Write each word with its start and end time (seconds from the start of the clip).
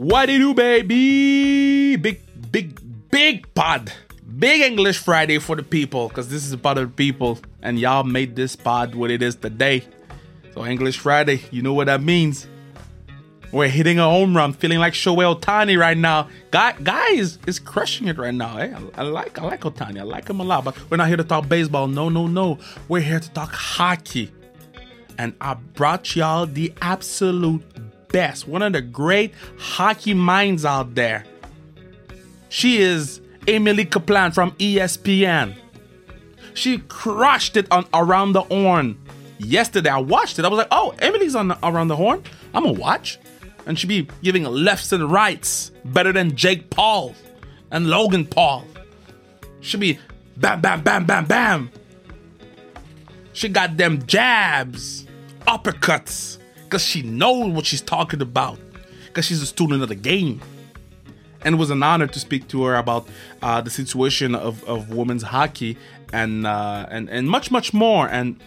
What 0.00 0.26
do 0.26 0.32
you 0.32 0.38
do, 0.38 0.54
baby? 0.54 1.94
Big, 1.96 2.22
big, 2.50 2.80
big 3.10 3.54
pod. 3.54 3.92
Big 4.38 4.62
English 4.62 4.96
Friday 4.96 5.38
for 5.38 5.56
the 5.56 5.62
people, 5.62 6.08
because 6.08 6.30
this 6.30 6.46
is 6.46 6.54
about 6.54 6.76
the 6.76 6.86
people, 6.86 7.38
and 7.60 7.78
y'all 7.78 8.02
made 8.02 8.34
this 8.34 8.56
pod 8.56 8.94
what 8.94 9.10
it 9.10 9.20
is 9.20 9.36
today. 9.36 9.84
So 10.54 10.64
English 10.64 10.98
Friday, 11.00 11.42
you 11.50 11.60
know 11.60 11.74
what 11.74 11.88
that 11.88 12.02
means. 12.02 12.46
We're 13.52 13.68
hitting 13.68 13.98
a 13.98 14.04
home 14.04 14.34
run, 14.34 14.54
feeling 14.54 14.78
like 14.78 14.94
Shohei 14.94 15.38
Ohtani 15.38 15.78
right 15.78 15.98
now. 15.98 16.30
Guy, 16.50 16.76
guy 16.82 17.10
is, 17.10 17.38
is 17.46 17.58
crushing 17.58 18.08
it 18.08 18.16
right 18.16 18.32
now. 18.32 18.56
Eh? 18.56 18.74
I, 18.96 19.02
I 19.02 19.04
like 19.04 19.38
I 19.38 19.44
like 19.44 19.60
Ohtani. 19.60 20.00
I 20.00 20.04
like 20.04 20.30
him 20.30 20.40
a 20.40 20.44
lot. 20.44 20.64
But 20.64 20.78
we're 20.90 20.96
not 20.96 21.08
here 21.08 21.18
to 21.18 21.24
talk 21.24 21.46
baseball. 21.46 21.88
No, 21.88 22.08
no, 22.08 22.26
no. 22.26 22.58
We're 22.88 23.00
here 23.00 23.20
to 23.20 23.30
talk 23.32 23.52
hockey. 23.52 24.32
And 25.18 25.34
I 25.42 25.52
brought 25.52 26.16
y'all 26.16 26.46
the 26.46 26.72
absolute 26.80 27.69
best. 28.10 28.46
One 28.46 28.62
of 28.62 28.72
the 28.72 28.82
great 28.82 29.32
hockey 29.58 30.14
minds 30.14 30.64
out 30.64 30.94
there. 30.94 31.24
She 32.48 32.78
is 32.78 33.20
Emily 33.46 33.84
Kaplan 33.84 34.32
from 34.32 34.52
ESPN. 34.52 35.56
She 36.54 36.78
crushed 36.78 37.56
it 37.56 37.66
on 37.70 37.86
Around 37.94 38.32
the 38.32 38.42
Horn. 38.42 38.98
Yesterday 39.38 39.90
I 39.90 39.98
watched 39.98 40.38
it. 40.38 40.44
I 40.44 40.48
was 40.48 40.58
like, 40.58 40.68
oh, 40.70 40.94
Emily's 40.98 41.34
on 41.34 41.52
Around 41.62 41.88
the 41.88 41.96
Horn. 41.96 42.22
I'm 42.52 42.64
gonna 42.64 42.78
watch 42.78 43.18
and 43.66 43.78
should 43.78 43.88
be 43.88 44.08
giving 44.22 44.44
lefts 44.44 44.92
and 44.92 45.10
rights 45.10 45.70
better 45.84 46.12
than 46.12 46.34
Jake 46.34 46.70
Paul 46.70 47.14
and 47.70 47.88
Logan 47.88 48.26
Paul. 48.26 48.66
Should 49.60 49.80
be 49.80 49.98
bam, 50.36 50.60
bam, 50.60 50.82
bam, 50.82 51.04
bam, 51.06 51.24
bam. 51.26 51.70
She 53.32 53.48
got 53.48 53.76
them 53.76 54.04
jabs, 54.06 55.06
uppercuts, 55.46 56.38
because 56.70 56.84
she 56.84 57.02
knows 57.02 57.52
what 57.52 57.66
she's 57.66 57.80
talking 57.80 58.22
about, 58.22 58.56
because 59.06 59.24
she's 59.24 59.42
a 59.42 59.46
student 59.46 59.82
of 59.82 59.88
the 59.88 59.96
game. 59.96 60.40
And 61.42 61.56
it 61.56 61.58
was 61.58 61.70
an 61.70 61.82
honor 61.82 62.06
to 62.06 62.20
speak 62.20 62.46
to 62.48 62.64
her 62.64 62.76
about 62.76 63.08
uh, 63.42 63.60
the 63.60 63.70
situation 63.70 64.34
of, 64.34 64.62
of 64.64 64.90
women's 64.90 65.22
hockey 65.22 65.76
and 66.12 66.46
uh, 66.46 66.86
and 66.90 67.08
and 67.08 67.28
much 67.28 67.50
much 67.50 67.72
more. 67.72 68.08
And 68.08 68.40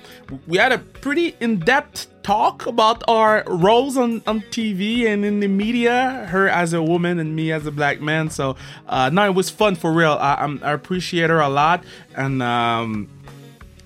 we 0.48 0.58
had 0.58 0.72
a 0.72 0.78
pretty 0.78 1.36
in 1.40 1.60
depth 1.60 2.08
talk 2.24 2.66
about 2.66 3.04
our 3.08 3.44
roles 3.48 3.98
on, 3.98 4.22
on 4.28 4.42
TV 4.42 5.06
and 5.08 5.26
in 5.26 5.40
the 5.40 5.48
media. 5.48 6.28
Her 6.30 6.48
as 6.48 6.72
a 6.74 6.84
woman 6.84 7.20
and 7.20 7.36
me 7.36 7.52
as 7.52 7.66
a 7.66 7.72
black 7.72 8.00
man. 8.00 8.30
So 8.30 8.56
uh, 8.88 9.10
no, 9.12 9.26
it 9.26 9.34
was 9.34 9.50
fun 9.50 9.76
for 9.76 9.92
real. 9.92 10.14
I, 10.14 10.36
I'm, 10.36 10.62
appreciate 10.64 11.30
her 11.30 11.40
a 11.40 11.50
lot, 11.50 11.84
and 12.16 12.44
um, 12.44 13.10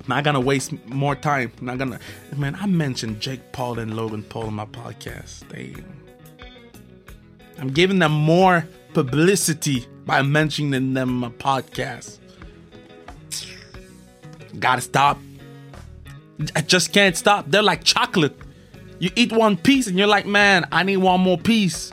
not 0.07 0.23
gonna 0.23 0.39
waste 0.39 0.71
more 0.85 1.15
time. 1.15 1.51
Not 1.61 1.77
gonna 1.77 1.99
man. 2.35 2.55
I 2.55 2.65
mentioned 2.65 3.19
Jake 3.19 3.51
Paul 3.51 3.79
and 3.79 3.95
Logan 3.95 4.23
Paul 4.23 4.47
in 4.47 4.53
my 4.53 4.65
podcast. 4.65 5.47
They, 5.49 5.75
I'm 7.59 7.69
giving 7.69 7.99
them 7.99 8.11
more 8.11 8.67
publicity 8.93 9.87
by 10.05 10.21
mentioning 10.21 10.93
them 10.93 11.09
in 11.09 11.15
my 11.15 11.29
podcast. 11.29 12.17
Gotta 14.59 14.81
stop. 14.81 15.19
I 16.55 16.61
just 16.61 16.93
can't 16.93 17.15
stop. 17.15 17.45
They're 17.47 17.63
like 17.63 17.83
chocolate. 17.83 18.37
You 18.99 19.11
eat 19.15 19.31
one 19.31 19.57
piece 19.57 19.87
and 19.87 19.97
you're 19.97 20.07
like, 20.07 20.25
man, 20.25 20.65
I 20.71 20.83
need 20.83 20.97
one 20.97 21.21
more 21.21 21.37
piece. 21.37 21.91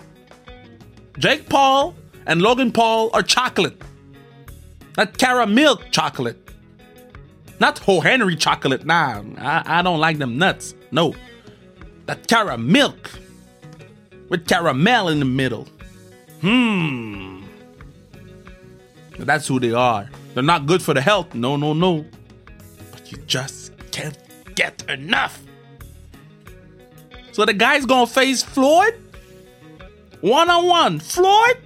Jake 1.18 1.48
Paul 1.48 1.94
and 2.26 2.40
Logan 2.40 2.72
Paul 2.72 3.10
are 3.12 3.22
chocolate. 3.22 3.80
Not 4.96 5.18
caramel 5.18 5.54
milk 5.54 5.90
chocolate. 5.90 6.43
Not 7.60 7.78
whole 7.78 8.00
Henry 8.00 8.36
chocolate. 8.36 8.84
Nah, 8.84 9.22
I, 9.38 9.78
I 9.78 9.82
don't 9.82 10.00
like 10.00 10.18
them 10.18 10.38
nuts. 10.38 10.74
No. 10.90 11.14
That 12.06 12.26
caramel 12.26 12.94
with 14.28 14.46
caramel 14.46 15.08
in 15.08 15.18
the 15.20 15.24
middle. 15.24 15.68
Hmm. 16.40 17.42
That's 19.18 19.46
who 19.46 19.60
they 19.60 19.72
are. 19.72 20.10
They're 20.34 20.42
not 20.42 20.66
good 20.66 20.82
for 20.82 20.92
the 20.92 21.00
health. 21.00 21.34
No, 21.34 21.56
no, 21.56 21.72
no. 21.72 22.04
But 22.90 23.10
you 23.12 23.18
just 23.26 23.72
can't 23.92 24.18
get 24.54 24.82
enough. 24.88 25.40
So 27.32 27.44
the 27.44 27.54
guy's 27.54 27.86
gonna 27.86 28.06
face 28.06 28.42
Floyd 28.42 28.94
one 30.24 30.48
on 30.48 30.66
one. 30.66 31.00
Floyd? 31.00 31.58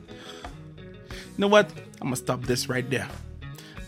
You 0.00 1.36
know 1.36 1.48
what? 1.48 1.70
I'm 2.00 2.06
gonna 2.06 2.16
stop 2.16 2.42
this 2.42 2.68
right 2.68 2.88
there. 2.88 3.08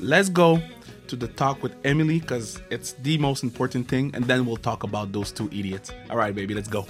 Let's 0.01 0.31
go 0.31 0.63
to 1.09 1.17
the 1.17 1.29
talk 1.29 1.63
with 1.63 1.75
Emily 1.85 2.21
because 2.21 2.59
it's 2.71 2.95
the 3.03 3.19
most 3.19 3.43
important 3.43 3.87
thing, 3.87 4.13
and 4.15 4.25
then 4.25 4.47
we'll 4.47 4.57
talk 4.57 4.83
about 4.83 5.13
those 5.13 5.31
two 5.31 5.47
idiots. 5.53 5.93
All 6.09 6.17
right, 6.17 6.35
baby, 6.35 6.55
let's 6.55 6.69
go. 6.69 6.87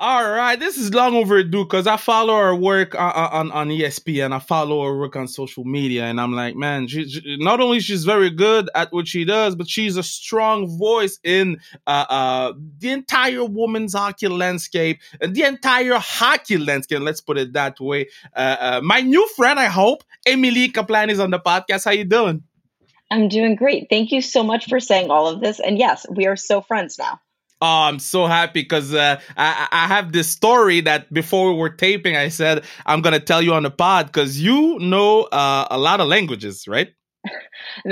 All 0.00 0.30
right, 0.30 0.54
this 0.54 0.76
is 0.76 0.94
long 0.94 1.16
overdue 1.16 1.64
because 1.64 1.88
I 1.88 1.96
follow 1.96 2.36
her 2.38 2.54
work 2.54 2.94
on, 2.94 3.10
on, 3.10 3.50
on 3.50 3.68
ESPN. 3.68 4.32
I 4.32 4.38
follow 4.38 4.84
her 4.84 4.96
work 4.96 5.16
on 5.16 5.26
social 5.26 5.64
media, 5.64 6.04
and 6.04 6.20
I'm 6.20 6.32
like, 6.32 6.54
man, 6.54 6.86
she, 6.86 7.08
she, 7.08 7.36
not 7.40 7.58
only 7.58 7.80
she's 7.80 8.04
very 8.04 8.30
good 8.30 8.70
at 8.76 8.92
what 8.92 9.08
she 9.08 9.24
does, 9.24 9.56
but 9.56 9.68
she's 9.68 9.96
a 9.96 10.04
strong 10.04 10.78
voice 10.78 11.18
in 11.24 11.58
uh, 11.88 12.04
uh, 12.08 12.52
the 12.78 12.90
entire 12.90 13.44
women's 13.44 13.92
hockey 13.92 14.28
landscape, 14.28 15.00
and 15.20 15.34
the 15.34 15.42
entire 15.42 15.98
hockey 15.98 16.58
landscape. 16.58 17.00
Let's 17.00 17.20
put 17.20 17.36
it 17.36 17.54
that 17.54 17.80
way. 17.80 18.06
Uh, 18.36 18.56
uh, 18.60 18.80
my 18.84 19.00
new 19.00 19.26
friend, 19.34 19.58
I 19.58 19.66
hope, 19.66 20.04
Emily 20.24 20.68
Kaplan 20.68 21.10
is 21.10 21.18
on 21.18 21.32
the 21.32 21.40
podcast. 21.40 21.84
How 21.84 21.90
you 21.90 22.04
doing? 22.04 22.44
I'm 23.10 23.26
doing 23.26 23.56
great. 23.56 23.88
Thank 23.90 24.12
you 24.12 24.22
so 24.22 24.44
much 24.44 24.68
for 24.68 24.78
saying 24.78 25.10
all 25.10 25.26
of 25.26 25.40
this. 25.40 25.58
And 25.58 25.76
yes, 25.76 26.06
we 26.08 26.28
are 26.28 26.36
so 26.36 26.60
friends 26.60 26.98
now. 27.00 27.18
Oh, 27.60 27.82
I'm 27.82 27.98
so 27.98 28.26
happy 28.26 28.62
because 28.62 28.94
uh, 28.94 29.20
I, 29.36 29.66
I 29.72 29.86
have 29.88 30.12
this 30.12 30.28
story 30.28 30.80
that 30.82 31.12
before 31.12 31.52
we 31.52 31.58
were 31.58 31.70
taping, 31.70 32.16
I 32.16 32.28
said 32.28 32.64
I'm 32.86 33.02
gonna 33.02 33.18
tell 33.18 33.42
you 33.42 33.52
on 33.54 33.64
the 33.64 33.70
pod 33.70 34.06
because 34.06 34.40
you 34.40 34.78
know 34.78 35.24
uh, 35.24 35.66
a 35.70 35.78
lot 35.78 36.00
of 36.00 36.06
languages, 36.06 36.68
right? 36.68 36.94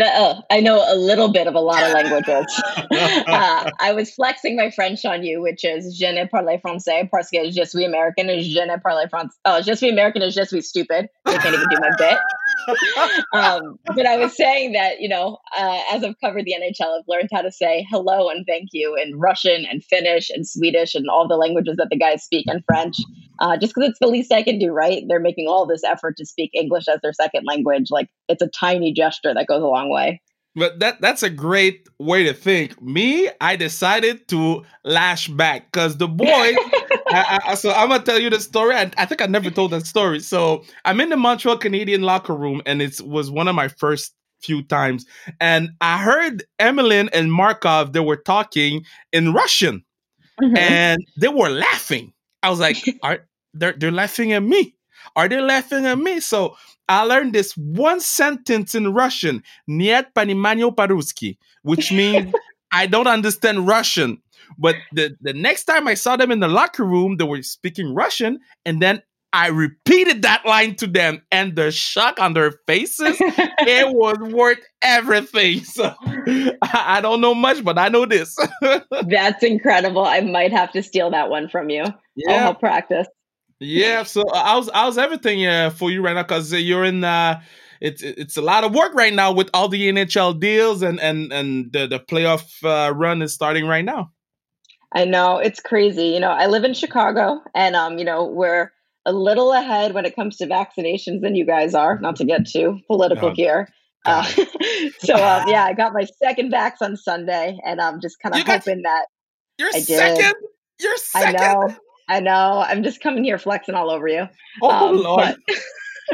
uh, 0.00 0.40
I 0.50 0.60
know 0.60 0.84
a 0.86 0.94
little 0.96 1.32
bit 1.32 1.46
of 1.46 1.54
a 1.54 1.60
lot 1.60 1.82
of 1.82 1.92
languages. 1.92 2.62
uh, 3.26 3.70
I 3.80 3.92
was 3.92 4.10
flexing 4.10 4.56
my 4.56 4.70
French 4.70 5.04
on 5.04 5.24
you, 5.24 5.42
which 5.42 5.64
is 5.64 5.96
je 5.96 6.12
ne 6.12 6.26
parle 6.26 6.60
français 6.60 7.10
parce 7.10 7.30
que 7.30 7.50
je 7.50 7.64
suis 7.64 7.84
American 7.84 8.28
and 8.28 8.42
je 8.42 8.64
ne 8.64 8.76
parle 8.78 9.08
français. 9.08 9.34
Oh, 9.44 9.60
je 9.62 9.74
suis 9.74 9.90
American 9.90 10.22
is 10.22 10.34
je 10.34 10.44
suis 10.44 10.62
stupid. 10.62 11.08
I 11.26 11.38
can't 11.38 11.54
even 11.54 11.68
do 11.70 11.78
my 11.80 11.90
bit. 11.98 12.18
Um, 13.32 13.78
but 13.94 14.06
I 14.06 14.16
was 14.16 14.36
saying 14.36 14.72
that, 14.72 15.00
you 15.00 15.08
know, 15.08 15.38
uh, 15.56 15.80
as 15.92 16.04
I've 16.04 16.18
covered 16.20 16.44
the 16.44 16.54
NHL, 16.54 16.98
I've 16.98 17.08
learned 17.08 17.28
how 17.32 17.42
to 17.42 17.52
say 17.52 17.86
hello 17.90 18.28
and 18.28 18.44
thank 18.46 18.68
you 18.72 18.96
in 18.96 19.18
Russian 19.18 19.66
and 19.70 19.82
Finnish 19.84 20.30
and 20.30 20.46
Swedish 20.46 20.94
and 20.94 21.08
all 21.08 21.28
the 21.28 21.36
languages 21.36 21.76
that 21.78 21.88
the 21.90 21.98
guys 21.98 22.22
speak 22.22 22.46
in 22.48 22.62
French. 22.66 22.96
Uh, 23.38 23.56
just 23.56 23.74
because 23.74 23.90
it's 23.90 23.98
the 24.00 24.06
least 24.06 24.32
I 24.32 24.42
can 24.42 24.58
do, 24.58 24.72
right? 24.72 25.02
They're 25.08 25.20
making 25.20 25.46
all 25.46 25.66
this 25.66 25.84
effort 25.84 26.16
to 26.18 26.26
speak 26.26 26.50
English 26.54 26.88
as 26.88 27.00
their 27.02 27.12
second 27.12 27.44
language. 27.46 27.88
Like 27.90 28.08
it's 28.28 28.42
a 28.42 28.48
tiny 28.48 28.92
gesture 28.92 29.34
that 29.34 29.46
goes 29.46 29.62
a 29.62 29.66
long 29.66 29.90
way. 29.90 30.22
But 30.56 30.80
that 30.80 31.02
that's 31.02 31.22
a 31.22 31.28
great 31.28 31.86
way 31.98 32.24
to 32.24 32.32
think. 32.32 32.80
Me, 32.80 33.28
I 33.42 33.56
decided 33.56 34.26
to 34.28 34.64
lash 34.84 35.28
back 35.28 35.70
because 35.70 35.98
the 35.98 36.08
boy. 36.08 36.26
I, 37.08 37.38
I, 37.46 37.54
so 37.54 37.72
I'm 37.72 37.88
gonna 37.88 38.02
tell 38.02 38.18
you 38.18 38.30
the 38.30 38.40
story. 38.40 38.74
I, 38.74 38.90
I 38.96 39.06
think 39.06 39.22
I 39.22 39.26
never 39.26 39.50
told 39.50 39.70
that 39.72 39.86
story. 39.86 40.20
So 40.20 40.64
I'm 40.84 41.00
in 41.00 41.10
the 41.10 41.16
Montreal 41.16 41.58
Canadian 41.58 42.02
locker 42.02 42.34
room, 42.34 42.62
and 42.66 42.82
it 42.82 43.00
was 43.00 43.30
one 43.30 43.48
of 43.48 43.54
my 43.54 43.68
first 43.68 44.14
few 44.40 44.62
times. 44.62 45.06
And 45.40 45.70
I 45.80 45.98
heard 45.98 46.44
Emelin 46.60 47.08
and 47.12 47.32
Markov 47.32 47.92
they 47.92 48.00
were 48.00 48.16
talking 48.16 48.84
in 49.12 49.32
Russian, 49.32 49.84
mm-hmm. 50.42 50.56
and 50.56 51.00
they 51.16 51.28
were 51.28 51.48
laughing. 51.48 52.12
I 52.42 52.50
was 52.50 52.60
like, 52.60 52.76
"Are 53.02 53.20
they're, 53.54 53.74
they're 53.76 53.92
laughing 53.92 54.32
at 54.32 54.42
me? 54.42 54.74
Are 55.14 55.28
they 55.28 55.40
laughing 55.40 55.86
at 55.86 55.98
me?" 55.98 56.20
So 56.20 56.56
I 56.88 57.04
learned 57.04 57.34
this 57.34 57.56
one 57.56 58.00
sentence 58.00 58.74
in 58.74 58.92
Russian, 58.92 59.42
"Нет 59.68 60.12
пониманию 60.14 60.74
по-русски," 60.74 61.38
which 61.62 61.92
means 61.92 62.34
I 62.72 62.86
don't 62.86 63.06
understand 63.06 63.66
Russian. 63.66 64.20
But 64.58 64.76
the, 64.92 65.16
the 65.20 65.32
next 65.32 65.64
time 65.64 65.88
I 65.88 65.94
saw 65.94 66.16
them 66.16 66.30
in 66.30 66.40
the 66.40 66.48
locker 66.48 66.84
room, 66.84 67.16
they 67.16 67.24
were 67.24 67.42
speaking 67.42 67.94
Russian, 67.94 68.38
and 68.64 68.80
then 68.80 69.02
I 69.32 69.48
repeated 69.48 70.22
that 70.22 70.46
line 70.46 70.76
to 70.76 70.86
them, 70.86 71.22
and 71.30 71.56
the 71.56 71.70
shock 71.70 72.18
on 72.18 72.32
their 72.32 72.52
faces, 72.66 73.16
it 73.20 73.94
was 73.94 74.16
worth 74.32 74.60
everything. 74.82 75.60
So 75.66 75.94
I 76.62 77.00
don't 77.02 77.20
know 77.20 77.34
much, 77.34 77.62
but 77.62 77.78
I 77.78 77.88
know 77.88 78.06
this. 78.06 78.36
That's 79.06 79.42
incredible. 79.42 80.04
I 80.04 80.20
might 80.20 80.52
have 80.52 80.72
to 80.72 80.82
steal 80.82 81.10
that 81.10 81.28
one 81.28 81.48
from 81.48 81.68
you. 81.68 81.84
Yeah. 82.16 82.32
I'll 82.32 82.38
help 82.38 82.60
practice. 82.60 83.06
Yeah, 83.60 84.02
so 84.02 84.22
uh, 84.22 84.44
how's 84.44 84.70
how's 84.72 84.98
everything 84.98 85.46
uh, 85.46 85.70
for 85.70 85.90
you 85.90 86.02
right 86.02 86.14
now? 86.14 86.22
Because 86.22 86.52
uh, 86.52 86.56
you're 86.56 86.84
in 86.84 87.04
uh, 87.04 87.40
it's 87.80 88.02
it's 88.02 88.36
a 88.36 88.42
lot 88.42 88.64
of 88.64 88.74
work 88.74 88.94
right 88.94 89.12
now 89.12 89.32
with 89.32 89.50
all 89.54 89.68
the 89.68 89.90
NHL 89.90 90.38
deals 90.38 90.82
and 90.82 91.00
and 91.00 91.32
and 91.32 91.72
the 91.72 91.86
the 91.86 92.00
playoff 92.00 92.62
uh, 92.64 92.92
run 92.94 93.22
is 93.22 93.34
starting 93.34 93.66
right 93.66 93.84
now. 93.84 94.12
I 94.96 95.04
know 95.04 95.36
it's 95.36 95.60
crazy. 95.60 96.06
You 96.06 96.20
know, 96.20 96.30
I 96.30 96.46
live 96.46 96.64
in 96.64 96.72
Chicago, 96.72 97.42
and 97.54 97.76
um, 97.76 97.98
you 97.98 98.04
know, 98.04 98.24
we're 98.24 98.72
a 99.04 99.12
little 99.12 99.52
ahead 99.52 99.92
when 99.92 100.06
it 100.06 100.16
comes 100.16 100.38
to 100.38 100.46
vaccinations 100.46 101.20
than 101.20 101.34
you 101.34 101.44
guys 101.44 101.74
are. 101.74 101.98
Not 102.00 102.16
to 102.16 102.24
get 102.24 102.48
too 102.48 102.80
political 102.86 103.34
here, 103.34 103.68
Uh, 104.06 104.24
so 105.00 105.14
um, 105.14 105.48
yeah, 105.48 105.64
I 105.64 105.74
got 105.74 105.92
my 105.92 106.06
second 106.22 106.50
vax 106.50 106.76
on 106.80 106.96
Sunday, 106.96 107.58
and 107.62 107.78
I'm 107.78 108.00
just 108.00 108.20
kind 108.20 108.34
of 108.34 108.46
hoping 108.46 108.82
that 108.82 109.04
you're 109.58 109.68
I 109.68 109.80
second. 109.80 110.16
Did. 110.16 110.34
You're 110.80 110.96
second. 110.96 111.36
I 111.36 111.52
know. 111.52 111.76
I 112.08 112.20
know. 112.20 112.64
I'm 112.66 112.82
just 112.82 113.02
coming 113.02 113.22
here 113.22 113.36
flexing 113.36 113.74
all 113.74 113.90
over 113.90 114.08
you. 114.08 114.26
Oh 114.62 114.88
um, 114.88 114.96
Lord. 114.96 115.36
But, 115.46 115.56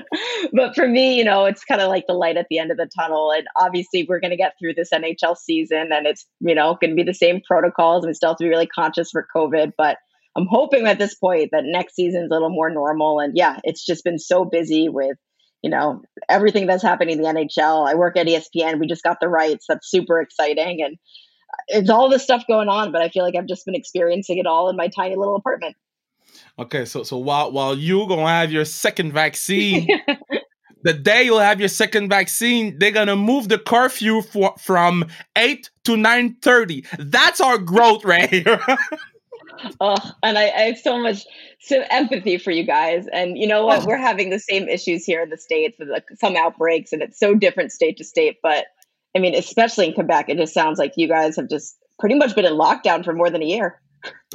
but 0.53 0.75
for 0.75 0.89
me, 0.89 1.17
you 1.17 1.25
know, 1.25 1.45
it's 1.45 1.65
kind 1.65 1.81
of 1.81 1.89
like 1.89 2.07
the 2.07 2.15
light 2.15 2.37
at 2.37 2.47
the 2.51 2.59
end 2.59 2.71
of 2.71 2.77
the 2.77 2.89
tunnel. 2.99 3.33
And 3.33 3.47
obviously, 3.57 4.07
we're 4.09 4.21
going 4.21 4.31
to 4.31 4.37
get 4.37 4.55
through 4.59 4.75
this 4.75 4.91
NHL 4.93 5.37
season, 5.37 5.89
and 5.93 6.07
it's 6.07 6.27
you 6.41 6.55
know 6.55 6.77
going 6.81 6.91
to 6.91 6.97
be 6.97 7.03
the 7.03 7.15
same 7.15 7.41
protocols. 7.47 8.07
We 8.07 8.15
still 8.15 8.31
have 8.31 8.39
to 8.39 8.45
be 8.45 8.51
really 8.51 8.67
conscious 8.67 9.11
for 9.11 9.27
COVID, 9.35 9.73
but 9.77 9.99
I'm 10.37 10.47
hoping 10.49 10.87
at 10.87 10.99
this 10.99 11.15
point 11.15 11.51
that 11.53 11.65
next 11.65 11.95
season's 11.95 12.31
a 12.31 12.35
little 12.35 12.51
more 12.51 12.71
normal. 12.71 13.21
And 13.21 13.33
yeah, 13.37 13.59
it's 13.65 13.85
just 13.85 14.05
been 14.05 14.19
so 14.19 14.45
busy 14.45 14.89
with 14.89 15.17
you 15.63 15.71
know 15.71 16.03
everything 16.29 16.67
that's 16.67 16.83
happening 16.83 17.19
in 17.19 17.23
the 17.23 17.29
NHL. 17.29 17.89
I 17.89 17.95
work 17.95 18.17
at 18.17 18.27
ESPN. 18.27 18.81
We 18.81 18.87
just 18.87 19.03
got 19.03 19.19
the 19.21 19.29
rights. 19.29 19.67
That's 19.69 19.91
super 19.91 20.21
exciting, 20.21 20.83
and 20.83 20.97
it's 21.69 21.91
all 21.91 22.09
this 22.09 22.23
stuff 22.23 22.45
going 22.49 22.69
on. 22.69 22.93
But 22.93 23.03
I 23.03 23.09
feel 23.09 23.25
like 23.25 23.37
I've 23.37 23.47
just 23.47 23.67
been 23.67 23.75
experiencing 23.75 24.39
it 24.39 24.47
all 24.47 24.69
in 24.69 24.77
my 24.77 24.89
tiny 24.89 25.17
little 25.17 25.37
apartment. 25.37 25.77
Okay, 26.59 26.85
so 26.85 27.03
so 27.03 27.17
while 27.17 27.51
while 27.51 27.77
you 27.77 28.07
gonna 28.07 28.27
have 28.29 28.53
your 28.53 28.65
second 28.65 29.13
vaccine, 29.13 29.89
the 30.83 30.93
day 30.93 31.25
you'll 31.25 31.39
have 31.39 31.61
your 31.61 31.69
second 31.69 32.09
vaccine, 32.09 32.79
they're 32.79 32.91
gonna 32.91 33.17
move 33.17 33.49
the 33.49 33.59
curfew 33.59 34.21
for, 34.23 34.55
from 34.59 35.07
eight 35.37 35.71
to 35.85 35.97
nine 35.97 36.37
thirty. 36.43 36.85
That's 36.99 37.41
our 37.41 37.57
growth 37.57 38.05
right 38.05 38.29
here. 38.29 38.61
oh, 39.81 39.97
and 40.23 40.39
I, 40.39 40.45
I, 40.51 40.61
have 40.63 40.79
so 40.79 40.99
much 40.99 41.25
so 41.61 41.83
empathy 41.91 42.37
for 42.37 42.51
you 42.51 42.65
guys. 42.65 43.07
And 43.13 43.39
you 43.39 43.47
know 43.47 43.65
what? 43.65 43.83
Oh. 43.83 43.87
We're 43.87 43.97
having 43.97 44.31
the 44.31 44.39
same 44.39 44.69
issues 44.69 45.05
here 45.05 45.23
in 45.23 45.31
the 45.31 45.39
states 45.39 45.79
with 45.79 45.89
like 45.89 46.05
some 46.19 46.37
outbreaks, 46.37 46.93
and 46.93 47.03
it's 47.03 47.19
so 47.19 47.35
different 47.35 47.73
state 47.73 47.97
to 47.97 48.05
state. 48.05 48.39
But 48.43 48.67
I 49.17 49.21
mean, 49.21 49.35
especially 49.35 49.87
in 49.87 49.95
Quebec, 49.95 50.29
it 50.29 50.37
just 50.37 50.55
sounds 50.55 50.79
like 50.79 50.93
you 50.97 51.09
guys 51.09 51.37
have 51.37 51.49
just 51.49 51.77
pretty 51.99 52.15
much 52.15 52.35
been 52.35 52.45
in 52.45 52.55
lockdown 52.55 53.05
for 53.05 53.13
more 53.15 53.31
than 53.31 53.43
a 53.43 53.47
year. 53.47 53.81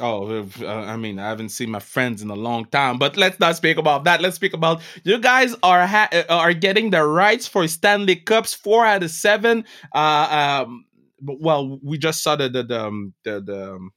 Oh, 0.00 0.46
uh, 0.60 0.66
I 0.66 0.96
mean, 0.96 1.18
I 1.18 1.28
haven't 1.28 1.48
seen 1.48 1.70
my 1.70 1.80
friends 1.80 2.22
in 2.22 2.30
a 2.30 2.36
long 2.36 2.66
time, 2.66 2.98
but 2.98 3.16
let's 3.16 3.40
not 3.40 3.56
speak 3.56 3.78
about 3.78 4.04
that. 4.04 4.20
Let's 4.20 4.36
speak 4.36 4.54
about 4.54 4.80
you 5.04 5.18
guys 5.18 5.54
are 5.62 5.86
ha- 5.86 6.08
uh, 6.12 6.24
are 6.28 6.54
getting 6.54 6.90
the 6.90 7.04
rights 7.04 7.46
for 7.46 7.66
Stanley 7.66 8.16
Cups, 8.16 8.54
four 8.54 8.86
out 8.86 9.02
of 9.02 9.10
seven. 9.10 9.64
Uh, 9.94 10.64
um, 10.66 10.84
well, 11.22 11.80
we 11.82 11.98
just 11.98 12.22
saw 12.22 12.36
the 12.36 12.48
the 12.48 12.62
the, 12.62 12.84
um, 12.86 13.14
the, 13.24 13.40
the 13.40 13.74
um, 13.74 13.90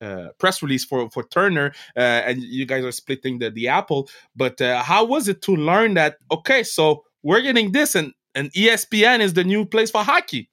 uh, 0.00 0.28
press 0.38 0.62
release 0.62 0.84
for 0.84 1.08
for 1.10 1.22
Turner, 1.24 1.72
uh, 1.96 2.00
and 2.00 2.42
you 2.42 2.66
guys 2.66 2.84
are 2.84 2.92
splitting 2.92 3.38
the 3.38 3.50
the 3.50 3.68
apple. 3.68 4.08
But 4.34 4.60
uh, 4.60 4.82
how 4.82 5.04
was 5.04 5.28
it 5.28 5.40
to 5.42 5.54
learn 5.54 5.94
that? 5.94 6.18
Okay, 6.30 6.64
so 6.64 7.04
we're 7.22 7.42
getting 7.42 7.72
this, 7.72 7.94
and 7.94 8.12
and 8.34 8.52
ESPN 8.52 9.20
is 9.20 9.34
the 9.34 9.44
new 9.44 9.64
place 9.64 9.90
for 9.90 10.02
hockey. 10.02 10.50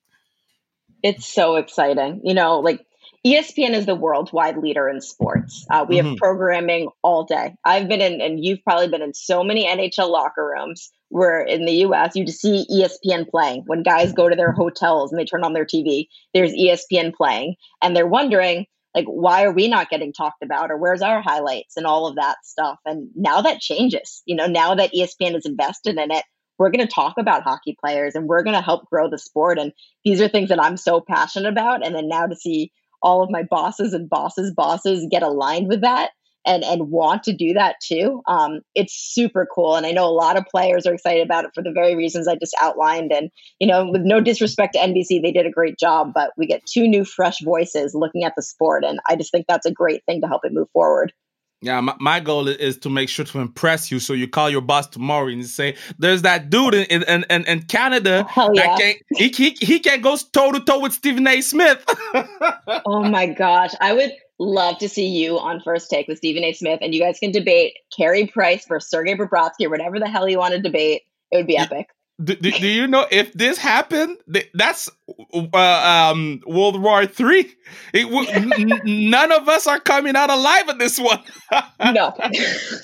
It's 1.03 1.25
so 1.25 1.55
exciting, 1.55 2.21
you 2.23 2.35
know, 2.35 2.59
like 2.59 2.85
ESPN 3.25 3.75
is 3.75 3.85
the 3.85 3.95
worldwide 3.95 4.57
leader 4.57 4.89
in 4.89 4.99
sports. 4.99 5.65
Uh, 5.69 5.85
we 5.87 5.97
mm-hmm. 5.97 6.09
have 6.09 6.17
programming 6.17 6.89
all 7.03 7.23
day. 7.23 7.55
I've 7.63 7.87
been 7.87 8.01
in, 8.01 8.19
and 8.19 8.43
you've 8.43 8.63
probably 8.63 8.87
been 8.87 9.03
in 9.03 9.13
so 9.13 9.43
many 9.43 9.65
NHL 9.65 10.09
locker 10.09 10.53
rooms 10.55 10.91
where 11.09 11.41
in 11.41 11.65
the 11.65 11.73
US 11.85 12.15
you 12.15 12.25
just 12.25 12.41
see 12.41 12.65
ESPN 12.71 13.29
playing. 13.29 13.63
When 13.67 13.83
guys 13.83 14.13
go 14.13 14.27
to 14.27 14.35
their 14.35 14.53
hotels 14.53 15.11
and 15.11 15.19
they 15.19 15.25
turn 15.25 15.43
on 15.43 15.53
their 15.53 15.65
TV, 15.65 16.07
there's 16.33 16.53
ESPN 16.53 17.13
playing. 17.13 17.55
And 17.81 17.95
they're 17.95 18.07
wondering, 18.07 18.65
like, 18.95 19.05
why 19.05 19.43
are 19.43 19.51
we 19.51 19.67
not 19.67 19.89
getting 19.89 20.13
talked 20.13 20.41
about? 20.41 20.71
Or 20.71 20.77
where's 20.77 21.01
our 21.03 21.21
highlights 21.21 21.77
and 21.77 21.85
all 21.85 22.07
of 22.07 22.15
that 22.15 22.37
stuff? 22.43 22.79
And 22.85 23.09
now 23.15 23.41
that 23.41 23.59
changes. 23.59 24.23
You 24.25 24.35
know, 24.35 24.47
now 24.47 24.73
that 24.73 24.93
ESPN 24.93 25.35
is 25.35 25.45
invested 25.45 25.97
in 25.97 26.11
it, 26.11 26.23
we're 26.57 26.71
going 26.71 26.85
to 26.85 26.93
talk 26.93 27.15
about 27.17 27.43
hockey 27.43 27.77
players 27.79 28.15
and 28.15 28.27
we're 28.27 28.43
going 28.43 28.55
to 28.55 28.61
help 28.61 28.89
grow 28.89 29.09
the 29.09 29.17
sport. 29.17 29.59
And 29.59 29.73
these 30.03 30.21
are 30.21 30.27
things 30.27 30.49
that 30.49 30.61
I'm 30.61 30.77
so 30.77 31.01
passionate 31.01 31.49
about. 31.49 31.85
And 31.85 31.93
then 31.93 32.07
now 32.07 32.25
to 32.25 32.35
see 32.35 32.71
all 33.01 33.23
of 33.23 33.29
my 33.29 33.43
bosses 33.43 33.93
and 33.93 34.09
bosses 34.09 34.53
bosses 34.53 35.07
get 35.09 35.23
aligned 35.23 35.67
with 35.67 35.81
that 35.81 36.11
and 36.45 36.63
and 36.63 36.89
want 36.89 37.23
to 37.23 37.33
do 37.33 37.53
that 37.53 37.75
too. 37.81 38.21
Um, 38.27 38.61
it's 38.75 38.93
super 38.93 39.47
cool. 39.53 39.75
And 39.75 39.85
i 39.85 39.91
know 39.91 40.05
a 40.05 40.11
lot 40.11 40.37
of 40.37 40.45
players 40.45 40.85
are 40.85 40.93
excited 40.93 41.23
about 41.23 41.45
it 41.45 41.51
for 41.53 41.63
the 41.63 41.71
very 41.71 41.95
reasons 41.95 42.27
i 42.27 42.35
just 42.35 42.55
outlined. 42.61 43.11
And 43.11 43.29
you 43.59 43.67
know 43.67 43.89
with 43.89 44.01
no 44.01 44.19
disrespect 44.21 44.73
to 44.73 44.79
nbc 44.79 45.21
they 45.21 45.31
did 45.31 45.45
a 45.45 45.51
great 45.51 45.77
job 45.77 46.11
but 46.13 46.31
we 46.37 46.47
get 46.47 46.65
two 46.65 46.87
new 46.87 47.05
fresh 47.05 47.41
voices 47.41 47.93
looking 47.95 48.23
at 48.23 48.33
the 48.35 48.41
sport. 48.41 48.83
And 48.83 48.99
i 49.07 49.15
just 49.15 49.31
think 49.31 49.45
that's 49.47 49.65
a 49.65 49.71
great 49.71 50.03
thing 50.05 50.21
to 50.21 50.27
help 50.27 50.41
it 50.45 50.53
move 50.53 50.69
forward 50.73 51.13
yeah, 51.61 51.79
my, 51.79 51.95
my 51.99 52.19
goal 52.19 52.47
is 52.47 52.77
to 52.79 52.89
make 52.89 53.07
sure 53.07 53.23
to 53.25 53.39
impress 53.39 53.91
you. 53.91 53.99
So 53.99 54.13
you 54.13 54.27
call 54.27 54.49
your 54.49 54.61
boss 54.61 54.87
tomorrow 54.87 55.27
and 55.27 55.45
say, 55.45 55.75
"There's 55.99 56.23
that 56.23 56.49
dude 56.49 56.73
in 56.73 57.03
in, 57.03 57.25
in, 57.29 57.45
in 57.45 57.61
Canada 57.63 58.27
oh, 58.37 58.51
that 58.55 58.79
can 58.79 58.95
he, 59.15 59.29
he 59.29 59.57
he 59.61 59.79
can 59.79 60.01
go 60.01 60.17
toe 60.17 60.51
to 60.51 60.59
toe 60.59 60.79
with 60.79 60.93
Stephen 60.93 61.27
A. 61.27 61.41
Smith." 61.41 61.83
oh 62.85 63.03
my 63.03 63.27
gosh, 63.27 63.73
I 63.79 63.93
would 63.93 64.11
love 64.39 64.79
to 64.79 64.89
see 64.89 65.05
you 65.05 65.37
on 65.37 65.61
First 65.61 65.91
Take 65.91 66.07
with 66.07 66.17
Stephen 66.17 66.43
A. 66.43 66.53
Smith, 66.53 66.79
and 66.81 66.95
you 66.95 66.99
guys 66.99 67.19
can 67.19 67.31
debate 67.31 67.73
Carey 67.95 68.25
Price 68.25 68.65
versus 68.65 68.89
Sergei 68.89 69.15
Bobrovsky 69.15 69.65
or 69.65 69.69
whatever 69.69 69.99
the 69.99 70.09
hell 70.09 70.27
you 70.27 70.39
want 70.39 70.55
to 70.55 70.61
debate. 70.61 71.03
It 71.31 71.37
would 71.37 71.47
be 71.47 71.57
epic 71.57 71.87
do, 72.23 72.35
do, 72.35 72.51
do, 72.51 72.67
you 72.67 72.87
know 72.87 73.05
if 73.11 73.33
this 73.33 73.57
happened 73.57 74.17
that's 74.53 74.89
uh, 75.33 76.11
um, 76.11 76.41
world 76.45 76.81
war 76.81 77.05
three. 77.05 77.53
N- 77.93 78.81
none 78.85 79.31
of 79.31 79.47
us 79.49 79.67
are 79.67 79.79
coming 79.79 80.15
out 80.15 80.29
alive 80.29 80.69
in 80.69 80.77
this 80.77 80.99
one. 80.99 81.21
No. 81.93 82.13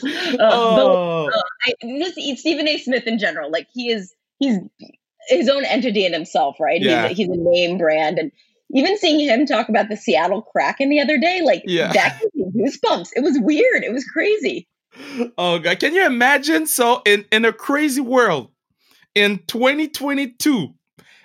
Uh, 0.07 0.37
oh. 0.39 1.27
uh, 1.27 1.41
I, 1.63 1.73
this 1.81 2.39
stephen 2.39 2.67
a. 2.67 2.77
Smith 2.77 3.07
in 3.07 3.17
general 3.17 3.51
like 3.51 3.67
he 3.73 3.89
is 3.89 4.13
he's 4.39 4.57
his 5.29 5.49
own 5.49 5.63
entity 5.65 6.05
in 6.05 6.13
himself 6.13 6.57
right? 6.59 6.81
Yeah. 6.81 7.07
he's, 7.07 7.17
he's 7.17 7.29
a 7.29 7.35
name 7.37 7.77
brand 7.77 8.19
and 8.19 8.31
even 8.71 8.97
seeing 8.97 9.19
him 9.19 9.45
talk 9.45 9.69
about 9.69 9.89
the 9.89 9.95
seattle 9.95 10.41
kraken 10.41 10.89
the 10.89 10.99
other 10.99 11.17
day 11.17 11.41
like 11.43 11.63
yeah. 11.65 11.93
that 11.93 12.19
gave 12.19 12.53
me 12.53 12.65
goosebumps. 12.65 13.09
It 13.15 13.23
was 13.23 13.37
weird. 13.39 13.83
It 13.83 13.93
was 13.93 14.05
crazy. 14.05 14.67
Oh 15.37 15.59
god. 15.59 15.79
Can 15.79 15.93
you 15.93 16.05
imagine? 16.05 16.67
So 16.67 17.01
in 17.05 17.25
in 17.31 17.45
a 17.45 17.53
crazy 17.53 18.01
world 18.01 18.51
in 19.17 19.39
2022 19.47 20.75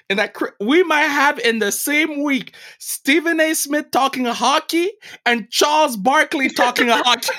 and 0.09 0.19
that 0.19 0.35
we 0.61 0.83
might 0.83 1.03
have 1.03 1.39
in 1.39 1.59
the 1.59 1.71
same 1.71 2.23
week 2.23 2.55
Stephen 2.79 3.39
A. 3.39 3.53
Smith 3.53 3.91
talking 3.91 4.25
hockey 4.25 4.91
and 5.27 5.51
Charles 5.51 5.99
Barkley 5.99 6.49
talking 6.49 6.89
hockey. 6.91 7.35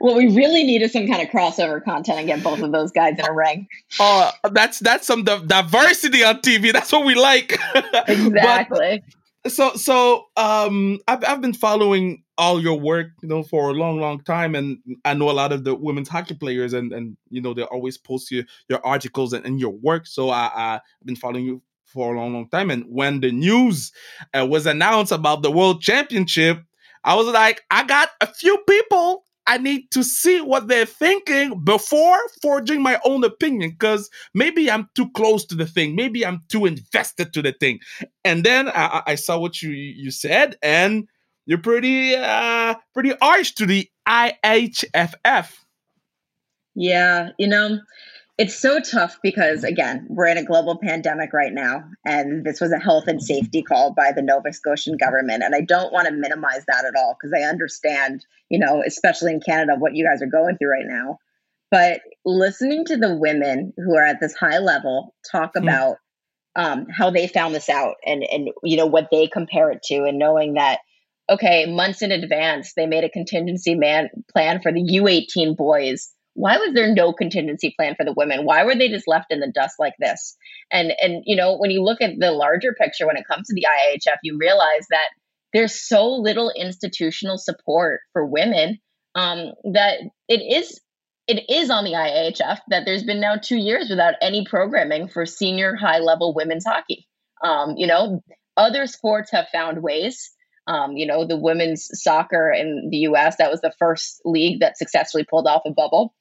what 0.00 0.16
we 0.16 0.26
really 0.34 0.64
need 0.64 0.82
is 0.82 0.92
some 0.92 1.06
kind 1.06 1.22
of 1.22 1.28
crossover 1.28 1.82
content 1.84 2.18
and 2.18 2.26
get 2.26 2.42
both 2.42 2.60
of 2.60 2.72
those 2.72 2.90
guys 2.90 3.16
in 3.16 3.24
a 3.24 3.32
ring. 3.32 3.68
Oh, 4.00 4.32
uh, 4.42 4.48
that's 4.48 4.80
that's 4.80 5.06
some 5.06 5.22
diversity 5.22 6.24
on 6.24 6.40
TV. 6.40 6.72
That's 6.72 6.90
what 6.90 7.04
we 7.04 7.14
like. 7.14 7.58
Exactly. 8.08 9.04
but, 9.44 9.52
so 9.52 9.74
so 9.74 10.24
um, 10.36 10.98
I've 11.06 11.24
I've 11.24 11.40
been 11.40 11.54
following 11.54 12.24
all 12.38 12.60
your 12.60 12.78
work, 12.78 13.08
you 13.22 13.28
know, 13.28 13.42
for 13.42 13.70
a 13.70 13.72
long, 13.72 14.00
long 14.00 14.22
time. 14.22 14.54
And 14.54 14.78
I 15.04 15.14
know 15.14 15.30
a 15.30 15.32
lot 15.32 15.52
of 15.52 15.64
the 15.64 15.74
women's 15.74 16.08
hockey 16.08 16.34
players, 16.34 16.72
and 16.72 16.92
and 16.92 17.16
you 17.30 17.40
know 17.40 17.54
they 17.54 17.62
always 17.62 17.98
post 17.98 18.30
your 18.30 18.44
your 18.68 18.84
articles 18.86 19.32
and, 19.32 19.44
and 19.46 19.60
your 19.60 19.72
work. 19.72 20.06
So 20.06 20.30
I, 20.30 20.50
I've 20.54 20.80
been 21.04 21.16
following 21.16 21.44
you 21.44 21.62
for 21.86 22.14
a 22.14 22.18
long, 22.18 22.32
long 22.32 22.48
time. 22.48 22.70
And 22.70 22.84
when 22.88 23.20
the 23.20 23.32
news 23.32 23.92
uh, 24.38 24.46
was 24.46 24.66
announced 24.66 25.12
about 25.12 25.42
the 25.42 25.50
World 25.50 25.80
Championship, 25.80 26.58
I 27.04 27.14
was 27.14 27.26
like, 27.28 27.62
I 27.70 27.84
got 27.84 28.10
a 28.20 28.26
few 28.26 28.58
people. 28.68 29.24
I 29.48 29.58
need 29.58 29.92
to 29.92 30.02
see 30.02 30.40
what 30.40 30.66
they're 30.66 30.86
thinking 30.86 31.62
before 31.62 32.18
forging 32.42 32.82
my 32.82 32.98
own 33.04 33.22
opinion 33.22 33.70
because 33.70 34.10
maybe 34.34 34.68
I'm 34.68 34.90
too 34.96 35.08
close 35.12 35.44
to 35.46 35.54
the 35.54 35.66
thing. 35.66 35.94
Maybe 35.94 36.26
I'm 36.26 36.42
too 36.48 36.66
invested 36.66 37.32
to 37.32 37.42
the 37.42 37.52
thing. 37.52 37.78
And 38.24 38.42
then 38.42 38.68
I, 38.68 39.02
I 39.06 39.14
saw 39.14 39.38
what 39.38 39.62
you 39.62 39.70
you 39.70 40.10
said, 40.10 40.56
and 40.62 41.06
you're 41.46 41.58
pretty 41.58 42.14
uh 42.14 42.74
pretty 42.92 43.14
harsh 43.20 43.52
to 43.52 43.66
the 43.66 43.88
IIHF. 44.06 45.52
Yeah, 46.74 47.30
you 47.38 47.48
know, 47.48 47.80
it's 48.36 48.54
so 48.54 48.80
tough 48.80 49.18
because 49.22 49.64
again, 49.64 50.06
we're 50.10 50.26
in 50.26 50.36
a 50.36 50.44
global 50.44 50.78
pandemic 50.78 51.32
right 51.32 51.52
now 51.52 51.84
and 52.04 52.44
this 52.44 52.60
was 52.60 52.72
a 52.72 52.78
health 52.78 53.04
and 53.06 53.22
safety 53.22 53.62
call 53.62 53.94
by 53.94 54.12
the 54.12 54.22
Nova 54.22 54.52
Scotian 54.52 54.96
government 54.96 55.42
and 55.42 55.54
I 55.54 55.62
don't 55.62 55.92
want 55.92 56.06
to 56.08 56.12
minimize 56.12 56.64
that 56.66 56.84
at 56.84 56.96
all 56.96 57.16
because 57.18 57.32
I 57.34 57.48
understand, 57.48 58.26
you 58.50 58.58
know, 58.58 58.82
especially 58.86 59.32
in 59.32 59.40
Canada 59.40 59.76
what 59.78 59.94
you 59.94 60.04
guys 60.04 60.20
are 60.20 60.26
going 60.26 60.58
through 60.58 60.70
right 60.70 60.86
now. 60.86 61.18
But 61.70 62.00
listening 62.24 62.84
to 62.86 62.96
the 62.96 63.16
women 63.16 63.72
who 63.76 63.96
are 63.96 64.04
at 64.04 64.20
this 64.20 64.34
high 64.34 64.58
level 64.58 65.14
talk 65.30 65.54
mm. 65.54 65.62
about 65.62 65.96
um, 66.56 66.86
how 66.90 67.10
they 67.10 67.28
found 67.28 67.54
this 67.54 67.68
out 67.68 67.96
and 68.04 68.24
and 68.24 68.48
you 68.62 68.76
know 68.76 68.86
what 68.86 69.08
they 69.10 69.26
compare 69.26 69.70
it 69.70 69.82
to 69.84 70.04
and 70.04 70.18
knowing 70.18 70.54
that 70.54 70.80
okay, 71.28 71.66
months 71.66 72.02
in 72.02 72.12
advance, 72.12 72.72
they 72.74 72.86
made 72.86 73.04
a 73.04 73.08
contingency 73.10 73.74
man 73.74 74.08
plan 74.32 74.60
for 74.60 74.72
the 74.72 74.82
U18 74.82 75.56
boys. 75.56 76.12
Why 76.34 76.58
was 76.58 76.74
there 76.74 76.92
no 76.92 77.12
contingency 77.12 77.74
plan 77.76 77.94
for 77.96 78.04
the 78.04 78.12
women? 78.14 78.44
Why 78.44 78.64
were 78.64 78.74
they 78.74 78.88
just 78.88 79.08
left 79.08 79.32
in 79.32 79.40
the 79.40 79.50
dust 79.52 79.76
like 79.78 79.94
this? 79.98 80.36
And 80.70 80.92
and 81.00 81.22
you 81.24 81.36
know, 81.36 81.56
when 81.56 81.70
you 81.70 81.82
look 81.82 82.00
at 82.00 82.18
the 82.18 82.30
larger 82.30 82.74
picture 82.74 83.06
when 83.06 83.16
it 83.16 83.26
comes 83.26 83.48
to 83.48 83.54
the 83.54 83.66
IIHF, 83.66 84.18
you 84.22 84.36
realize 84.38 84.86
that 84.90 85.08
there's 85.52 85.74
so 85.74 86.08
little 86.08 86.52
institutional 86.54 87.38
support 87.38 88.00
for 88.12 88.26
women 88.26 88.78
um, 89.14 89.52
that 89.72 90.00
it 90.28 90.42
is 90.42 90.80
it 91.26 91.50
is 91.50 91.70
on 91.70 91.84
the 91.84 91.92
IIHF 91.92 92.58
that 92.68 92.84
there's 92.84 93.02
been 93.02 93.20
now 93.20 93.36
two 93.36 93.56
years 93.56 93.88
without 93.90 94.14
any 94.20 94.44
programming 94.44 95.08
for 95.08 95.26
senior 95.26 95.74
high 95.74 95.98
level 95.98 96.34
women's 96.34 96.64
hockey. 96.64 97.08
Um, 97.42 97.74
you 97.76 97.86
know, 97.86 98.22
other 98.56 98.86
sports 98.86 99.30
have 99.32 99.48
found 99.52 99.82
ways. 99.82 100.30
Um, 100.66 100.96
you 100.96 101.06
know, 101.06 101.24
the 101.24 101.36
women's 101.36 101.88
soccer 102.02 102.52
in 102.52 102.88
the 102.90 102.98
US, 103.08 103.36
that 103.36 103.50
was 103.50 103.60
the 103.60 103.72
first 103.78 104.20
league 104.24 104.60
that 104.60 104.76
successfully 104.76 105.24
pulled 105.24 105.46
off 105.46 105.62
a 105.64 105.70
bubble. 105.70 106.14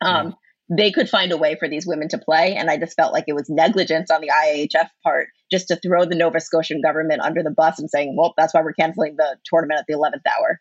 Um, 0.00 0.36
They 0.74 0.90
could 0.90 1.08
find 1.08 1.32
a 1.32 1.36
way 1.36 1.56
for 1.58 1.68
these 1.68 1.86
women 1.86 2.08
to 2.08 2.18
play. 2.18 2.54
And 2.54 2.70
I 2.70 2.78
just 2.78 2.94
felt 2.96 3.12
like 3.12 3.24
it 3.26 3.34
was 3.34 3.50
negligence 3.50 4.10
on 4.10 4.20
the 4.22 4.30
IIHF 4.30 4.88
part 5.02 5.28
just 5.50 5.68
to 5.68 5.76
throw 5.76 6.04
the 6.06 6.14
Nova 6.14 6.40
Scotian 6.40 6.80
government 6.80 7.20
under 7.20 7.42
the 7.42 7.50
bus 7.50 7.78
and 7.78 7.90
saying, 7.90 8.16
well, 8.16 8.32
that's 8.38 8.54
why 8.54 8.62
we're 8.62 8.72
canceling 8.72 9.16
the 9.16 9.36
tournament 9.44 9.80
at 9.80 9.86
the 9.86 9.94
11th 9.94 10.22
hour. 10.38 10.60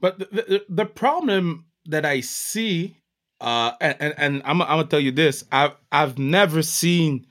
But 0.00 0.20
the, 0.20 0.24
the, 0.30 0.64
the 0.68 0.86
problem 0.86 1.66
that 1.86 2.06
I 2.06 2.20
see, 2.20 2.96
uh, 3.40 3.72
and, 3.80 3.96
and, 4.00 4.14
and 4.16 4.42
I'm, 4.44 4.62
I'm 4.62 4.68
gonna 4.68 4.84
tell 4.84 5.00
you 5.00 5.10
this: 5.10 5.44
I've 5.52 5.72
I've 5.92 6.16
never 6.18 6.62
seen, 6.62 7.26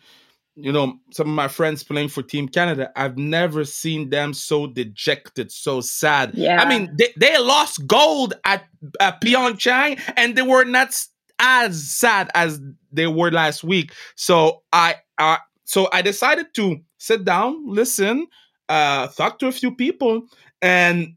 you 0.55 0.71
know, 0.71 0.99
some 1.11 1.27
of 1.27 1.33
my 1.33 1.47
friends 1.47 1.83
playing 1.83 2.09
for 2.09 2.21
Team 2.21 2.47
Canada. 2.47 2.91
I've 2.95 3.17
never 3.17 3.65
seen 3.65 4.09
them 4.09 4.33
so 4.33 4.67
dejected, 4.67 5.51
so 5.51 5.81
sad. 5.81 6.31
Yeah. 6.35 6.61
I 6.61 6.69
mean, 6.69 6.95
they, 6.97 7.13
they 7.17 7.37
lost 7.39 7.85
gold 7.87 8.35
at, 8.45 8.65
at 8.99 9.21
Pyeongchang, 9.21 9.99
and 10.15 10.35
they 10.35 10.43
were 10.43 10.65
not 10.65 10.95
as 11.39 11.89
sad 11.89 12.29
as 12.35 12.61
they 12.91 13.07
were 13.07 13.31
last 13.31 13.63
week. 13.63 13.93
So 14.15 14.61
I, 14.71 14.95
I 15.17 15.39
so 15.63 15.89
I 15.91 16.01
decided 16.01 16.53
to 16.55 16.77
sit 16.97 17.25
down, 17.25 17.65
listen, 17.67 18.27
uh, 18.69 19.07
talk 19.07 19.39
to 19.39 19.47
a 19.47 19.51
few 19.51 19.75
people, 19.75 20.21
and 20.61 21.15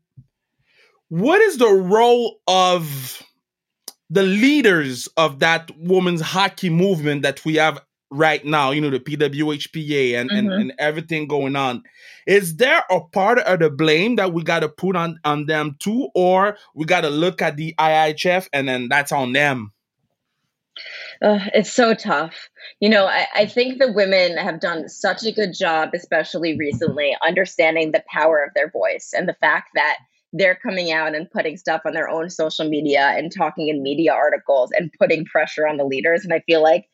what 1.08 1.40
is 1.42 1.58
the 1.58 1.68
role 1.68 2.40
of 2.48 3.22
the 4.08 4.22
leaders 4.22 5.08
of 5.16 5.40
that 5.40 5.70
women's 5.76 6.20
hockey 6.20 6.70
movement 6.70 7.22
that 7.22 7.44
we 7.44 7.56
have 7.56 7.80
right 8.10 8.44
now, 8.44 8.70
you 8.70 8.80
know, 8.80 8.90
the 8.90 9.00
PWHPA 9.00 10.20
and, 10.20 10.30
mm-hmm. 10.30 10.38
and, 10.38 10.52
and, 10.52 10.72
everything 10.78 11.26
going 11.26 11.56
on. 11.56 11.82
Is 12.26 12.56
there 12.56 12.82
a 12.90 13.00
part 13.00 13.38
of 13.38 13.60
the 13.60 13.70
blame 13.70 14.16
that 14.16 14.32
we 14.32 14.42
got 14.42 14.60
to 14.60 14.68
put 14.68 14.96
on, 14.96 15.18
on 15.24 15.46
them 15.46 15.76
too, 15.78 16.08
or 16.14 16.56
we 16.74 16.84
got 16.84 17.02
to 17.02 17.10
look 17.10 17.42
at 17.42 17.56
the 17.56 17.74
IIHF 17.78 18.48
and 18.52 18.68
then 18.68 18.88
that's 18.88 19.12
on 19.12 19.32
them? 19.32 19.72
Uh, 21.22 21.40
it's 21.54 21.72
so 21.72 21.94
tough. 21.94 22.50
You 22.80 22.90
know, 22.90 23.06
I, 23.06 23.26
I 23.34 23.46
think 23.46 23.78
the 23.78 23.92
women 23.92 24.36
have 24.36 24.60
done 24.60 24.88
such 24.88 25.24
a 25.24 25.32
good 25.32 25.54
job, 25.54 25.90
especially 25.94 26.58
recently, 26.58 27.16
understanding 27.26 27.92
the 27.92 28.04
power 28.08 28.42
of 28.42 28.52
their 28.54 28.70
voice 28.70 29.14
and 29.16 29.28
the 29.28 29.34
fact 29.34 29.70
that 29.74 29.98
they're 30.32 30.58
coming 30.62 30.92
out 30.92 31.14
and 31.14 31.30
putting 31.30 31.56
stuff 31.56 31.82
on 31.86 31.92
their 31.92 32.08
own 32.08 32.30
social 32.30 32.68
media 32.68 33.14
and 33.16 33.32
talking 33.34 33.68
in 33.68 33.82
media 33.82 34.12
articles 34.12 34.70
and 34.76 34.92
putting 34.98 35.24
pressure 35.24 35.66
on 35.66 35.76
the 35.76 35.84
leaders. 35.84 36.24
And 36.24 36.32
I 36.32 36.40
feel 36.46 36.62
like 36.62 36.86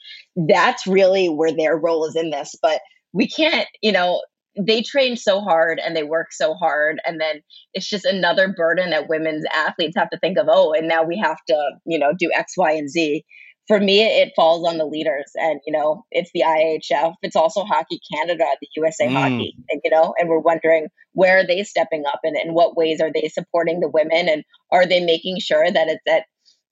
that's 0.48 0.86
really 0.86 1.28
where 1.28 1.54
their 1.54 1.76
role 1.76 2.04
is 2.06 2.16
in 2.16 2.30
this. 2.30 2.54
But 2.60 2.80
we 3.12 3.28
can't, 3.28 3.68
you 3.82 3.92
know, 3.92 4.22
they 4.56 4.82
train 4.82 5.16
so 5.16 5.40
hard 5.40 5.80
and 5.84 5.96
they 5.96 6.02
work 6.02 6.32
so 6.32 6.54
hard 6.54 7.00
and 7.06 7.20
then 7.20 7.40
it's 7.72 7.88
just 7.88 8.04
another 8.04 8.52
burden 8.52 8.90
that 8.90 9.08
women's 9.08 9.44
athletes 9.54 9.96
have 9.96 10.10
to 10.10 10.18
think 10.18 10.36
of 10.36 10.46
oh 10.50 10.72
and 10.72 10.86
now 10.86 11.02
we 11.02 11.18
have 11.18 11.38
to 11.48 11.70
you 11.86 11.98
know 11.98 12.12
do 12.18 12.30
x 12.34 12.52
y 12.56 12.70
and 12.72 12.90
z 12.90 13.24
for 13.68 13.78
me, 13.78 14.02
it 14.02 14.32
falls 14.34 14.66
on 14.66 14.78
the 14.78 14.84
leaders, 14.84 15.30
and 15.34 15.60
you 15.66 15.72
know, 15.72 16.04
it's 16.10 16.30
the 16.34 16.42
IIHF. 16.44 17.14
It's 17.22 17.36
also 17.36 17.64
Hockey 17.64 18.00
Canada, 18.12 18.44
the 18.60 18.68
USA 18.76 19.06
mm. 19.06 19.12
Hockey, 19.12 19.54
and 19.70 19.80
you 19.84 19.90
know, 19.90 20.14
and 20.18 20.28
we're 20.28 20.38
wondering 20.38 20.88
where 21.12 21.38
are 21.38 21.46
they 21.46 21.62
stepping 21.62 22.04
up, 22.06 22.20
and 22.24 22.36
in 22.36 22.54
what 22.54 22.76
ways 22.76 23.00
are 23.00 23.12
they 23.12 23.28
supporting 23.28 23.80
the 23.80 23.88
women, 23.88 24.28
and 24.28 24.44
are 24.70 24.86
they 24.86 25.04
making 25.04 25.38
sure 25.38 25.70
that 25.70 25.88
it's 25.88 26.02
at 26.08 26.24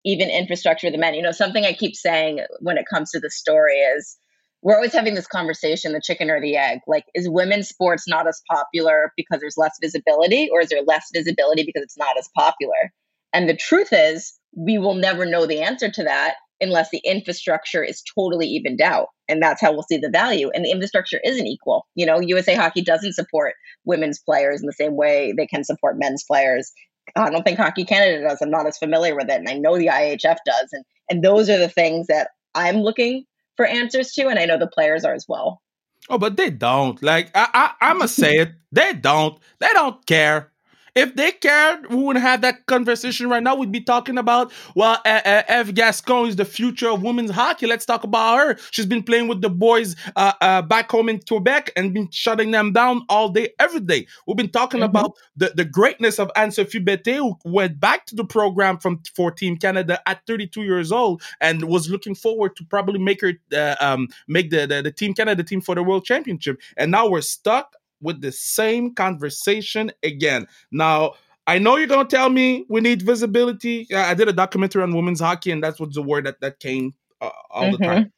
even 0.04 0.30
infrastructure 0.30 0.88
of 0.88 0.92
the 0.92 0.98
men? 0.98 1.14
You 1.14 1.22
know, 1.22 1.32
something 1.32 1.64
I 1.64 1.74
keep 1.74 1.94
saying 1.94 2.40
when 2.60 2.76
it 2.76 2.86
comes 2.92 3.10
to 3.10 3.20
the 3.20 3.30
story 3.30 3.76
is 3.76 4.16
we're 4.62 4.74
always 4.74 4.92
having 4.92 5.14
this 5.14 5.26
conversation 5.26 5.92
the 5.92 6.02
chicken 6.02 6.30
or 6.30 6.40
the 6.40 6.56
egg 6.56 6.80
like 6.86 7.04
is 7.14 7.28
women's 7.28 7.68
sports 7.68 8.06
not 8.06 8.26
as 8.26 8.42
popular 8.50 9.12
because 9.16 9.40
there's 9.40 9.56
less 9.56 9.78
visibility 9.80 10.48
or 10.52 10.60
is 10.60 10.68
there 10.68 10.82
less 10.86 11.08
visibility 11.14 11.62
because 11.64 11.82
it's 11.82 11.96
not 11.96 12.18
as 12.18 12.28
popular 12.36 12.92
and 13.32 13.48
the 13.48 13.56
truth 13.56 13.88
is 13.92 14.38
we 14.54 14.78
will 14.78 14.94
never 14.94 15.24
know 15.24 15.46
the 15.46 15.60
answer 15.60 15.90
to 15.90 16.04
that 16.04 16.34
unless 16.60 16.90
the 16.90 17.00
infrastructure 17.04 17.82
is 17.82 18.02
totally 18.14 18.46
evened 18.46 18.80
out. 18.80 19.08
And 19.28 19.42
that's 19.42 19.60
how 19.60 19.72
we'll 19.72 19.84
see 19.84 19.96
the 19.96 20.10
value. 20.10 20.50
And 20.54 20.64
the 20.64 20.70
infrastructure 20.70 21.20
isn't 21.24 21.46
equal. 21.46 21.86
You 21.94 22.06
know, 22.06 22.20
USA 22.20 22.54
Hockey 22.54 22.82
doesn't 22.82 23.14
support 23.14 23.54
women's 23.84 24.18
players 24.18 24.60
in 24.60 24.66
the 24.66 24.72
same 24.72 24.96
way 24.96 25.32
they 25.36 25.46
can 25.46 25.64
support 25.64 25.98
men's 25.98 26.24
players. 26.24 26.72
I 27.16 27.30
don't 27.30 27.42
think 27.42 27.58
Hockey 27.58 27.84
Canada 27.84 28.22
does. 28.28 28.38
I'm 28.40 28.50
not 28.50 28.66
as 28.66 28.78
familiar 28.78 29.14
with 29.16 29.28
it. 29.28 29.38
And 29.38 29.48
I 29.48 29.54
know 29.54 29.76
the 29.76 29.86
IIHF 29.86 30.36
does. 30.46 30.68
And 30.72 30.84
and 31.10 31.24
those 31.24 31.50
are 31.50 31.58
the 31.58 31.68
things 31.68 32.06
that 32.06 32.28
I'm 32.54 32.76
looking 32.76 33.24
for 33.56 33.66
answers 33.66 34.12
to. 34.12 34.28
And 34.28 34.38
I 34.38 34.44
know 34.44 34.58
the 34.58 34.68
players 34.68 35.04
are 35.04 35.14
as 35.14 35.26
well. 35.28 35.60
Oh, 36.08 36.18
but 36.18 36.36
they 36.36 36.50
don't. 36.50 37.02
Like 37.02 37.30
I, 37.34 37.74
I 37.80 37.90
I'ma 37.90 38.06
say 38.06 38.36
it. 38.36 38.52
They 38.72 38.92
don't. 38.92 39.38
They 39.58 39.68
don't 39.72 40.04
care. 40.06 40.50
If 40.94 41.14
they 41.14 41.32
cared, 41.32 41.90
we 41.90 41.96
wouldn't 41.96 42.24
have 42.24 42.40
that 42.42 42.66
conversation 42.66 43.28
right 43.28 43.42
now. 43.42 43.54
We'd 43.54 43.72
be 43.72 43.80
talking 43.80 44.18
about, 44.18 44.52
well, 44.74 45.00
uh, 45.04 45.20
uh, 45.24 45.42
Eve 45.60 45.74
Gascon 45.74 46.28
is 46.28 46.36
the 46.36 46.44
future 46.44 46.90
of 46.90 47.02
women's 47.02 47.30
hockey. 47.30 47.66
Let's 47.66 47.86
talk 47.86 48.04
about 48.04 48.38
her. 48.38 48.58
She's 48.70 48.86
been 48.86 49.02
playing 49.02 49.28
with 49.28 49.40
the 49.40 49.50
boys 49.50 49.96
uh, 50.16 50.32
uh, 50.40 50.62
back 50.62 50.90
home 50.90 51.08
in 51.08 51.20
Quebec 51.20 51.72
and 51.76 51.94
been 51.94 52.10
shutting 52.10 52.50
them 52.50 52.72
down 52.72 53.02
all 53.08 53.28
day, 53.28 53.50
every 53.58 53.80
day. 53.80 54.06
We've 54.26 54.36
been 54.36 54.50
talking 54.50 54.80
mm-hmm. 54.80 54.90
about 54.90 55.16
the, 55.36 55.52
the 55.54 55.64
greatness 55.64 56.18
of 56.18 56.30
Anne-Sophie 56.36 56.80
Bettez, 56.80 57.18
who 57.18 57.36
went 57.44 57.78
back 57.78 58.06
to 58.06 58.14
the 58.14 58.24
program 58.24 58.78
from 58.78 59.00
for 59.14 59.30
Team 59.30 59.56
Canada 59.56 60.00
at 60.06 60.26
32 60.26 60.62
years 60.62 60.92
old 60.92 61.22
and 61.40 61.64
was 61.64 61.90
looking 61.90 62.14
forward 62.14 62.56
to 62.56 62.64
probably 62.64 62.98
make 62.98 63.20
her 63.20 63.32
uh, 63.52 63.76
um, 63.80 64.08
make 64.28 64.50
the, 64.50 64.66
the, 64.66 64.82
the 64.82 64.92
Team 64.92 65.14
Canada 65.14 65.42
team 65.42 65.60
for 65.60 65.74
the 65.74 65.82
World 65.82 66.04
Championship. 66.04 66.60
And 66.76 66.90
now 66.90 67.08
we're 67.08 67.20
stuck 67.20 67.76
with 68.00 68.20
the 68.20 68.32
same 68.32 68.94
conversation 68.94 69.90
again. 70.02 70.46
Now, 70.70 71.14
I 71.46 71.58
know 71.58 71.76
you're 71.76 71.86
gonna 71.86 72.08
tell 72.08 72.30
me 72.30 72.64
we 72.68 72.80
need 72.80 73.02
visibility. 73.02 73.86
I 73.94 74.14
did 74.14 74.28
a 74.28 74.32
documentary 74.32 74.82
on 74.82 74.94
women's 74.94 75.20
hockey, 75.20 75.50
and 75.50 75.62
that's 75.62 75.80
what's 75.80 75.94
the 75.94 76.02
word 76.02 76.26
that 76.26 76.40
that 76.40 76.60
came 76.60 76.94
uh, 77.20 77.30
all 77.50 77.64
mm-hmm. 77.64 77.82
the 77.82 77.88
time. 77.88 78.12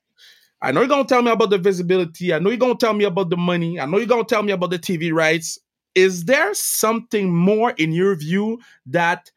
I 0.61 0.71
know 0.71 0.81
you're 0.81 0.89
gonna 0.89 1.05
tell 1.05 1.23
me 1.23 1.31
about 1.31 1.51
the 1.51 1.59
visibility. 1.59 2.33
I 2.33 2.39
know 2.39 2.51
you're 2.51 2.59
gonna 2.59 2.77
tell 2.77 2.95
me 2.95 3.05
about 3.05 3.31
the 3.31 3.37
money. 3.37 3.81
I 3.81 3.87
know 3.87 3.99
you're 3.99 4.07
gonna 4.07 4.25
tell 4.25 4.43
me 4.43 4.53
about 4.53 4.71
the 4.71 4.79
TV 4.79 5.13
rights. 5.13 5.59
Is 5.95 6.25
there 6.25 6.55
something 6.55 7.35
more 7.35 7.71
in 7.73 7.93
your 7.93 8.15
view 8.15 8.61
that 8.87 9.31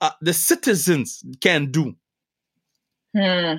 uh, 0.00 0.10
the 0.20 0.32
citizens 0.32 1.24
can 1.40 1.70
do? 1.70 1.94
Hmm. 3.16 3.56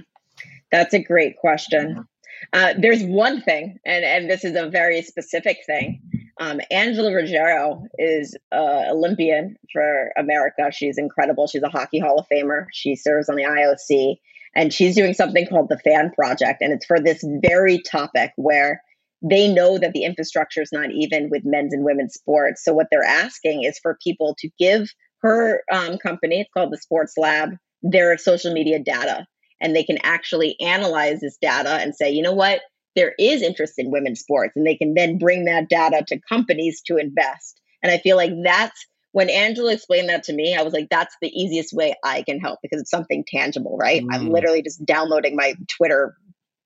That's 0.72 0.94
a 0.94 1.04
great 1.04 1.38
question. 1.38 2.06
Uh, 2.54 2.74
there's 2.78 3.04
one 3.04 3.42
thing, 3.42 3.78
and, 3.86 4.04
and 4.04 4.30
this 4.30 4.44
is 4.44 4.56
a 4.56 4.70
very 4.70 5.02
specific 5.02 5.58
thing. 5.66 6.02
Um, 6.42 6.60
Angela 6.72 7.14
Ruggiero 7.14 7.84
is 8.00 8.36
an 8.52 8.90
Olympian 8.90 9.58
for 9.72 10.12
America. 10.18 10.72
She's 10.72 10.98
incredible. 10.98 11.46
She's 11.46 11.62
a 11.62 11.70
hockey 11.70 12.00
Hall 12.00 12.18
of 12.18 12.26
Famer. 12.34 12.66
She 12.74 12.96
serves 12.96 13.30
on 13.30 13.36
the 13.36 13.44
IOC, 13.44 14.16
and 14.56 14.74
she's 14.74 14.96
doing 14.96 15.14
something 15.14 15.46
called 15.46 15.70
the 15.70 15.78
Fan 15.78 16.10
Project, 16.10 16.64
and 16.64 16.74
it's 16.74 16.88
for 16.88 17.00
this 17.00 17.24
very 17.44 17.80
topic 17.84 18.32
where 18.38 18.82
they 19.22 19.54
know 19.54 19.78
that 19.78 19.94
the 19.94 20.04
infrastructure 20.04 20.64
is 20.64 20.72
not 20.72 20.90
even 20.90 21.30
with 21.30 21.44
men's 21.46 21.76
and 21.76 21.86
women's 21.86 22.16
sports. 22.16 22.64
So 22.66 22.74
what 22.74 22.88
they're 22.90 23.04
asking 23.04 23.64
is 23.64 23.78
for 23.78 24.00
people 24.04 24.36
to 24.40 24.50
give 24.58 24.90
her 25.22 25.62
um, 25.72 26.00
company, 26.00 26.42
it's 26.42 26.50
called 26.52 26.74
the 26.74 26.80
Sports 26.80 27.14
Lab, 27.18 27.52
their 27.84 28.18
social 28.18 28.52
media 28.52 28.80
data 28.80 29.28
and 29.62 29.76
they 29.76 29.84
can 29.84 30.00
actually 30.04 30.60
analyze 30.60 31.20
this 31.22 31.38
data 31.40 31.70
and 31.70 31.96
say, 31.96 32.10
you 32.10 32.24
know 32.24 32.34
what, 32.34 32.62
there 32.96 33.14
is 33.18 33.42
interest 33.42 33.76
in 33.78 33.92
women's 33.92 34.20
sports, 34.20 34.54
and 34.56 34.66
they 34.66 34.76
can 34.76 34.94
then 34.94 35.18
bring 35.18 35.46
that 35.46 35.70
data 35.70 36.04
to 36.08 36.20
companies 36.28 36.82
to 36.88 36.98
invest. 36.98 37.60
And 37.84 37.92
I 37.92 37.98
feel 37.98 38.18
like 38.18 38.32
that's 38.44 38.86
when 39.14 39.30
Angela 39.30 39.74
explained 39.74 40.10
that 40.10 40.24
to 40.24 40.34
me, 40.34 40.56
I 40.56 40.62
was 40.62 40.74
like, 40.74 40.88
that's 40.90 41.16
the 41.22 41.30
easiest 41.30 41.74
way 41.74 41.96
I 42.04 42.24
can 42.24 42.40
help 42.40 42.60
because 42.62 42.82
it's 42.82 42.92
something 42.92 43.26
tangible, 43.28 43.78
right? 43.78 44.02
Mm. 44.04 44.08
I'm 44.12 44.30
literally 44.30 44.62
just 44.62 44.86
downloading 44.86 45.36
my 45.36 45.56
Twitter 45.68 46.16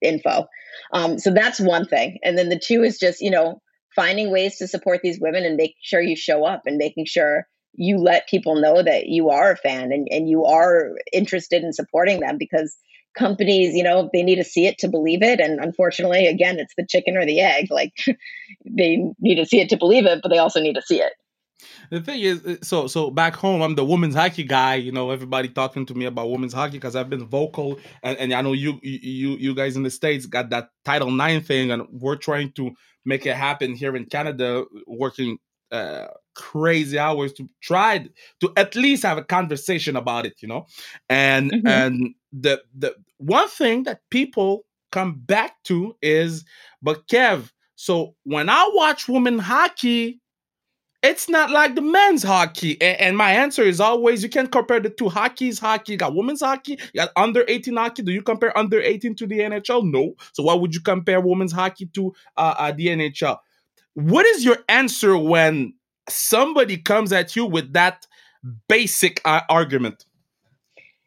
info. 0.01 0.47
Um, 0.93 1.17
so 1.17 1.31
that's 1.31 1.59
one 1.59 1.87
thing. 1.87 2.19
And 2.23 2.37
then 2.37 2.49
the 2.49 2.59
two 2.59 2.83
is 2.83 2.99
just, 2.99 3.21
you 3.21 3.31
know, 3.31 3.61
finding 3.95 4.31
ways 4.31 4.57
to 4.57 4.67
support 4.67 4.99
these 5.01 5.19
women 5.19 5.43
and 5.45 5.55
making 5.55 5.77
sure 5.81 6.01
you 6.01 6.15
show 6.15 6.45
up 6.45 6.63
and 6.65 6.77
making 6.77 7.05
sure 7.05 7.47
you 7.73 7.97
let 7.97 8.29
people 8.29 8.55
know 8.61 8.81
that 8.81 9.07
you 9.07 9.29
are 9.29 9.51
a 9.51 9.57
fan 9.57 9.91
and, 9.91 10.07
and 10.11 10.29
you 10.29 10.45
are 10.45 10.91
interested 11.11 11.63
in 11.63 11.73
supporting 11.73 12.19
them 12.19 12.37
because 12.37 12.77
companies, 13.17 13.73
you 13.73 13.83
know, 13.83 14.09
they 14.13 14.23
need 14.23 14.35
to 14.35 14.43
see 14.43 14.67
it 14.67 14.77
to 14.79 14.87
believe 14.87 15.21
it. 15.21 15.39
And 15.39 15.59
unfortunately, 15.59 16.27
again, 16.27 16.59
it's 16.59 16.73
the 16.77 16.85
chicken 16.85 17.17
or 17.17 17.25
the 17.25 17.39
egg. 17.41 17.67
Like 17.69 17.93
they 18.65 19.03
need 19.19 19.35
to 19.35 19.45
see 19.45 19.59
it 19.59 19.69
to 19.69 19.77
believe 19.77 20.05
it, 20.05 20.19
but 20.21 20.29
they 20.29 20.37
also 20.37 20.61
need 20.61 20.75
to 20.75 20.81
see 20.81 21.01
it. 21.01 21.13
The 21.89 22.01
thing 22.01 22.19
is, 22.19 22.45
uh, 22.45 22.57
so 22.61 22.87
so 22.87 23.09
back 23.09 23.35
home, 23.35 23.61
I'm 23.61 23.75
the 23.75 23.85
women's 23.85 24.15
hockey 24.15 24.43
guy. 24.43 24.75
You 24.75 24.91
know, 24.91 25.11
everybody 25.11 25.49
talking 25.49 25.85
to 25.85 25.93
me 25.93 26.05
about 26.05 26.29
women's 26.29 26.53
hockey 26.53 26.77
because 26.77 26.95
I've 26.95 27.09
been 27.09 27.25
vocal, 27.25 27.79
and, 28.03 28.17
and 28.17 28.33
I 28.33 28.41
know 28.41 28.53
you 28.53 28.79
you 28.83 29.31
you 29.37 29.55
guys 29.55 29.75
in 29.75 29.83
the 29.83 29.89
states 29.89 30.25
got 30.25 30.49
that 30.49 30.69
Title 30.83 31.11
Nine 31.11 31.41
thing, 31.41 31.71
and 31.71 31.87
we're 31.91 32.17
trying 32.17 32.51
to 32.53 32.71
make 33.05 33.25
it 33.25 33.35
happen 33.35 33.73
here 33.73 33.95
in 33.95 34.05
Canada, 34.05 34.65
working 34.85 35.37
uh, 35.71 36.07
crazy 36.35 36.97
hours 36.97 37.33
to 37.33 37.49
try 37.61 38.07
to 38.39 38.53
at 38.57 38.75
least 38.75 39.03
have 39.03 39.17
a 39.17 39.23
conversation 39.23 39.95
about 39.95 40.25
it, 40.25 40.33
you 40.41 40.47
know. 40.47 40.65
And 41.09 41.51
mm-hmm. 41.51 41.67
and 41.67 42.15
the 42.31 42.61
the 42.77 42.95
one 43.25 43.49
thing 43.49 43.83
that 43.83 44.01
people 44.09 44.65
come 44.91 45.19
back 45.25 45.61
to 45.63 45.95
is, 46.01 46.45
but 46.81 47.07
Kev, 47.07 47.51
so 47.75 48.15
when 48.23 48.49
I 48.49 48.69
watch 48.73 49.07
women 49.07 49.39
hockey, 49.39 50.21
it's 51.03 51.29
not 51.29 51.51
like 51.51 51.75
the 51.75 51.81
men's 51.81 52.23
hockey. 52.23 52.81
And, 52.81 53.17
my 53.17 53.31
answer 53.31 53.63
is 53.63 53.79
always 53.79 54.23
you 54.23 54.29
can't 54.29 54.51
compare 54.51 54.79
the 54.79 54.89
two. 54.89 55.09
Hockey's 55.09 55.59
hockey. 55.59 55.93
You 55.93 55.97
got 55.97 56.15
women's 56.15 56.41
hockey, 56.41 56.79
you 56.93 57.01
got 57.01 57.11
under 57.15 57.43
18 57.47 57.75
hockey. 57.75 58.03
Do 58.03 58.11
you 58.11 58.21
compare 58.21 58.57
under 58.57 58.81
18 58.81 59.15
to 59.15 59.27
the 59.27 59.39
NHL? 59.39 59.91
No. 59.91 60.15
So 60.33 60.43
why 60.43 60.55
would 60.55 60.73
you 60.73 60.81
compare 60.81 61.21
women's 61.21 61.51
hockey 61.51 61.87
to 61.93 62.13
uh, 62.37 62.55
uh, 62.57 62.71
the 62.71 62.87
NHL? 62.87 63.37
What 63.93 64.25
is 64.25 64.43
your 64.43 64.57
answer 64.67 65.17
when 65.17 65.73
somebody 66.09 66.77
comes 66.77 67.11
at 67.11 67.35
you 67.35 67.45
with 67.45 67.73
that 67.73 68.07
basic 68.67 69.21
uh, 69.25 69.41
argument? 69.49 70.05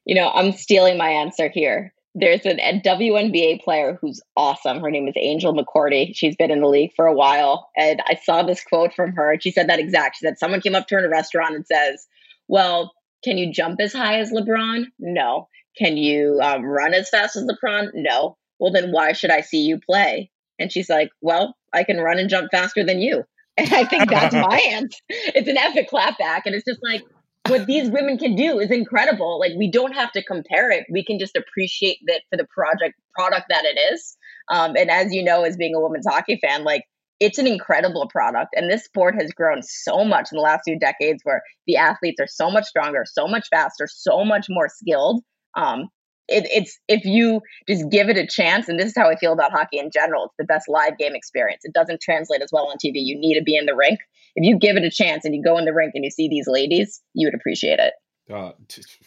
You 0.05 0.15
know, 0.15 0.31
I'm 0.31 0.53
stealing 0.53 0.97
my 0.97 1.09
answer 1.09 1.49
here 1.49 1.93
there's 2.19 2.45
an, 2.45 2.59
a 2.61 2.81
WNBA 2.81 3.63
player 3.63 3.99
who's 4.01 4.21
awesome. 4.37 4.81
Her 4.81 4.91
name 4.91 5.09
is 5.09 5.15
Angel 5.17 5.55
McCoughtry. 5.55 6.15
She's 6.15 6.37
been 6.37 6.51
in 6.51 6.61
the 6.61 6.69
league 6.69 6.93
for 6.97 7.07
a 7.07 7.15
while. 7.15 7.71
And 7.77 8.03
I 8.07 8.19
saw 8.23 8.43
this 8.43 8.63
quote 8.63 8.95
from 8.95 9.13
her. 9.13 9.33
And 9.33 9.43
she 9.43 9.51
said 9.51 9.69
that 9.69 9.79
exact. 9.79 10.17
She 10.17 10.27
said, 10.27 10.39
Someone 10.39 10.61
came 10.61 10.75
up 10.75 10.87
to 10.89 10.97
her 10.97 11.01
in 11.01 11.07
a 11.07 11.11
restaurant 11.11 11.55
and 11.55 11.67
says, 11.67 12.07
Well, 12.49 12.93
can 13.25 13.39
you 13.39 13.53
jump 13.53 13.81
as 13.81 13.93
high 13.93 14.19
as 14.19 14.33
LeBron? 14.33 14.87
No. 14.99 15.49
Can 15.77 15.97
you 15.97 16.41
um, 16.43 16.65
run 16.65 16.95
as 16.95 17.09
fast 17.09 17.37
as 17.37 17.45
LeBron? 17.45 17.91
No. 17.95 18.37
Well, 18.59 18.73
then 18.73 18.91
why 18.91 19.13
should 19.13 19.31
I 19.31 19.43
see 19.43 19.61
you 19.61 19.79
play? 19.79 20.31
And 20.59 20.73
she's 20.73 20.89
like, 20.89 21.11
Well, 21.21 21.57
I 21.73 21.85
can 21.85 21.99
run 21.99 22.19
and 22.19 22.31
jump 22.31 22.51
faster 22.51 22.85
than 22.85 23.01
you. 23.01 23.25
And 23.59 23.75
I 23.75 23.85
think 23.87 24.09
that's 24.09 24.37
my 24.37 24.57
answer. 24.71 25.01
It's 25.09 25.49
an 25.49 25.59
epic 25.59 25.91
clapback. 25.91 26.43
And 26.45 26.55
it's 26.55 26.65
just 26.65 26.79
like, 26.81 27.03
what 27.47 27.67
these 27.67 27.91
women 27.91 28.19
can 28.19 28.37
do 28.37 28.59
is 28.59 28.71
incredible. 28.71 29.39
Like 29.39 29.53
we 29.57 29.71
don't 29.71 29.95
have 29.95 30.13
to 30.13 30.23
compare 30.23 30.71
it. 30.71 30.87
We 30.91 31.05
can 31.05 31.19
just 31.19 31.37
appreciate 31.37 31.99
that 32.07 32.23
for 32.31 32.37
the 32.37 32.47
project 32.55 32.95
product 33.15 33.47
that 33.49 33.65
it 33.65 33.79
is. 33.93 34.17
Um, 34.51 34.77
and 34.77 34.91
as 34.91 35.13
you 35.15 35.23
know, 35.23 35.45
as 35.45 35.57
being 35.57 35.75
a 35.75 35.81
women's 35.81 36.07
hockey 36.07 36.39
fan, 36.43 36.65
like 36.65 36.85
it's 37.21 37.39
an 37.39 37.47
incredible 37.47 38.09
product. 38.09 38.55
And 38.55 38.71
this 38.71 38.85
sport 38.85 39.15
has 39.21 39.33
grown 39.33 39.63
so 39.63 40.05
much 40.05 40.29
in 40.31 40.37
the 40.37 40.43
last 40.43 40.63
few 40.65 40.79
decades 40.79 41.21
where 41.25 41.43
the 41.67 41.77
athletes 41.77 42.21
are 42.21 42.29
so 42.29 42.51
much 42.51 42.65
stronger, 42.65 43.05
so 43.07 43.27
much 43.27 43.49
faster, 43.51 43.89
so 43.91 44.25
much 44.25 44.47
more 44.49 44.69
skilled. 44.69 45.23
Um, 45.57 45.89
it, 46.29 46.47
it's 46.51 46.79
if 46.89 47.05
you 47.05 47.41
just 47.69 47.89
give 47.91 48.09
it 48.09 48.17
a 48.17 48.27
chance, 48.27 48.69
and 48.69 48.79
this 48.79 48.87
is 48.87 48.95
how 48.97 49.11
I 49.11 49.17
feel 49.17 49.33
about 49.33 49.53
hockey 49.53 49.79
in 49.79 49.91
general. 49.91 50.25
It's 50.25 50.35
the 50.39 50.45
best 50.45 50.69
live 50.69 50.99
game 50.99 51.15
experience. 51.15 51.65
It 51.65 51.73
doesn't 51.73 52.01
translate 52.01 52.43
as 52.43 52.51
well 52.53 52.67
on 52.69 52.77
TV. 52.77 52.97
You 52.97 53.19
need 53.19 53.39
to 53.39 53.43
be 53.43 53.57
in 53.57 53.67
the 53.67 53.75
rink 53.75 54.01
if 54.39 54.45
you 54.47 54.59
give 54.59 54.77
it 54.77 54.85
a 54.85 54.91
chance 54.91 55.25
and 55.25 55.35
you 55.35 55.43
go 55.43 55.59
in 55.59 55.65
the 55.65 55.75
rink 55.75 55.93
and 55.95 56.05
you 56.05 56.11
see 56.11 56.29
these 56.29 56.47
ladies, 56.47 57.03
you 57.13 57.27
would 57.27 57.35
appreciate 57.35 57.81
it. 57.81 57.95
Uh, 58.33 58.53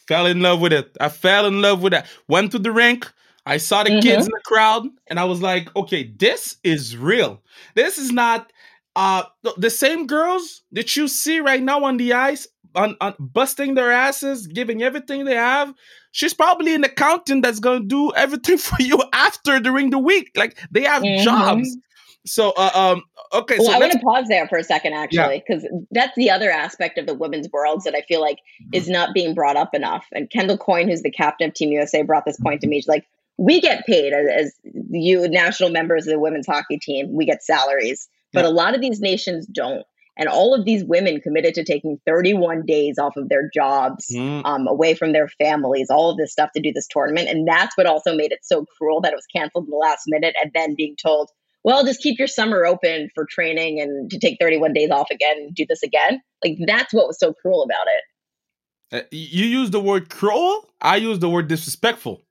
fell 0.08 0.26
in 0.26 0.42
love 0.42 0.60
with 0.60 0.74
it. 0.74 0.98
I 1.00 1.08
fell 1.08 1.46
in 1.46 1.62
love 1.62 1.82
with 1.82 1.94
it. 1.94 2.06
Went 2.28 2.52
to 2.52 2.60
the 2.60 2.72
rink. 2.72 3.10
I 3.46 3.58
saw 3.58 3.84
the 3.84 3.92
mm-hmm. 3.92 4.00
kids 4.02 4.26
in 4.26 4.32
the 4.32 4.42
crowd, 4.46 4.88
and 5.08 5.20
I 5.20 5.24
was 5.24 5.42
like, 5.42 5.74
okay, 5.76 6.12
this 6.18 6.58
is 6.64 6.98
real. 6.98 7.42
This 7.76 7.98
is 7.98 8.12
not 8.12 8.52
uh 8.96 9.24
the 9.58 9.70
same 9.70 10.06
girls 10.06 10.64
that 10.74 10.98
you 10.98 11.08
see 11.08 11.40
right 11.40 11.64
now 11.64 11.86
on 11.86 11.96
the 11.98 12.12
ice, 12.14 12.48
on, 12.76 12.98
on 13.00 13.16
busting 13.20 13.74
their 13.74 13.92
asses, 13.92 14.48
giving 14.48 14.84
everything 14.84 15.24
they 15.24 15.36
have. 15.36 15.74
She's 16.12 16.34
probably 16.34 16.76
an 16.76 16.84
accountant 16.84 17.44
that's 17.44 17.60
gonna 17.60 17.86
do 17.86 18.12
everything 18.14 18.58
for 18.70 18.82
you 18.82 19.02
after 19.14 19.60
during 19.60 19.90
the 19.90 20.00
week. 20.00 20.32
Like 20.36 20.58
they 20.72 20.84
have 20.84 21.04
mm-hmm. 21.04 21.24
jobs. 21.24 21.78
So, 22.26 22.54
uh, 22.56 22.70
um, 22.76 23.04
okay. 23.34 23.58
Well, 23.58 23.68
so 23.68 23.74
I 23.74 23.80
want 23.80 23.94
to 23.94 24.00
pause 24.00 24.28
there 24.28 24.48
for 24.48 24.58
a 24.58 24.64
second, 24.64 24.94
actually, 24.94 25.44
because 25.46 25.64
yeah. 25.64 25.80
that's 25.92 26.16
the 26.16 26.30
other 26.30 26.52
aspect 26.52 27.00
of 27.00 27.08
the 27.08 27.16
women's 27.16 27.50
worlds 27.52 27.84
that 27.86 27.96
I 27.96 28.02
feel 28.02 28.22
like 28.22 28.38
mm-hmm. 28.38 28.70
is 28.74 28.88
not 28.88 29.14
being 29.14 29.34
brought 29.34 29.56
up 29.56 29.74
enough. 29.74 30.06
And 30.12 30.30
Kendall 30.30 30.58
Coyne, 30.58 30.88
who's 30.88 31.02
the 31.02 31.12
captain 31.12 31.50
of 31.50 31.56
Team 31.56 31.72
USA, 31.72 32.04
brought 32.04 32.26
this 32.26 32.40
point 32.40 32.62
to 32.62 32.68
me. 32.68 32.78
She's 32.78 32.88
like, 32.88 33.08
we 33.38 33.60
get 33.60 33.86
paid 33.88 34.14
as, 34.14 34.28
as 34.30 34.54
you 34.92 35.28
national 35.28 35.72
members 35.72 36.06
of 36.06 36.12
the 36.12 36.20
women's 36.20 36.46
hockey 36.46 36.78
team. 36.78 37.12
We 37.12 37.26
get 37.26 37.44
salaries, 37.44 38.08
but 38.34 38.44
yeah. 38.44 38.52
a 38.52 38.54
lot 38.54 38.76
of 38.76 38.82
these 38.82 39.00
nations 39.00 39.48
don't. 39.48 39.86
And 40.22 40.30
all 40.30 40.54
of 40.54 40.66
these 40.66 40.84
women 40.84 41.20
committed 41.20 41.56
to 41.56 41.64
taking 41.64 42.00
31 42.06 42.68
days 42.68 43.00
off 43.00 43.18
of 43.18 43.28
their 43.28 43.50
jobs, 43.52 44.06
mm. 44.14 44.46
um, 44.46 44.68
away 44.68 44.94
from 44.94 45.14
their 45.14 45.28
families, 45.28 45.88
all 45.90 46.12
of 46.12 46.18
this 46.18 46.32
stuff 46.32 46.52
to 46.56 46.62
do 46.62 46.72
this 46.72 46.88
tournament. 46.88 47.28
And 47.28 47.48
that's 47.48 47.76
what 47.76 47.88
also 47.88 48.16
made 48.16 48.32
it 48.32 48.42
so 48.44 48.64
cruel 48.78 49.02
that 49.02 49.14
it 49.14 49.16
was 49.16 49.26
canceled 49.36 49.66
in 49.66 49.72
the 49.72 49.78
last 49.78 50.04
minute 50.06 50.36
and 50.40 50.52
then 50.54 50.76
being 50.78 50.96
told, 50.96 51.32
well, 51.64 51.84
just 51.84 52.04
keep 52.04 52.20
your 52.20 52.28
summer 52.28 52.68
open 52.68 53.10
for 53.16 53.26
training 53.26 53.82
and 53.82 54.12
to 54.12 54.20
take 54.20 54.38
31 54.40 54.74
days 54.74 54.92
off 54.92 55.10
again 55.10 55.38
and 55.38 55.56
do 55.56 55.66
this 55.68 55.82
again. 55.82 56.22
Like 56.46 56.60
that's 56.68 56.94
what 56.94 57.08
was 57.08 57.20
so 57.20 57.34
cruel 57.34 57.64
about 57.64 57.88
it. 57.88 59.04
Uh, 59.04 59.08
you 59.10 59.46
use 59.46 59.72
the 59.72 59.80
word 59.80 60.12
cruel. 60.12 60.70
I 60.82 60.98
use 60.98 61.18
the 61.18 61.30
word 61.30 61.48
disrespectful. 61.48 62.22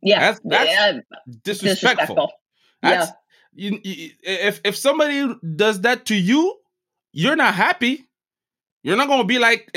Yeah, 0.00 0.20
that's, 0.20 0.40
that's 0.44 0.70
yeah. 0.70 0.92
disrespectful. 1.42 1.74
disrespectful. 1.74 2.32
That's, 2.82 3.08
yeah. 3.08 3.14
You, 3.54 3.80
you, 3.82 4.10
if 4.22 4.60
if 4.64 4.76
somebody 4.76 5.26
does 5.56 5.80
that 5.82 6.06
to 6.06 6.14
you, 6.14 6.56
you're 7.12 7.36
not 7.36 7.54
happy. 7.54 8.08
You're 8.82 8.96
not 8.96 9.06
going 9.06 9.20
to 9.20 9.26
be 9.26 9.38
like 9.38 9.70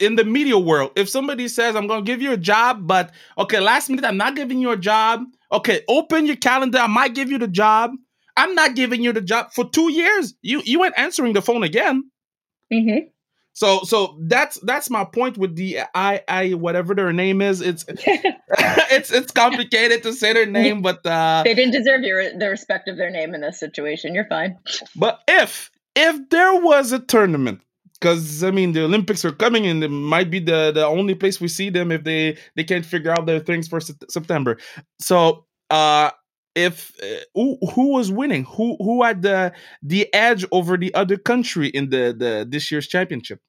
in 0.00 0.14
the 0.14 0.24
media 0.24 0.56
world. 0.56 0.92
If 0.94 1.08
somebody 1.08 1.48
says, 1.48 1.74
I'm 1.74 1.88
going 1.88 2.04
to 2.04 2.10
give 2.10 2.22
you 2.22 2.32
a 2.32 2.36
job, 2.36 2.86
but 2.86 3.10
okay, 3.36 3.58
last 3.58 3.90
minute, 3.90 4.04
I'm 4.04 4.16
not 4.16 4.36
giving 4.36 4.60
you 4.60 4.70
a 4.70 4.76
job. 4.76 5.24
Okay, 5.50 5.82
open 5.88 6.26
your 6.26 6.36
calendar. 6.36 6.78
I 6.78 6.86
might 6.86 7.14
give 7.14 7.30
you 7.30 7.38
the 7.38 7.48
job. 7.48 7.90
I'm 8.36 8.54
not 8.54 8.76
giving 8.76 9.02
you 9.02 9.12
the 9.12 9.20
job 9.20 9.52
for 9.52 9.68
two 9.68 9.92
years. 9.92 10.34
You 10.42 10.62
you 10.64 10.84
ain't 10.84 10.94
answering 10.96 11.32
the 11.32 11.42
phone 11.42 11.64
again. 11.64 12.10
Mm-hmm. 12.72 13.08
So 13.52 13.80
so 13.82 14.16
that's 14.20 14.58
that's 14.60 14.88
my 14.88 15.04
point 15.04 15.36
with 15.36 15.56
the 15.56 15.80
I 15.94 16.22
I 16.28 16.50
whatever 16.50 16.94
their 16.94 17.12
name 17.12 17.42
is. 17.42 17.60
It's 17.60 17.84
it's 17.88 19.12
it's 19.12 19.32
complicated 19.32 20.04
to 20.04 20.12
say 20.12 20.32
their 20.32 20.46
name, 20.46 20.82
but 20.82 21.04
uh, 21.04 21.42
they 21.44 21.54
didn't 21.54 21.72
deserve 21.72 22.02
your 22.02 22.38
the 22.38 22.48
respect 22.48 22.88
of 22.88 22.96
their 22.96 23.10
name 23.10 23.34
in 23.34 23.40
this 23.40 23.58
situation. 23.58 24.14
You're 24.14 24.28
fine. 24.28 24.56
But 24.96 25.20
if 25.26 25.70
if 25.94 26.28
there 26.30 26.60
was 26.60 26.92
a 26.92 26.98
tournament, 26.98 27.60
because 27.94 28.42
I 28.42 28.50
mean 28.50 28.72
the 28.72 28.84
Olympics 28.84 29.24
are 29.24 29.32
coming 29.32 29.66
and 29.66 29.82
it 29.82 29.88
might 29.88 30.30
be 30.30 30.40
the 30.40 30.72
the 30.72 30.86
only 30.86 31.14
place 31.14 31.40
we 31.40 31.48
see 31.48 31.70
them 31.70 31.92
if 31.92 32.04
they 32.04 32.36
they 32.56 32.64
can't 32.64 32.86
figure 32.86 33.12
out 33.12 33.26
their 33.26 33.40
things 33.40 33.68
for 33.68 33.80
September. 33.80 34.58
So 34.98 35.46
uh 35.70 36.10
if 36.54 36.92
uh, 37.02 37.06
who, 37.34 37.58
who 37.74 37.92
was 37.92 38.10
winning 38.10 38.44
who 38.44 38.76
who 38.78 39.02
had 39.02 39.22
the 39.22 39.52
the 39.82 40.12
edge 40.14 40.44
over 40.52 40.76
the 40.76 40.94
other 40.94 41.16
country 41.16 41.68
in 41.68 41.90
the 41.90 42.14
the 42.16 42.46
this 42.48 42.70
year's 42.70 42.86
championship 42.86 43.40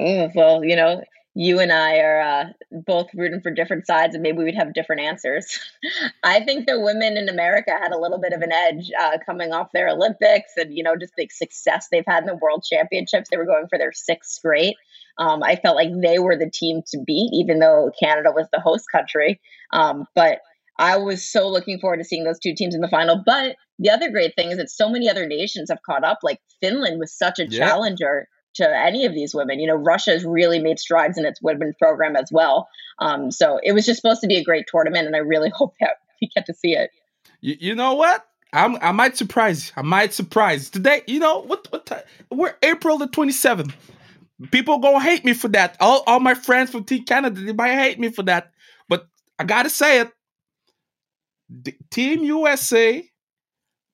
mm, 0.00 0.30
well 0.34 0.64
you 0.64 0.76
know 0.76 1.02
you 1.34 1.60
and 1.60 1.72
i 1.72 1.98
are 1.98 2.20
uh, 2.20 2.44
both 2.70 3.08
rooting 3.14 3.40
for 3.40 3.50
different 3.50 3.86
sides 3.86 4.14
and 4.14 4.22
maybe 4.22 4.38
we'd 4.38 4.54
have 4.54 4.74
different 4.74 5.02
answers 5.02 5.58
i 6.24 6.40
think 6.40 6.66
the 6.66 6.80
women 6.80 7.16
in 7.16 7.28
america 7.28 7.72
had 7.80 7.92
a 7.92 7.98
little 7.98 8.18
bit 8.18 8.32
of 8.32 8.42
an 8.42 8.52
edge 8.52 8.90
uh, 9.00 9.16
coming 9.24 9.52
off 9.52 9.68
their 9.72 9.88
olympics 9.88 10.52
and 10.56 10.76
you 10.76 10.82
know 10.82 10.96
just 10.96 11.14
the 11.16 11.28
success 11.28 11.88
they've 11.90 12.04
had 12.06 12.22
in 12.22 12.26
the 12.26 12.36
world 12.36 12.64
championships 12.68 13.28
they 13.30 13.36
were 13.36 13.46
going 13.46 13.68
for 13.68 13.78
their 13.78 13.92
sixth 13.92 14.30
straight 14.30 14.76
um, 15.18 15.42
i 15.42 15.56
felt 15.56 15.76
like 15.76 15.90
they 16.02 16.18
were 16.18 16.36
the 16.36 16.50
team 16.50 16.82
to 16.86 16.98
beat 17.06 17.30
even 17.32 17.58
though 17.58 17.90
canada 17.98 18.30
was 18.34 18.46
the 18.52 18.60
host 18.60 18.86
country 18.92 19.40
um, 19.72 20.06
but 20.14 20.40
I 20.80 20.96
was 20.96 21.30
so 21.30 21.46
looking 21.46 21.78
forward 21.78 21.98
to 21.98 22.04
seeing 22.04 22.24
those 22.24 22.38
two 22.38 22.54
teams 22.54 22.74
in 22.74 22.80
the 22.80 22.88
final. 22.88 23.22
But 23.24 23.56
the 23.78 23.90
other 23.90 24.10
great 24.10 24.34
thing 24.34 24.50
is 24.50 24.56
that 24.56 24.70
so 24.70 24.88
many 24.88 25.10
other 25.10 25.26
nations 25.26 25.68
have 25.68 25.82
caught 25.82 26.04
up. 26.04 26.20
Like 26.22 26.40
Finland 26.60 26.98
was 26.98 27.12
such 27.12 27.38
a 27.38 27.46
yeah. 27.46 27.66
challenger 27.66 28.28
to 28.54 28.68
any 28.68 29.06
of 29.06 29.14
these 29.14 29.34
women. 29.34 29.60
You 29.60 29.68
know, 29.68 29.76
Russia 29.76 30.12
has 30.12 30.24
really 30.24 30.58
made 30.58 30.78
strides 30.78 31.18
in 31.18 31.24
its 31.24 31.40
women 31.42 31.74
program 31.78 32.16
as 32.16 32.30
well. 32.32 32.68
Um, 32.98 33.30
so 33.30 33.60
it 33.62 33.72
was 33.72 33.86
just 33.86 34.00
supposed 34.00 34.20
to 34.22 34.26
be 34.26 34.36
a 34.36 34.44
great 34.44 34.66
tournament, 34.66 35.06
and 35.06 35.16
I 35.16 35.20
really 35.20 35.50
hope 35.54 35.74
that 35.80 35.96
we 36.20 36.28
get 36.34 36.46
to 36.46 36.54
see 36.54 36.72
it. 36.72 36.90
You, 37.40 37.56
you 37.58 37.74
know 37.74 37.94
what? 37.94 38.26
I'm, 38.52 38.76
I 38.82 38.92
might 38.92 39.16
surprise 39.16 39.68
you. 39.68 39.72
I 39.76 39.82
might 39.82 40.12
surprise 40.12 40.70
today. 40.70 41.02
You 41.06 41.20
know 41.20 41.40
what? 41.40 41.70
What 41.70 41.86
time? 41.86 42.02
We're 42.30 42.56
April 42.62 42.98
the 42.98 43.06
27th. 43.06 43.72
People 44.50 44.78
gonna 44.78 45.00
hate 45.00 45.24
me 45.24 45.34
for 45.34 45.48
that. 45.48 45.76
All 45.80 46.02
all 46.06 46.18
my 46.18 46.34
friends 46.34 46.70
from 46.70 46.84
Team 46.84 47.04
Canada 47.04 47.38
they 47.40 47.52
might 47.52 47.74
hate 47.74 48.00
me 48.00 48.08
for 48.10 48.22
that. 48.22 48.52
But 48.88 49.06
I 49.38 49.44
gotta 49.44 49.68
say 49.68 50.00
it. 50.00 50.12
Team 51.90 52.24
USA, 52.24 53.06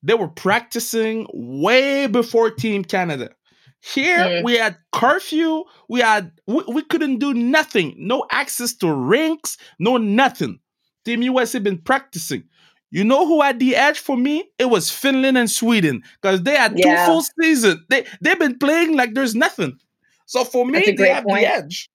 they 0.03 0.13
were 0.13 0.29
practicing 0.29 1.27
way 1.33 2.07
before 2.07 2.49
Team 2.49 2.83
Canada. 2.85 3.31
Here 3.81 4.41
we 4.43 4.57
had 4.57 4.77
curfew. 4.91 5.63
We 5.87 6.01
had 6.01 6.31
we, 6.47 6.63
we 6.67 6.81
couldn't 6.81 7.19
do 7.19 7.33
nothing. 7.33 7.95
No 7.97 8.25
access 8.31 8.73
to 8.77 8.91
rinks. 8.91 9.57
No 9.79 9.97
nothing. 9.97 10.59
Team 11.05 11.21
USA 11.21 11.59
been 11.59 11.77
practicing. 11.77 12.43
You 12.89 13.03
know 13.03 13.27
who 13.27 13.41
had 13.41 13.59
the 13.59 13.75
edge 13.75 13.99
for 13.99 14.17
me? 14.17 14.49
It 14.57 14.65
was 14.65 14.89
Finland 14.89 15.37
and 15.37 15.51
Sweden 15.51 16.03
because 16.21 16.43
they 16.43 16.55
had 16.55 16.73
yeah. 16.77 17.05
two 17.05 17.11
full 17.11 17.23
seasons. 17.41 17.81
They 17.89 18.05
they've 18.21 18.39
been 18.39 18.57
playing 18.57 18.95
like 18.95 19.13
there's 19.13 19.35
nothing. 19.35 19.77
So 20.25 20.43
for 20.43 20.65
me, 20.65 20.91
they 20.91 21.09
have 21.09 21.23
point. 21.23 21.41
the 21.41 21.47
edge. 21.47 21.89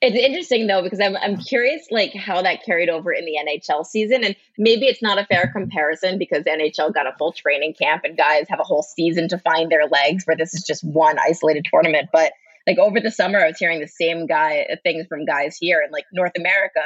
It's 0.00 0.16
interesting 0.16 0.66
though 0.66 0.82
because 0.82 1.00
I'm 1.00 1.16
I'm 1.16 1.36
curious 1.36 1.86
like 1.90 2.14
how 2.14 2.42
that 2.42 2.64
carried 2.64 2.88
over 2.88 3.12
in 3.12 3.24
the 3.24 3.38
NHL 3.38 3.84
season, 3.84 4.24
and 4.24 4.36
maybe 4.58 4.86
it's 4.86 5.02
not 5.02 5.18
a 5.18 5.26
fair 5.26 5.50
comparison 5.52 6.18
because 6.18 6.44
NHL 6.44 6.94
got 6.94 7.06
a 7.06 7.14
full 7.18 7.32
training 7.32 7.74
camp 7.74 8.02
and 8.04 8.16
guys 8.16 8.46
have 8.48 8.60
a 8.60 8.64
whole 8.64 8.82
season 8.82 9.28
to 9.28 9.38
find 9.38 9.70
their 9.70 9.86
legs, 9.86 10.24
where 10.24 10.36
this 10.36 10.54
is 10.54 10.62
just 10.62 10.84
one 10.84 11.18
isolated 11.18 11.66
tournament. 11.70 12.08
But 12.12 12.32
like 12.66 12.78
over 12.78 13.00
the 13.00 13.10
summer, 13.10 13.38
I 13.38 13.48
was 13.48 13.58
hearing 13.58 13.80
the 13.80 13.88
same 13.88 14.26
guy 14.26 14.66
uh, 14.70 14.76
things 14.82 15.06
from 15.06 15.24
guys 15.24 15.56
here 15.58 15.82
in 15.84 15.90
like 15.90 16.06
North 16.12 16.36
America. 16.36 16.82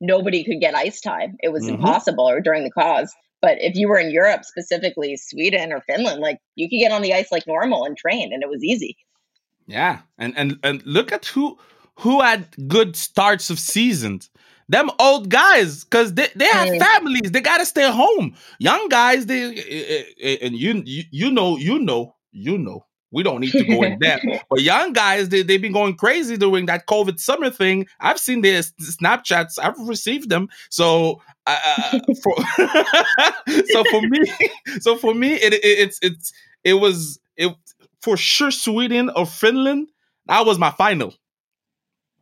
Nobody 0.00 0.44
could 0.44 0.60
get 0.60 0.74
ice 0.74 1.00
time; 1.00 1.36
it 1.40 1.48
was 1.48 1.64
mm-hmm. 1.64 1.74
impossible, 1.74 2.28
or 2.28 2.40
during 2.40 2.64
the 2.64 2.70
cause. 2.70 3.14
But 3.40 3.58
if 3.60 3.76
you 3.76 3.88
were 3.88 3.98
in 3.98 4.10
Europe, 4.10 4.44
specifically 4.44 5.16
Sweden 5.16 5.72
or 5.72 5.80
Finland, 5.82 6.20
like 6.20 6.38
you 6.56 6.68
could 6.68 6.78
get 6.78 6.92
on 6.92 7.02
the 7.02 7.14
ice 7.14 7.30
like 7.30 7.46
normal 7.46 7.84
and 7.84 7.96
train, 7.96 8.32
and 8.32 8.42
it 8.42 8.48
was 8.48 8.64
easy. 8.64 8.96
Yeah, 9.66 10.00
and 10.16 10.36
and 10.36 10.58
and 10.62 10.84
look 10.86 11.12
at 11.12 11.26
who 11.26 11.58
who 11.98 12.20
had 12.20 12.46
good 12.68 12.96
starts 12.96 13.50
of 13.50 13.58
seasons. 13.58 14.30
Them 14.70 14.90
old 14.98 15.30
guys, 15.30 15.84
because 15.84 16.12
they, 16.14 16.28
they 16.36 16.46
have 16.46 16.68
families, 16.76 17.30
they 17.30 17.40
gotta 17.40 17.64
stay 17.64 17.90
home. 17.90 18.34
Young 18.58 18.88
guys, 18.88 19.24
they 19.24 19.44
eh, 19.44 19.62
eh, 19.66 20.02
eh, 20.20 20.36
and 20.42 20.54
you 20.54 20.82
you, 20.84 21.04
you 21.10 21.30
know 21.30 21.56
you 21.56 21.78
know 21.78 22.14
you 22.32 22.58
know 22.58 22.84
we 23.10 23.22
don't 23.22 23.40
need 23.40 23.52
to 23.52 23.64
go 23.64 23.82
in 23.82 23.98
depth. 23.98 24.24
but 24.50 24.60
young 24.60 24.92
guys, 24.92 25.30
they, 25.30 25.42
they've 25.42 25.62
been 25.62 25.72
going 25.72 25.96
crazy 25.96 26.36
during 26.36 26.66
that 26.66 26.86
COVID 26.86 27.18
summer 27.18 27.50
thing. 27.50 27.86
I've 28.00 28.18
seen 28.18 28.42
their 28.42 28.60
Snapchats, 28.60 29.58
I've 29.62 29.78
received 29.78 30.28
them. 30.28 30.48
So, 30.70 31.22
uh, 31.46 31.58
uh 31.64 31.98
for, 32.22 32.34
so 33.70 33.84
for 33.84 34.02
me, 34.02 34.18
so 34.80 34.96
for 34.96 35.14
me, 35.14 35.32
it, 35.34 35.54
it, 35.54 35.60
it's, 35.64 35.98
it's, 36.02 36.32
it 36.64 36.74
was, 36.74 37.18
it 37.36 37.54
for 38.02 38.16
sure 38.16 38.50
Sweden 38.50 39.10
or 39.16 39.24
Finland. 39.24 39.88
That 40.26 40.44
was 40.44 40.58
my 40.58 40.70
final. 40.70 41.14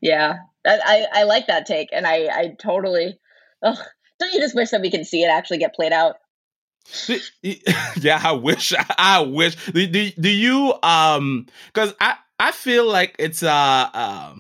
Yeah, 0.01 0.39
I, 0.67 1.07
I 1.13 1.23
like 1.25 1.47
that 1.47 1.67
take. 1.67 1.89
And 1.93 2.07
I, 2.07 2.27
I 2.27 2.57
totally, 2.59 3.19
ugh, 3.63 3.79
don't 4.19 4.33
you 4.33 4.41
just 4.41 4.55
wish 4.55 4.71
that 4.71 4.81
we 4.81 4.91
could 4.91 5.07
see 5.07 5.23
it 5.23 5.29
actually 5.29 5.59
get 5.59 5.75
played 5.75 5.93
out? 5.93 6.17
yeah, 7.43 8.21
I 8.23 8.33
wish. 8.33 8.73
I 8.99 9.21
wish. 9.21 9.57
Do, 9.73 9.87
do, 9.87 10.11
do 10.13 10.29
you 10.29 10.75
um? 10.83 11.47
Because 11.67 11.95
I 12.01 12.17
I 12.39 12.53
feel 12.53 12.87
like 12.87 13.17
it's 13.19 13.43
a 13.43 13.49
a, 13.49 14.35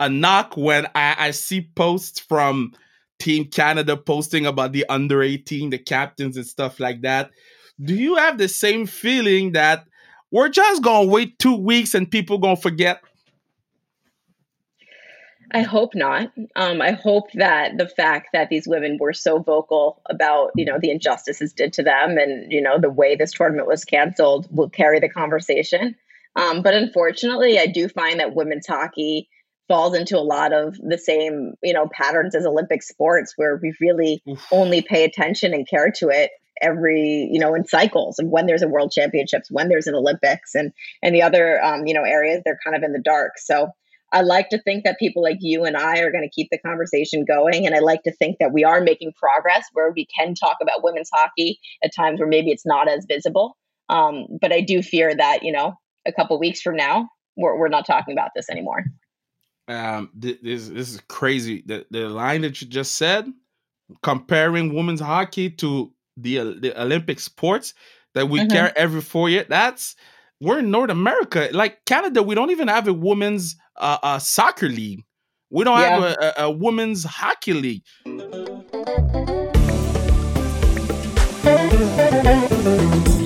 a 0.00 0.08
knock 0.08 0.56
when 0.56 0.86
I 0.94 1.16
I 1.18 1.30
see 1.32 1.68
posts 1.74 2.20
from 2.20 2.72
Team 3.18 3.46
Canada 3.46 3.96
posting 3.96 4.46
about 4.46 4.72
the 4.72 4.86
under 4.88 5.22
eighteen, 5.22 5.70
the 5.70 5.78
captains 5.78 6.36
and 6.36 6.46
stuff 6.46 6.78
like 6.78 7.02
that. 7.02 7.30
Do 7.82 7.94
you 7.94 8.16
have 8.16 8.38
the 8.38 8.48
same 8.48 8.86
feeling 8.86 9.52
that 9.52 9.84
we're 10.30 10.48
just 10.48 10.82
gonna 10.82 11.08
wait 11.08 11.38
two 11.38 11.56
weeks 11.56 11.94
and 11.94 12.10
people 12.10 12.38
gonna 12.38 12.56
forget? 12.56 13.02
I 15.52 15.62
hope 15.62 15.94
not. 15.94 16.30
Um, 16.56 16.82
I 16.82 16.92
hope 16.92 17.32
that 17.34 17.78
the 17.78 17.88
fact 17.88 18.28
that 18.32 18.50
these 18.50 18.68
women 18.68 18.98
were 19.00 19.12
so 19.12 19.38
vocal 19.38 20.02
about, 20.10 20.50
you 20.56 20.64
know, 20.64 20.78
the 20.78 20.90
injustices 20.90 21.52
did 21.52 21.72
to 21.74 21.82
them 21.82 22.18
and, 22.18 22.52
you 22.52 22.60
know, 22.60 22.78
the 22.78 22.90
way 22.90 23.16
this 23.16 23.32
tournament 23.32 23.66
was 23.66 23.84
canceled 23.84 24.46
will 24.50 24.68
carry 24.68 25.00
the 25.00 25.08
conversation. 25.08 25.96
Um, 26.36 26.62
but 26.62 26.74
unfortunately, 26.74 27.58
I 27.58 27.66
do 27.66 27.88
find 27.88 28.20
that 28.20 28.34
women's 28.34 28.66
hockey 28.66 29.28
falls 29.68 29.96
into 29.96 30.18
a 30.18 30.20
lot 30.20 30.52
of 30.52 30.76
the 30.76 30.98
same, 30.98 31.54
you 31.62 31.72
know, 31.72 31.88
patterns 31.90 32.34
as 32.34 32.46
Olympic 32.46 32.82
sports 32.82 33.34
where 33.36 33.58
we 33.62 33.74
really 33.80 34.22
Oof. 34.28 34.46
only 34.52 34.82
pay 34.82 35.04
attention 35.04 35.54
and 35.54 35.68
care 35.68 35.90
to 35.96 36.08
it 36.08 36.30
every 36.60 37.28
you 37.30 37.38
know 37.38 37.54
in 37.54 37.64
cycles 37.64 38.18
and 38.18 38.32
when 38.32 38.46
there's 38.46 38.62
a 38.62 38.68
world 38.68 38.90
championships 38.90 39.48
when 39.48 39.68
there's 39.68 39.86
an 39.86 39.94
olympics 39.94 40.56
and 40.56 40.72
and 41.04 41.14
the 41.14 41.22
other 41.22 41.62
um, 41.62 41.86
you 41.86 41.94
know 41.94 42.02
areas 42.02 42.42
they're 42.44 42.58
kind 42.64 42.76
of 42.76 42.82
in 42.82 42.92
the 42.92 42.98
dark 42.98 43.38
so 43.38 43.68
I 44.12 44.22
like 44.22 44.48
to 44.50 44.62
think 44.62 44.84
that 44.84 44.98
people 44.98 45.22
like 45.22 45.38
you 45.40 45.64
and 45.64 45.76
I 45.76 45.98
are 45.98 46.10
going 46.10 46.24
to 46.24 46.30
keep 46.30 46.48
the 46.50 46.58
conversation 46.58 47.24
going. 47.26 47.66
And 47.66 47.74
I 47.74 47.80
like 47.80 48.02
to 48.04 48.12
think 48.12 48.36
that 48.40 48.52
we 48.52 48.64
are 48.64 48.80
making 48.80 49.12
progress 49.12 49.66
where 49.72 49.92
we 49.92 50.06
can 50.06 50.34
talk 50.34 50.56
about 50.62 50.82
women's 50.82 51.10
hockey 51.12 51.58
at 51.84 51.94
times 51.94 52.18
where 52.18 52.28
maybe 52.28 52.50
it's 52.50 52.64
not 52.64 52.88
as 52.88 53.04
visible. 53.06 53.56
Um, 53.90 54.26
but 54.40 54.52
I 54.52 54.60
do 54.60 54.82
fear 54.82 55.14
that, 55.14 55.42
you 55.42 55.52
know, 55.52 55.74
a 56.06 56.12
couple 56.12 56.38
weeks 56.38 56.62
from 56.62 56.76
now, 56.76 57.08
we're, 57.36 57.58
we're 57.58 57.68
not 57.68 57.86
talking 57.86 58.14
about 58.14 58.30
this 58.34 58.48
anymore. 58.48 58.84
Um, 59.68 60.10
this, 60.14 60.68
this 60.68 60.68
is 60.70 61.02
crazy. 61.08 61.62
The, 61.66 61.86
the 61.90 62.08
line 62.08 62.40
that 62.42 62.62
you 62.62 62.68
just 62.68 62.96
said, 62.96 63.30
comparing 64.02 64.74
women's 64.74 65.00
hockey 65.00 65.50
to 65.50 65.92
the, 66.16 66.58
the 66.58 66.80
Olympic 66.80 67.20
sports 67.20 67.74
that 68.14 68.28
we 68.28 68.40
mm-hmm. 68.40 68.48
care 68.48 68.72
every 68.76 69.02
four 69.02 69.28
years, 69.28 69.46
that's 69.48 69.96
we're 70.40 70.60
in 70.60 70.70
North 70.70 70.90
America. 70.90 71.48
Like 71.52 71.84
Canada, 71.84 72.22
we 72.22 72.34
don't 72.34 72.50
even 72.50 72.68
have 72.68 72.88
a 72.88 72.92
women's 72.92 73.56
uh, 73.76 73.98
uh, 74.02 74.18
soccer 74.18 74.68
league. 74.68 75.04
We 75.50 75.64
don't 75.64 75.78
yeah. 75.78 75.88
have 75.88 76.02
a, 76.02 76.42
a, 76.42 76.46
a 76.46 76.50
women's 76.50 77.04
hockey 77.04 77.54
league. 77.54 77.82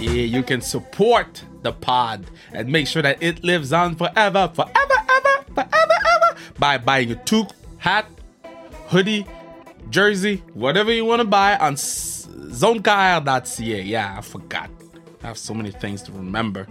Yeah, 0.00 0.24
you 0.24 0.42
can 0.42 0.60
support 0.60 1.42
the 1.62 1.72
pod 1.72 2.26
and 2.52 2.70
make 2.70 2.86
sure 2.86 3.00
that 3.02 3.20
it 3.22 3.42
lives 3.42 3.72
on 3.72 3.96
forever, 3.96 4.50
forever, 4.54 4.94
ever, 5.10 5.44
forever, 5.54 5.70
ever 5.70 6.36
by 6.58 6.76
buying 6.78 7.10
a 7.10 7.16
toque, 7.16 7.50
hat, 7.78 8.06
hoodie, 8.86 9.26
jersey, 9.90 10.44
whatever 10.54 10.92
you 10.92 11.04
want 11.04 11.20
to 11.20 11.26
buy 11.26 11.56
on 11.58 11.74
zonekr.ca. 11.74 13.82
Yeah, 13.82 14.14
I 14.16 14.20
forgot. 14.20 14.70
I 15.22 15.26
have 15.26 15.38
so 15.38 15.54
many 15.54 15.72
things 15.72 16.02
to 16.02 16.12
remember 16.12 16.68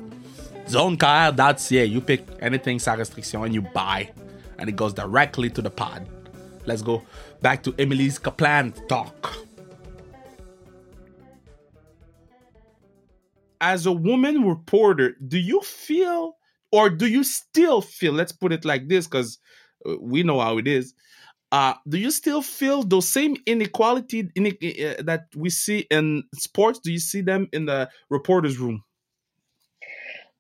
zonekr.ca. 0.73 1.85
You 1.85 2.01
pick 2.01 2.25
anything 2.39 2.79
sans 2.79 2.99
restriction 2.99 3.43
and 3.43 3.53
you 3.53 3.61
buy, 3.61 4.11
and 4.57 4.69
it 4.69 4.75
goes 4.75 4.93
directly 4.93 5.49
to 5.51 5.61
the 5.61 5.69
pod. 5.69 6.07
Let's 6.65 6.81
go 6.81 7.03
back 7.41 7.63
to 7.63 7.75
Emily's 7.77 8.19
Kaplan 8.19 8.73
talk. 8.87 9.35
As 13.59 13.85
a 13.85 13.91
woman 13.91 14.43
reporter, 14.43 15.15
do 15.27 15.37
you 15.37 15.61
feel, 15.61 16.35
or 16.71 16.89
do 16.89 17.07
you 17.07 17.23
still 17.23 17.81
feel, 17.81 18.13
let's 18.13 18.31
put 18.31 18.51
it 18.51 18.65
like 18.65 18.87
this, 18.87 19.07
because 19.07 19.37
uh, 19.87 19.95
we 19.99 20.23
know 20.23 20.39
how 20.39 20.57
it 20.57 20.67
is. 20.67 20.93
Uh, 21.51 21.73
do 21.87 21.97
you 21.97 22.11
still 22.11 22.41
feel 22.41 22.81
those 22.81 23.07
same 23.07 23.35
inequality 23.45 24.29
in, 24.35 24.47
uh, 24.47 25.03
that 25.03 25.25
we 25.35 25.49
see 25.49 25.79
in 25.91 26.23
sports? 26.33 26.79
Do 26.79 26.91
you 26.91 26.99
see 26.99 27.21
them 27.21 27.49
in 27.51 27.65
the 27.65 27.89
reporters' 28.09 28.57
room? 28.57 28.83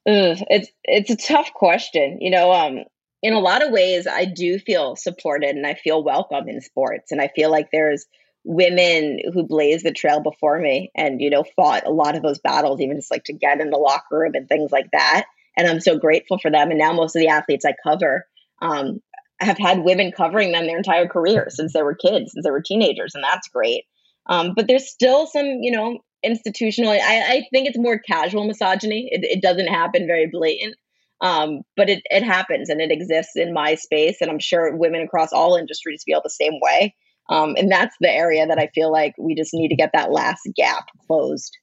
Ugh, 0.07 0.37
it's 0.49 0.69
it's 0.83 1.09
a 1.11 1.15
tough 1.15 1.53
question. 1.53 2.17
You 2.21 2.31
know, 2.31 2.51
um, 2.51 2.79
in 3.21 3.33
a 3.33 3.39
lot 3.39 3.63
of 3.63 3.71
ways, 3.71 4.07
I 4.07 4.25
do 4.25 4.57
feel 4.57 4.95
supported 4.95 5.55
and 5.55 5.65
I 5.67 5.75
feel 5.75 6.03
welcome 6.03 6.49
in 6.49 6.61
sports, 6.61 7.11
and 7.11 7.21
I 7.21 7.29
feel 7.35 7.51
like 7.51 7.69
there's 7.71 8.05
women 8.43 9.19
who 9.33 9.43
blazed 9.43 9.85
the 9.85 9.91
trail 9.91 10.19
before 10.19 10.57
me 10.59 10.91
and 10.95 11.21
you 11.21 11.29
know 11.29 11.43
fought 11.55 11.85
a 11.85 11.91
lot 11.91 12.15
of 12.15 12.23
those 12.23 12.39
battles, 12.39 12.81
even 12.81 12.97
just 12.97 13.11
like 13.11 13.25
to 13.25 13.33
get 13.33 13.61
in 13.61 13.69
the 13.69 13.77
locker 13.77 14.17
room 14.19 14.31
and 14.33 14.49
things 14.49 14.71
like 14.71 14.89
that. 14.91 15.25
And 15.55 15.67
I'm 15.67 15.79
so 15.81 15.97
grateful 15.99 16.39
for 16.39 16.49
them. 16.49 16.69
And 16.71 16.79
now 16.79 16.93
most 16.93 17.15
of 17.15 17.19
the 17.19 17.27
athletes 17.27 17.65
I 17.65 17.75
cover 17.83 18.25
um, 18.61 19.01
have 19.39 19.57
had 19.57 19.83
women 19.83 20.11
covering 20.11 20.51
them 20.51 20.65
their 20.65 20.77
entire 20.77 21.07
career 21.07 21.47
since 21.49 21.73
they 21.73 21.83
were 21.83 21.93
kids, 21.95 22.31
since 22.33 22.43
they 22.43 22.51
were 22.51 22.61
teenagers, 22.61 23.13
and 23.13 23.23
that's 23.23 23.49
great. 23.49 23.83
Um, 24.27 24.53
but 24.55 24.67
there's 24.67 24.89
still 24.89 25.27
some, 25.27 25.45
you 25.45 25.71
know, 25.71 25.99
institutional. 26.23 26.91
I, 26.91 27.23
I 27.27 27.47
think 27.51 27.67
it's 27.67 27.77
more 27.77 27.99
casual 27.99 28.45
misogyny. 28.45 29.09
It, 29.11 29.23
it 29.23 29.41
doesn't 29.41 29.67
happen 29.67 30.07
very 30.07 30.27
blatant, 30.31 30.75
um, 31.21 31.61
but 31.75 31.89
it, 31.89 32.03
it 32.09 32.23
happens 32.23 32.69
and 32.69 32.81
it 32.81 32.91
exists 32.91 33.35
in 33.35 33.53
my 33.53 33.75
space. 33.75 34.17
And 34.21 34.29
I'm 34.29 34.39
sure 34.39 34.75
women 34.75 35.01
across 35.01 35.33
all 35.33 35.55
industries 35.55 36.03
feel 36.05 36.21
the 36.23 36.29
same 36.29 36.59
way. 36.61 36.95
Um, 37.29 37.55
and 37.57 37.71
that's 37.71 37.95
the 38.01 38.09
area 38.09 38.45
that 38.47 38.59
I 38.59 38.67
feel 38.73 38.91
like 38.91 39.13
we 39.17 39.35
just 39.35 39.53
need 39.53 39.69
to 39.69 39.75
get 39.75 39.91
that 39.93 40.11
last 40.11 40.41
gap 40.55 40.85
closed. 41.07 41.57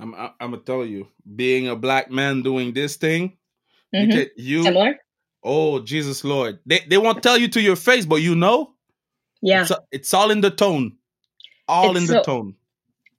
I'm, 0.00 0.14
I'm 0.14 0.32
gonna 0.40 0.58
tell 0.58 0.84
you, 0.84 1.08
being 1.36 1.68
a 1.68 1.76
black 1.76 2.10
man 2.10 2.42
doing 2.42 2.72
this 2.72 2.96
thing, 2.96 3.36
mm-hmm. 3.94 4.10
you, 4.10 4.26
you 4.36 4.62
similar. 4.64 4.96
Oh 5.44 5.78
Jesus 5.80 6.24
Lord, 6.24 6.58
they 6.66 6.80
they 6.88 6.98
won't 6.98 7.22
tell 7.22 7.38
you 7.38 7.46
to 7.48 7.60
your 7.60 7.76
face, 7.76 8.06
but 8.06 8.16
you 8.16 8.34
know, 8.34 8.74
yeah, 9.42 9.62
it's, 9.62 9.72
it's 9.92 10.14
all 10.14 10.30
in 10.32 10.40
the 10.40 10.50
tone, 10.50 10.96
all 11.68 11.90
it's 11.90 12.00
in 12.00 12.06
so, 12.08 12.12
the 12.14 12.22
tone 12.22 12.56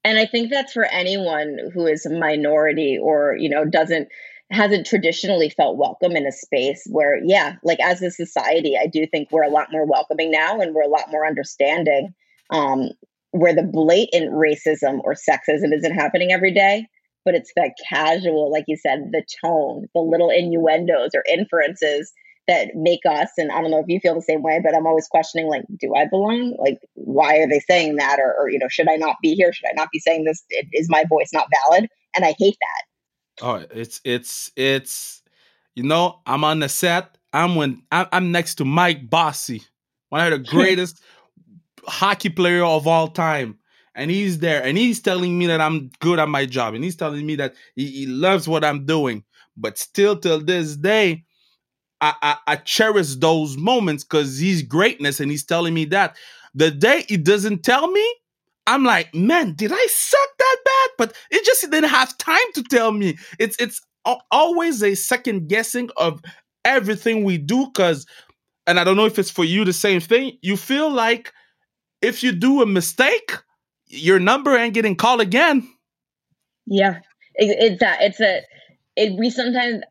and 0.04 0.18
i 0.18 0.26
think 0.26 0.50
that's 0.50 0.74
for 0.74 0.86
anyone 0.86 1.58
who 1.74 1.86
is 1.86 2.06
a 2.06 2.10
minority 2.10 2.98
or 3.02 3.36
you 3.38 3.50
know 3.50 3.66
doesn't 3.66 4.08
hasn't 4.52 4.86
traditionally 4.86 5.50
felt 5.50 5.78
welcome 5.78 6.12
in 6.14 6.28
a 6.28 6.32
space 6.32 6.86
where 6.90 7.20
yeah 7.24 7.56
like 7.64 7.80
as 7.80 8.02
a 8.02 8.12
society 8.12 8.78
i 8.78 8.88
do 8.88 9.06
think 9.08 9.30
we're 9.32 9.44
a 9.44 9.50
lot 9.50 9.72
more 9.72 9.86
welcoming 9.86 10.30
now 10.30 10.60
and 10.60 10.74
we're 10.76 10.84
a 10.84 10.88
lot 10.88 11.10
more 11.10 11.26
understanding 11.26 12.14
um, 12.52 12.90
where 13.32 13.56
the 13.56 13.64
blatant 13.64 14.32
racism 14.32 15.00
or 15.04 15.16
sexism 15.16 15.74
isn't 15.74 15.96
happening 15.96 16.32
every 16.32 16.54
day 16.54 16.86
but 17.26 17.34
it's 17.34 17.52
the 17.56 17.74
casual 17.90 18.52
like 18.52 18.66
you 18.68 18.78
said 18.78 19.10
the 19.12 19.24
tone 19.44 19.88
the 19.96 20.02
little 20.02 20.30
innuendos 20.30 21.12
or 21.16 21.24
inferences 21.32 22.12
that 22.48 22.70
make 22.76 23.02
us 23.10 23.30
and 23.38 23.52
i 23.52 23.62
don't 23.62 23.72
know 23.72 23.80
if 23.80 23.86
you 23.88 24.00
feel 24.00 24.16
the 24.16 24.22
same 24.22 24.42
way 24.42 24.60
but 24.64 24.76
i'm 24.76 24.88
always 24.88 25.08
questioning 25.08 25.48
like 25.48 25.64
do 25.80 25.94
i 25.96 26.06
belong? 26.06 26.56
Like 26.60 26.80
why 26.94 27.38
are 27.38 27.48
they 27.48 27.60
saying 27.60 27.96
that? 27.98 28.20
Or, 28.20 28.34
or 28.38 28.50
you 28.50 28.60
know 28.60 28.68
should 28.70 28.90
i 28.90 28.96
not 28.96 29.16
be 29.22 29.36
here? 29.36 29.54
Should 29.54 29.68
i 29.68 29.74
not 29.76 29.90
be 29.92 30.00
saying 30.00 30.26
this? 30.26 30.44
Is 30.74 30.90
my 30.90 31.04
voice 31.10 31.30
not 31.34 31.48
valid? 31.66 31.90
And 32.16 32.26
i 32.26 32.36
hate 32.38 32.58
that. 32.60 33.46
Oh 33.46 33.66
it's 33.72 34.02
it's 34.04 34.52
it's 34.56 35.22
you 35.76 35.84
know 35.84 36.22
i'm 36.26 36.44
on 36.44 36.60
the 36.60 36.70
set. 36.70 37.18
I'm 37.36 37.56
when 37.56 37.82
I'm, 37.92 38.32
next 38.32 38.56
to 38.56 38.66
Mike 38.66 39.10
Bossy, 39.10 39.64
one 40.10 40.32
of 40.32 40.32
the 40.32 40.50
greatest 40.52 41.02
hockey 41.88 42.30
player 42.30 42.64
of 42.64 42.88
all 42.88 43.08
time. 43.08 43.58
And 43.96 44.10
he's 44.10 44.40
there 44.40 44.64
and 44.64 44.76
he's 44.78 45.02
telling 45.02 45.38
me 45.38 45.46
that 45.48 45.62
I'm 45.62 45.92
good 46.00 46.18
at 46.18 46.28
my 46.28 46.48
job 46.48 46.74
and 46.74 46.84
he's 46.84 46.96
telling 46.96 47.26
me 47.26 47.36
that 47.36 47.54
he, 47.76 47.88
he 47.88 48.06
loves 48.08 48.48
what 48.48 48.64
I'm 48.64 48.86
doing. 48.86 49.24
But 49.56 49.78
still, 49.78 50.18
till 50.18 50.40
this 50.40 50.76
day, 50.76 51.26
I, 52.04 52.38
I, 52.48 52.56
cherish 52.58 53.16
those 53.16 53.56
moments 53.56 54.04
because 54.04 54.38
he's 54.38 54.62
greatness 54.62 55.20
and 55.20 55.32
he's 55.32 55.46
telling 55.46 55.74
me 55.74 55.86
that. 55.86 56.18
The 56.54 56.70
day 56.70 57.06
he 57.08 57.16
doesn't 57.16 57.64
tell 57.64 57.90
me, 57.90 58.16
I'm 58.68 58.84
like, 58.84 59.14
man, 59.16 59.54
did 59.54 59.72
I 59.74 59.88
suck 59.90 60.30
that 60.38 60.58
bad? 60.66 60.90
But 60.98 61.16
it 61.32 61.46
just 61.46 61.62
didn't 61.62 61.90
have 61.90 62.18
time 62.18 62.38
to 62.56 62.64
tell 62.64 62.92
me. 62.92 63.18
It's 63.40 63.56
it's 63.58 63.82
always 64.32 64.84
a 64.84 64.96
second 64.96 65.48
guessing 65.48 65.90
of 65.98 66.22
everything 66.66 67.24
we 67.24 67.38
do 67.38 67.68
because, 67.68 68.06
and 68.68 68.80
I 68.80 68.84
don't 68.84 68.98
know 68.98 69.06
if 69.06 69.18
it's 69.18 69.32
for 69.32 69.46
you 69.46 69.64
the 69.64 69.74
same 69.74 70.02
thing. 70.02 70.38
You 70.42 70.58
feel 70.58 70.92
like 70.92 71.32
if 72.02 72.22
you 72.22 72.32
do 72.34 72.62
a 72.62 72.66
mistake, 72.66 73.38
your 73.88 74.20
number 74.20 74.56
ain't 74.58 74.74
getting 74.74 74.96
called 74.96 75.22
again. 75.22 75.68
Yeah, 76.66 77.00
it's 77.36 77.80
that. 77.80 78.02
It's 78.02 78.20
a. 78.20 78.42
It, 78.96 79.18
we 79.18 79.30
sometimes. 79.30 79.84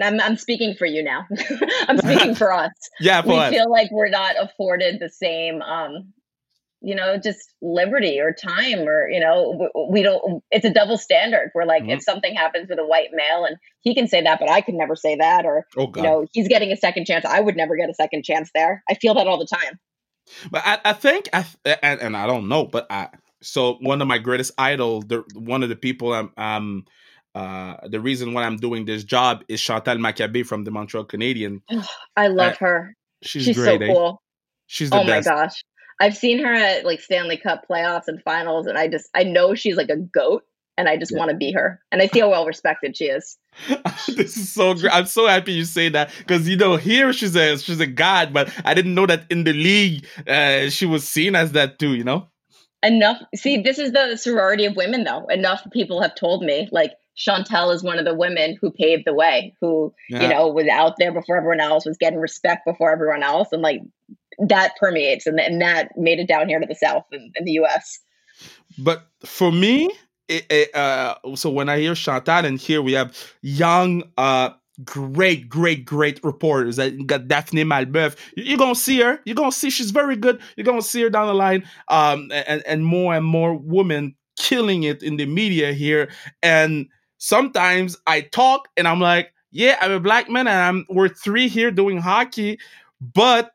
I'm, 0.00 0.20
I'm 0.20 0.36
speaking 0.36 0.74
for 0.74 0.86
you 0.86 1.02
now. 1.02 1.26
I'm 1.88 1.98
speaking 1.98 2.34
for 2.34 2.52
us. 2.52 2.72
Yeah, 3.00 3.22
we 3.24 3.56
feel 3.56 3.70
like 3.70 3.90
we're 3.90 4.08
not 4.08 4.36
afforded 4.40 5.00
the 5.00 5.10
same, 5.10 5.60
um, 5.60 6.12
you 6.80 6.94
know, 6.94 7.18
just 7.18 7.52
liberty 7.60 8.20
or 8.20 8.32
time, 8.32 8.80
or 8.80 9.08
you 9.08 9.20
know, 9.20 9.68
we 9.90 10.02
don't. 10.02 10.42
It's 10.50 10.64
a 10.64 10.72
double 10.72 10.96
standard. 10.96 11.50
We're 11.54 11.64
like, 11.64 11.82
mm-hmm. 11.82 11.92
if 11.92 12.02
something 12.02 12.34
happens 12.34 12.68
with 12.68 12.78
a 12.78 12.86
white 12.86 13.10
male, 13.12 13.44
and 13.44 13.56
he 13.80 13.94
can 13.94 14.08
say 14.08 14.22
that, 14.22 14.40
but 14.40 14.50
I 14.50 14.60
could 14.60 14.74
never 14.74 14.96
say 14.96 15.16
that, 15.16 15.44
or 15.44 15.66
oh, 15.76 15.92
you 15.94 16.02
know, 16.02 16.26
he's 16.32 16.48
getting 16.48 16.72
a 16.72 16.76
second 16.76 17.06
chance. 17.06 17.24
I 17.24 17.40
would 17.40 17.56
never 17.56 17.76
get 17.76 17.90
a 17.90 17.94
second 17.94 18.24
chance 18.24 18.50
there. 18.54 18.82
I 18.88 18.94
feel 18.94 19.14
that 19.14 19.26
all 19.26 19.38
the 19.38 19.46
time. 19.46 19.78
But 20.50 20.62
I, 20.64 20.78
I 20.84 20.92
think 20.92 21.28
I 21.32 21.44
and, 21.82 22.00
and 22.00 22.16
I 22.16 22.26
don't 22.26 22.48
know, 22.48 22.64
but 22.64 22.86
I 22.90 23.08
so 23.42 23.74
one 23.80 24.00
of 24.02 24.08
my 24.08 24.18
greatest 24.18 24.52
idols, 24.58 25.04
the 25.06 25.24
one 25.34 25.62
of 25.62 25.68
the 25.68 25.76
people 25.76 26.12
I'm 26.12 26.32
um 26.36 26.84
uh 27.36 27.88
the 27.88 28.00
reason 28.00 28.32
why 28.32 28.44
I'm 28.44 28.56
doing 28.56 28.84
this 28.86 29.04
job 29.04 29.44
is 29.48 29.60
Chantal 29.60 29.96
Machabée 29.96 30.44
from 30.46 30.64
the 30.64 30.70
Montreal 30.70 31.04
Canadian. 31.04 31.62
I 32.16 32.28
love 32.28 32.54
uh, 32.54 32.66
her. 32.66 32.96
She's, 33.22 33.44
she's 33.44 33.56
great, 33.56 33.80
so 33.80 33.84
eh? 33.84 33.92
cool. 33.92 34.22
She's 34.66 34.90
the 34.90 35.00
oh 35.00 35.06
best. 35.06 35.28
my 35.28 35.34
gosh. 35.34 35.62
I've 36.00 36.16
seen 36.16 36.42
her 36.44 36.52
at 36.52 36.84
like 36.84 37.00
Stanley 37.00 37.36
Cup 37.36 37.66
playoffs 37.68 38.04
and 38.06 38.22
finals, 38.22 38.66
and 38.66 38.76
I 38.78 38.88
just 38.88 39.08
I 39.14 39.22
know 39.24 39.54
she's 39.54 39.76
like 39.76 39.88
a 39.88 39.96
goat, 39.96 40.44
and 40.76 40.88
I 40.88 40.96
just 40.96 41.12
yeah. 41.12 41.18
want 41.18 41.30
to 41.30 41.36
be 41.36 41.52
her. 41.52 41.80
And 41.90 42.02
I 42.02 42.06
see 42.06 42.20
how 42.20 42.30
well 42.30 42.46
respected 42.46 42.96
she 42.96 43.06
is. 43.06 43.38
this 44.06 44.36
is 44.36 44.52
so 44.52 44.74
great. 44.74 44.92
I'm 44.92 45.06
so 45.06 45.26
happy 45.26 45.52
you 45.52 45.64
say 45.64 45.88
that 45.90 46.10
because 46.18 46.48
you 46.48 46.56
know 46.56 46.76
here 46.76 47.12
she's 47.12 47.34
a 47.34 47.58
she's 47.58 47.80
a 47.80 47.86
god, 47.86 48.32
but 48.32 48.52
I 48.64 48.74
didn't 48.74 48.94
know 48.94 49.06
that 49.06 49.24
in 49.30 49.44
the 49.44 49.52
league 49.52 50.06
uh, 50.26 50.68
she 50.68 50.86
was 50.86 51.08
seen 51.08 51.34
as 51.34 51.52
that 51.52 51.78
too. 51.78 51.94
You 51.94 52.04
know. 52.04 52.28
Enough. 52.82 53.22
See, 53.34 53.62
this 53.62 53.78
is 53.78 53.92
the 53.92 54.16
sorority 54.16 54.66
of 54.66 54.76
women, 54.76 55.04
though. 55.04 55.26
Enough 55.26 55.66
people 55.72 56.02
have 56.02 56.14
told 56.14 56.44
me 56.44 56.68
like 56.70 56.92
Chantal 57.16 57.70
is 57.70 57.82
one 57.82 57.98
of 57.98 58.04
the 58.04 58.14
women 58.14 58.56
who 58.60 58.70
paved 58.70 59.04
the 59.06 59.14
way, 59.14 59.54
who 59.60 59.92
yeah. 60.08 60.22
you 60.22 60.28
know 60.28 60.48
was 60.48 60.68
out 60.68 60.94
there 60.98 61.12
before 61.12 61.36
everyone 61.36 61.60
else, 61.60 61.86
was 61.86 61.96
getting 61.96 62.18
respect 62.18 62.66
before 62.66 62.92
everyone 62.92 63.22
else, 63.22 63.48
and 63.52 63.62
like 63.62 63.80
that 64.38 64.72
permeates, 64.78 65.26
and, 65.26 65.40
and 65.40 65.60
that 65.60 65.96
made 65.96 66.18
it 66.18 66.28
down 66.28 66.48
here 66.48 66.60
to 66.60 66.66
the 66.66 66.74
South 66.74 67.04
in, 67.12 67.32
in 67.36 67.44
the 67.44 67.52
U.S. 67.52 68.00
But 68.78 69.06
for 69.24 69.50
me, 69.50 69.90
it, 70.28 70.44
it, 70.50 70.74
uh, 70.74 71.14
so 71.34 71.50
when 71.50 71.68
I 71.68 71.78
hear 71.78 71.94
Chantal 71.94 72.44
and 72.44 72.60
here 72.60 72.82
we 72.82 72.92
have 72.92 73.16
young, 73.40 74.02
uh, 74.18 74.50
great, 74.84 75.48
great, 75.48 75.86
great 75.86 76.22
reporters. 76.22 76.76
That 76.76 77.06
got 77.06 77.28
Daphne 77.28 77.64
Malboeuf. 77.64 78.16
You're 78.36 78.58
gonna 78.58 78.74
see 78.74 79.00
her. 79.00 79.20
You're 79.24 79.36
gonna 79.36 79.52
see 79.52 79.70
she's 79.70 79.90
very 79.90 80.16
good. 80.16 80.40
You're 80.56 80.66
gonna 80.66 80.82
see 80.82 81.02
her 81.02 81.10
down 81.10 81.28
the 81.28 81.34
line. 81.34 81.66
Um, 81.88 82.30
and 82.32 82.62
and 82.66 82.84
more 82.84 83.14
and 83.14 83.24
more 83.24 83.54
women 83.54 84.16
killing 84.38 84.82
it 84.82 85.02
in 85.02 85.16
the 85.16 85.26
media 85.26 85.72
here. 85.72 86.10
And 86.42 86.88
sometimes 87.18 87.96
I 88.06 88.22
talk 88.22 88.68
and 88.76 88.86
I'm 88.88 89.00
like, 89.00 89.32
yeah, 89.50 89.78
I'm 89.80 89.92
a 89.92 90.00
black 90.00 90.28
man 90.28 90.48
and 90.48 90.58
I'm 90.58 90.86
we're 90.88 91.08
three 91.08 91.48
here 91.48 91.70
doing 91.70 91.98
hockey, 91.98 92.58
but 93.00 93.52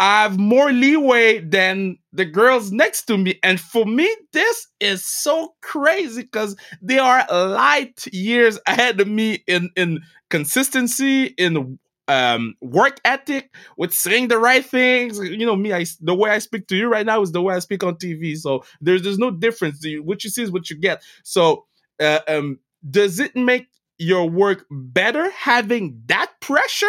I 0.00 0.22
have 0.22 0.38
more 0.38 0.70
leeway 0.70 1.40
than 1.40 1.98
the 2.12 2.24
girls 2.24 2.70
next 2.70 3.06
to 3.06 3.18
me. 3.18 3.38
And 3.42 3.58
for 3.60 3.84
me, 3.84 4.14
this 4.32 4.68
is 4.78 5.04
so 5.04 5.54
crazy 5.60 6.22
because 6.22 6.54
they 6.80 7.00
are 7.00 7.26
light 7.30 8.06
years 8.12 8.60
ahead 8.68 9.00
of 9.00 9.08
me 9.08 9.42
in, 9.48 9.70
in 9.76 10.00
consistency, 10.30 11.24
in 11.36 11.80
um, 12.06 12.54
work 12.60 13.00
ethic, 13.04 13.52
with 13.76 13.92
saying 13.92 14.28
the 14.28 14.38
right 14.38 14.64
things. 14.64 15.18
You 15.18 15.44
know, 15.44 15.56
me, 15.56 15.72
I, 15.72 15.84
the 16.00 16.14
way 16.14 16.30
I 16.30 16.38
speak 16.38 16.68
to 16.68 16.76
you 16.76 16.88
right 16.88 17.04
now 17.04 17.20
is 17.22 17.32
the 17.32 17.42
way 17.42 17.56
I 17.56 17.58
speak 17.58 17.82
on 17.82 17.96
TV. 17.96 18.36
So 18.36 18.64
there's, 18.80 19.02
there's 19.02 19.18
no 19.18 19.32
difference. 19.32 19.84
What 20.02 20.22
you 20.22 20.30
see 20.30 20.44
is 20.44 20.52
what 20.52 20.70
you 20.70 20.76
get. 20.76 21.02
So, 21.24 21.66
uh, 22.00 22.20
um, 22.28 22.60
does 22.88 23.18
it 23.20 23.36
make 23.36 23.68
your 23.98 24.28
work 24.28 24.66
better 24.70 25.30
having 25.30 26.02
that 26.06 26.30
pressure 26.40 26.86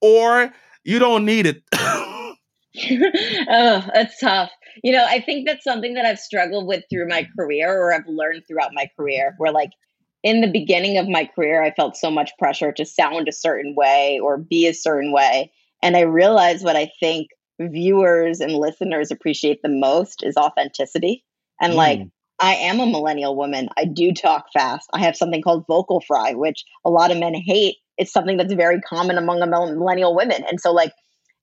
or 0.00 0.52
you 0.84 0.98
don't 0.98 1.24
need 1.24 1.46
it? 1.46 1.62
oh, 1.74 2.36
that's 3.94 4.18
tough. 4.18 4.50
You 4.82 4.92
know, 4.92 5.04
I 5.04 5.20
think 5.20 5.46
that's 5.46 5.64
something 5.64 5.94
that 5.94 6.04
I've 6.04 6.18
struggled 6.18 6.66
with 6.66 6.84
through 6.90 7.08
my 7.08 7.26
career 7.38 7.70
or 7.70 7.92
I've 7.92 8.06
learned 8.06 8.42
throughout 8.46 8.70
my 8.72 8.88
career 8.96 9.34
where 9.38 9.52
like 9.52 9.70
in 10.22 10.40
the 10.40 10.50
beginning 10.50 10.98
of 10.98 11.08
my 11.08 11.28
career 11.34 11.62
I 11.62 11.72
felt 11.72 11.96
so 11.96 12.10
much 12.10 12.30
pressure 12.38 12.72
to 12.72 12.84
sound 12.84 13.28
a 13.28 13.32
certain 13.32 13.74
way 13.76 14.20
or 14.22 14.38
be 14.38 14.66
a 14.66 14.74
certain 14.74 15.12
way 15.12 15.52
and 15.82 15.96
I 15.96 16.02
realized 16.02 16.64
what 16.64 16.76
I 16.76 16.90
think 17.00 17.28
viewers 17.60 18.40
and 18.40 18.52
listeners 18.52 19.10
appreciate 19.10 19.62
the 19.62 19.68
most 19.68 20.22
is 20.22 20.36
authenticity. 20.36 21.24
And 21.60 21.72
mm. 21.74 21.76
like 21.76 22.00
I 22.40 22.54
am 22.54 22.80
a 22.80 22.86
millennial 22.86 23.36
woman. 23.36 23.68
I 23.76 23.84
do 23.84 24.12
talk 24.12 24.46
fast. 24.52 24.88
I 24.92 25.00
have 25.00 25.16
something 25.16 25.42
called 25.42 25.64
vocal 25.66 26.00
fry, 26.00 26.34
which 26.34 26.64
a 26.84 26.90
lot 26.90 27.10
of 27.10 27.18
men 27.18 27.34
hate. 27.34 27.76
It's 27.96 28.12
something 28.12 28.36
that's 28.36 28.54
very 28.54 28.80
common 28.80 29.18
among 29.18 29.40
millennial 29.40 30.14
women. 30.14 30.44
And 30.48 30.60
so 30.60 30.72
like 30.72 30.92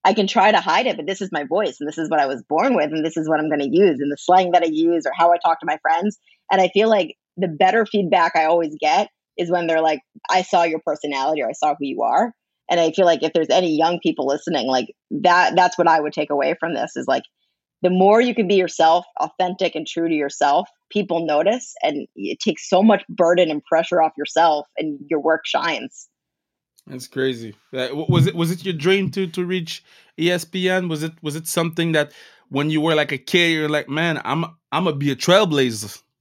I 0.05 0.13
can 0.13 0.27
try 0.27 0.51
to 0.51 0.61
hide 0.61 0.85
it, 0.87 0.95
but 0.95 1.05
this 1.05 1.21
is 1.21 1.31
my 1.31 1.43
voice 1.43 1.77
and 1.79 1.89
this 1.89 1.97
is 1.97 2.09
what 2.09 2.19
I 2.19 2.27
was 2.27 2.43
born 2.47 2.75
with 2.75 2.91
and 2.93 3.03
this 3.03 3.17
is 3.17 3.27
what 3.27 3.39
I'm 3.39 3.49
going 3.49 3.59
to 3.59 3.75
use 3.75 3.99
and 3.99 4.11
the 4.11 4.17
slang 4.17 4.51
that 4.51 4.63
I 4.63 4.67
use 4.71 5.05
or 5.05 5.11
how 5.17 5.33
I 5.33 5.37
talk 5.37 5.59
to 5.59 5.65
my 5.65 5.77
friends. 5.81 6.17
And 6.51 6.61
I 6.61 6.69
feel 6.69 6.89
like 6.89 7.15
the 7.37 7.47
better 7.47 7.85
feedback 7.85 8.33
I 8.35 8.45
always 8.45 8.75
get 8.79 9.09
is 9.37 9.51
when 9.51 9.67
they're 9.67 9.81
like, 9.81 9.99
I 10.29 10.43
saw 10.43 10.63
your 10.63 10.79
personality 10.85 11.41
or 11.41 11.49
I 11.49 11.53
saw 11.53 11.75
who 11.75 11.85
you 11.85 12.03
are. 12.03 12.33
And 12.69 12.79
I 12.79 12.91
feel 12.91 13.05
like 13.05 13.21
if 13.21 13.33
there's 13.33 13.49
any 13.49 13.75
young 13.75 13.99
people 14.01 14.27
listening, 14.27 14.67
like 14.67 14.87
that, 15.11 15.55
that's 15.55 15.77
what 15.77 15.87
I 15.87 15.99
would 15.99 16.13
take 16.13 16.29
away 16.29 16.55
from 16.59 16.73
this 16.73 16.95
is 16.95 17.05
like 17.07 17.23
the 17.81 17.89
more 17.89 18.21
you 18.21 18.33
can 18.33 18.47
be 18.47 18.55
yourself, 18.55 19.05
authentic 19.19 19.75
and 19.75 19.85
true 19.85 20.07
to 20.07 20.15
yourself, 20.15 20.69
people 20.89 21.25
notice 21.25 21.73
and 21.81 22.07
it 22.15 22.39
takes 22.39 22.69
so 22.69 22.81
much 22.83 23.03
burden 23.09 23.49
and 23.49 23.63
pressure 23.63 24.01
off 24.01 24.13
yourself 24.17 24.67
and 24.77 24.99
your 25.09 25.19
work 25.19 25.45
shines. 25.45 26.07
That's 26.87 27.07
crazy. 27.07 27.55
was 27.71 28.27
it 28.27 28.35
was 28.35 28.51
it 28.51 28.63
your 28.63 28.73
dream 28.73 29.09
to 29.11 29.27
to 29.27 29.43
reach 29.43 29.83
ESPN? 30.19 30.89
Was 30.89 31.01
it 31.03 31.13
was 31.21 31.35
it 31.35 31.47
something 31.47 31.93
that 31.93 32.13
when 32.49 32.69
you 32.69 32.79
were 32.79 32.95
like 32.95 33.11
a 33.11 33.17
kid, 33.17 33.53
you're 33.53 33.69
like, 33.69 33.89
man, 33.89 34.21
I'm 34.23 34.45
I'm 34.71 34.85
gonna 34.85 34.95
be 34.95 35.11
a 35.11 35.15
trailblazer. 35.15 36.01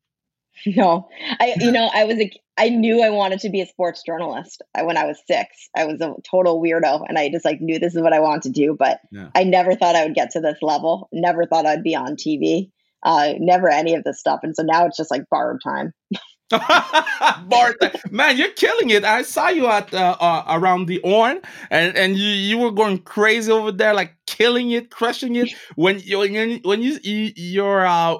No, 0.66 1.09
I 1.40 1.57
you 1.59 1.72
know 1.77 1.90
I 1.92 2.05
was 2.05 2.18
a 2.18 2.31
I 2.57 2.68
knew 2.68 3.03
I 3.03 3.11
wanted 3.11 3.40
to 3.40 3.50
be 3.50 3.61
a 3.61 3.66
sports 3.66 4.03
journalist 4.05 4.62
uh, 4.74 4.85
when 4.85 4.96
I 4.96 5.05
was 5.05 5.20
six. 5.27 5.68
I 5.77 5.85
was 5.85 6.00
a 6.00 6.14
total 6.29 6.62
weirdo, 6.62 7.05
and 7.07 7.18
I 7.18 7.29
just 7.29 7.44
like 7.44 7.61
knew 7.61 7.79
this 7.79 7.94
is 7.94 8.00
what 8.00 8.12
I 8.12 8.20
wanted 8.20 8.42
to 8.44 8.50
do. 8.50 8.77
But 8.79 9.00
yeah. 9.11 9.29
I 9.35 9.44
never 9.44 9.74
thought 9.74 9.96
I 9.96 10.05
would 10.05 10.14
get 10.14 10.31
to 10.31 10.40
this 10.40 10.59
level. 10.62 11.09
Never 11.12 11.44
thought 11.44 11.66
I'd 11.66 11.83
be 11.83 11.96
on 11.96 12.16
TV. 12.16 12.70
Uh, 13.05 13.35
never 13.38 13.69
any 13.69 13.95
of 13.95 14.05
this 14.05 14.19
stuff. 14.19 14.40
And 14.43 14.57
so 14.57 14.62
now 14.62 14.87
it's 14.87 14.97
just 14.97 15.11
like 15.11 15.23
borrowed 15.31 15.61
time. 15.62 15.93
Bart, 17.49 17.77
man, 18.11 18.37
you're 18.37 18.51
killing 18.53 18.90
it. 18.90 19.05
I 19.05 19.23
saw 19.23 19.49
you 19.49 19.67
at 19.67 19.93
uh, 19.95 20.17
uh, 20.21 20.45
around 20.49 20.87
the 20.87 21.01
horn, 21.03 21.40
and 21.71 21.97
and 21.97 22.17
you 22.17 22.29
you 22.29 22.59
were 22.59 22.71
going 22.71 22.99
crazy 22.99 23.51
over 23.51 23.73
there, 23.73 23.95
like 23.95 24.14
killing 24.27 24.71
it, 24.71 24.90
crushing 24.90 25.37
it. 25.37 25.49
When 25.77 26.01
you 26.01 26.19
when 26.19 26.33
you 26.35 26.61
when 26.62 26.83
you, 26.83 26.99
you 27.03 27.64
are 27.64 27.87
uh, 27.87 28.19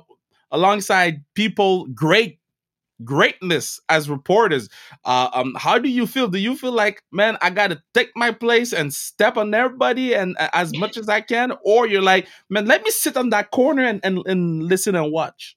alongside 0.51 1.23
people, 1.35 1.87
great 1.89 2.39
greatness 3.03 3.81
as 3.89 4.09
reporters. 4.09 4.69
Uh, 5.05 5.29
um, 5.33 5.55
how 5.57 5.79
do 5.79 5.89
you 5.89 6.07
feel? 6.07 6.29
Do 6.29 6.39
you 6.39 6.57
feel 6.57 6.73
like, 6.73 7.03
man, 7.11 7.37
I 7.41 7.51
got 7.51 7.71
to 7.71 7.83
take 7.93 8.11
my 8.15 8.31
place 8.31 8.73
and 8.73 8.93
step 8.93 9.37
on 9.37 9.53
everybody 9.55 10.15
and 10.15 10.37
uh, 10.39 10.49
as 10.53 10.77
much 10.79 10.97
as 10.97 11.09
I 11.09 11.21
can, 11.21 11.53
or 11.65 11.87
you're 11.87 12.03
like, 12.03 12.29
man, 12.49 12.67
let 12.67 12.83
me 12.83 12.91
sit 12.91 13.17
on 13.17 13.31
that 13.31 13.51
corner 13.51 13.85
and 13.85 14.01
and, 14.05 14.21
and 14.27 14.63
listen 14.63 14.95
and 14.95 15.11
watch. 15.11 15.57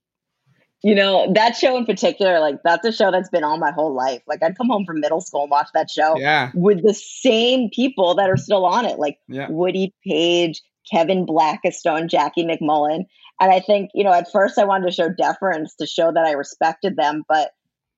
You 0.84 0.93
know, 0.93 1.32
that 1.34 1.56
show 1.56 1.76
in 1.76 1.86
particular, 1.86 2.39
like 2.39 2.58
that's 2.63 2.86
a 2.86 2.91
show 2.91 3.12
that's 3.12 3.30
been 3.30 3.43
on 3.43 3.60
my 3.60 3.71
whole 3.71 3.93
life. 3.93 4.21
Like 4.28 4.43
I'd 4.43 4.56
come 4.56 4.67
home 4.67 4.86
from 4.86 5.00
middle 5.00 5.21
school 5.21 5.41
and 5.41 5.52
watch 5.52 5.69
that 5.73 5.89
show 5.89 6.15
yeah. 6.17 6.52
with 6.54 6.84
the 6.84 6.93
same 6.93 7.69
people 7.71 8.15
that 8.15 8.30
are 8.30 8.38
still 8.38 8.63
on 8.63 8.86
it, 8.86 9.00
like 9.00 9.17
yeah. 9.28 9.50
Woody 9.50 9.95
Paige, 10.06 10.62
Kevin 10.89 11.26
Blackistone, 11.26 12.08
Jackie 12.08 12.45
MacMullan. 12.45 13.06
And 13.39 13.52
I 13.52 13.60
think, 13.60 13.91
you 13.93 14.04
know, 14.04 14.13
at 14.13 14.32
first 14.32 14.58
I 14.58 14.65
wanted 14.65 14.88
to 14.88 14.93
show 14.93 15.10
deference 15.10 15.76
to 15.76 15.86
show 15.86 16.12
that 16.12 16.26
I 16.26 16.32
respected 16.32 16.95
them, 16.95 17.23
but 17.28 17.52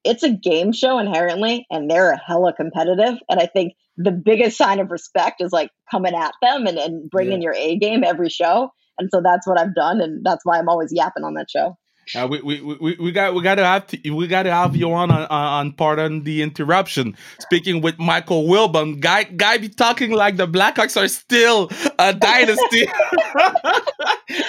it's 0.04 0.23
a 0.23 0.32
game 0.32 0.71
show 0.71 0.99
inherently 0.99 1.65
and 1.69 1.89
they're 1.89 2.12
a 2.12 2.17
hella 2.17 2.54
competitive. 2.54 3.19
And 3.30 3.39
I 3.39 3.45
think 3.45 3.73
the 3.97 4.12
biggest 4.12 4.58
sign 4.58 4.80
of 4.80 4.91
respect 4.91 5.41
is 5.41 5.52
like 5.52 5.71
coming 5.91 6.15
at 6.15 6.34
them 6.41 6.67
and, 6.67 6.78
and 6.78 7.10
bringing 7.10 7.41
yeah. 7.41 7.52
your 7.52 7.54
A 7.56 7.78
game 7.78 8.04
every 8.04 8.30
show. 8.30 8.71
And 8.97 9.10
so 9.13 9.21
that's 9.23 9.47
what 9.47 9.58
I've 9.58 9.73
done, 9.73 10.02
and 10.02 10.25
that's 10.25 10.43
why 10.43 10.60
I'm 10.60 10.67
always 10.67 10.91
yapping 10.91 11.23
on 11.23 11.34
that 11.36 11.49
show. 11.49 11.78
Uh, 12.15 12.28
we, 12.28 12.41
we, 12.41 12.62
we, 12.62 12.95
we 13.00 13.12
got 13.12 13.36
we 13.36 13.43
got 13.43 13.56
to 13.56 13.65
have 13.65 13.86
to, 13.88 14.10
we 14.12 14.28
got 14.28 14.43
to 14.43 14.52
have 14.52 14.76
you 14.76 14.91
on, 14.91 15.12
on 15.12 15.26
on 15.30 15.72
pardon 15.74 16.24
the 16.24 16.41
interruption. 16.41 17.15
Speaking 17.39 17.82
with 17.82 18.00
Michael 18.00 18.48
Wilbon, 18.48 19.00
guy 19.00 19.24
guy 19.24 19.58
be 19.58 19.69
talking 19.69 20.12
like 20.12 20.38
the 20.38 20.48
Blackhawks 20.48 21.00
are 21.00 21.08
still 21.08 21.69
a 22.00 22.13
dynasty. 22.19 22.88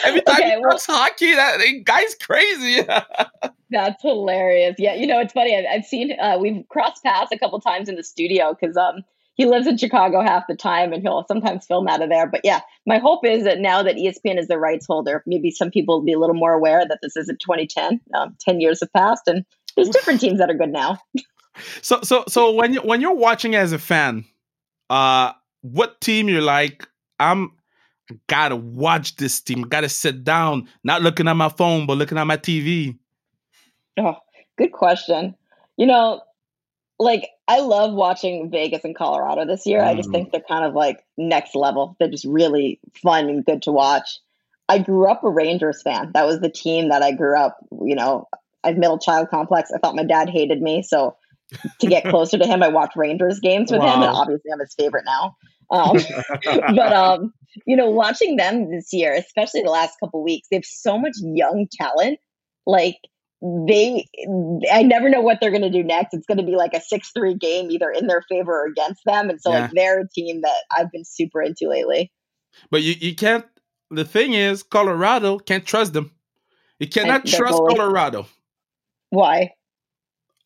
Every 0.04 0.22
time 0.22 0.36
okay, 0.36 0.56
he 0.56 0.62
well, 0.62 0.78
hockey, 0.86 1.34
that 1.34 1.58
guy's 1.84 2.14
crazy. 2.14 2.82
that's 3.70 4.02
hilarious. 4.02 4.76
Yeah, 4.78 4.94
you 4.94 5.06
know 5.06 5.20
it's 5.20 5.32
funny. 5.32 5.56
I've, 5.56 5.80
I've 5.80 5.84
seen 5.84 6.18
uh, 6.18 6.38
we've 6.40 6.64
crossed 6.68 7.02
paths 7.02 7.30
a 7.32 7.38
couple 7.38 7.60
times 7.60 7.88
in 7.88 7.96
the 7.96 8.04
studio 8.04 8.56
because 8.58 8.76
um 8.76 9.04
he 9.40 9.46
lives 9.46 9.66
in 9.66 9.78
Chicago 9.78 10.20
half 10.20 10.46
the 10.48 10.54
time 10.54 10.92
and 10.92 11.00
he'll 11.00 11.24
sometimes 11.26 11.64
film 11.64 11.88
out 11.88 12.02
of 12.02 12.10
there. 12.10 12.26
But 12.26 12.42
yeah, 12.44 12.60
my 12.84 12.98
hope 12.98 13.24
is 13.24 13.44
that 13.44 13.58
now 13.58 13.82
that 13.82 13.96
ESPN 13.96 14.38
is 14.38 14.48
the 14.48 14.58
rights 14.58 14.84
holder, 14.86 15.22
maybe 15.24 15.50
some 15.50 15.70
people 15.70 15.96
will 15.98 16.04
be 16.04 16.12
a 16.12 16.18
little 16.18 16.34
more 16.34 16.52
aware 16.52 16.86
that 16.86 16.98
this 17.00 17.16
isn't 17.16 17.40
2010. 17.40 18.02
Um, 18.12 18.36
10 18.38 18.60
years 18.60 18.80
have 18.80 18.92
passed 18.92 19.22
and 19.28 19.46
there's 19.76 19.88
different 19.88 20.20
teams 20.20 20.40
that 20.40 20.50
are 20.50 20.54
good 20.54 20.68
now. 20.68 20.98
so, 21.80 22.00
so, 22.02 22.24
so 22.28 22.52
when 22.52 22.74
you 22.74 22.80
when 22.82 23.00
you're 23.00 23.14
watching 23.14 23.54
as 23.54 23.72
a 23.72 23.78
fan, 23.78 24.26
uh, 24.90 25.32
what 25.62 26.02
team 26.02 26.28
you're 26.28 26.42
like? 26.42 26.86
I'm 27.18 27.52
gotta 28.26 28.56
watch 28.56 29.16
this 29.16 29.40
team. 29.40 29.62
Gotta 29.62 29.88
sit 29.88 30.22
down, 30.22 30.68
not 30.84 31.00
looking 31.00 31.28
at 31.28 31.36
my 31.36 31.48
phone, 31.48 31.86
but 31.86 31.96
looking 31.96 32.18
at 32.18 32.26
my 32.26 32.36
TV. 32.36 32.98
Oh, 33.98 34.16
good 34.58 34.72
question. 34.72 35.34
You 35.78 35.86
know, 35.86 36.20
like 37.00 37.30
I 37.48 37.60
love 37.60 37.94
watching 37.94 38.50
Vegas 38.50 38.84
and 38.84 38.94
Colorado 38.94 39.46
this 39.46 39.66
year. 39.66 39.80
Mm. 39.80 39.86
I 39.86 39.94
just 39.94 40.10
mm. 40.10 40.12
think 40.12 40.30
they're 40.30 40.42
kind 40.46 40.66
of 40.66 40.74
like 40.74 41.02
next 41.16 41.56
level. 41.56 41.96
They're 41.98 42.10
just 42.10 42.26
really 42.26 42.78
fun 43.02 43.28
and 43.28 43.44
good 43.44 43.62
to 43.62 43.72
watch. 43.72 44.18
I 44.68 44.78
grew 44.78 45.10
up 45.10 45.24
a 45.24 45.30
Rangers 45.30 45.82
fan. 45.82 46.12
That 46.12 46.26
was 46.26 46.40
the 46.40 46.50
team 46.50 46.90
that 46.90 47.02
I 47.02 47.10
grew 47.10 47.36
up, 47.36 47.56
you 47.82 47.96
know, 47.96 48.28
I 48.62 48.68
have 48.68 48.76
middle 48.76 48.98
child 48.98 49.30
complex. 49.30 49.72
I 49.74 49.78
thought 49.78 49.96
my 49.96 50.04
dad 50.04 50.28
hated 50.28 50.60
me. 50.60 50.82
So 50.82 51.16
to 51.80 51.86
get 51.86 52.04
closer 52.08 52.38
to 52.38 52.46
him, 52.46 52.62
I 52.62 52.68
watched 52.68 52.96
Rangers 52.96 53.40
games 53.40 53.72
with 53.72 53.80
wow. 53.80 53.94
him. 53.96 54.02
And 54.02 54.10
obviously 54.12 54.52
I'm 54.52 54.60
his 54.60 54.74
favorite 54.74 55.06
now. 55.06 55.36
Um, 55.70 55.96
but, 56.44 56.92
um, 56.92 57.32
you 57.66 57.76
know, 57.76 57.88
watching 57.88 58.36
them 58.36 58.70
this 58.70 58.92
year, 58.92 59.14
especially 59.14 59.62
the 59.62 59.70
last 59.70 59.98
couple 59.98 60.22
weeks, 60.22 60.48
they 60.50 60.56
have 60.58 60.64
so 60.64 60.98
much 60.98 61.14
young 61.18 61.66
talent. 61.72 62.20
Like 62.66 62.98
they 63.42 64.06
I 64.70 64.82
never 64.82 65.08
know 65.08 65.20
what 65.20 65.38
they're 65.40 65.50
going 65.50 65.62
to 65.62 65.70
do 65.70 65.82
next. 65.82 66.12
It's 66.12 66.26
going 66.26 66.38
to 66.38 66.44
be 66.44 66.56
like 66.56 66.74
a 66.74 66.80
6-3 66.80 67.38
game 67.38 67.70
either 67.70 67.90
in 67.90 68.06
their 68.06 68.22
favor 68.22 68.52
or 68.52 68.66
against 68.66 69.02
them 69.06 69.30
and 69.30 69.40
so 69.40 69.50
yeah. 69.50 69.62
like 69.62 69.70
they're 69.72 70.00
a 70.00 70.08
team 70.08 70.42
that 70.42 70.64
I've 70.76 70.90
been 70.92 71.04
super 71.04 71.42
into 71.42 71.68
lately. 71.68 72.12
But 72.70 72.82
you 72.82 72.94
you 72.98 73.14
can't 73.14 73.46
the 73.90 74.04
thing 74.04 74.34
is 74.34 74.62
Colorado 74.62 75.38
can't 75.38 75.64
trust 75.64 75.92
them. 75.92 76.12
You 76.78 76.88
cannot 76.88 77.26
trust 77.26 77.54
Colorado. 77.54 78.26
Why? 79.10 79.52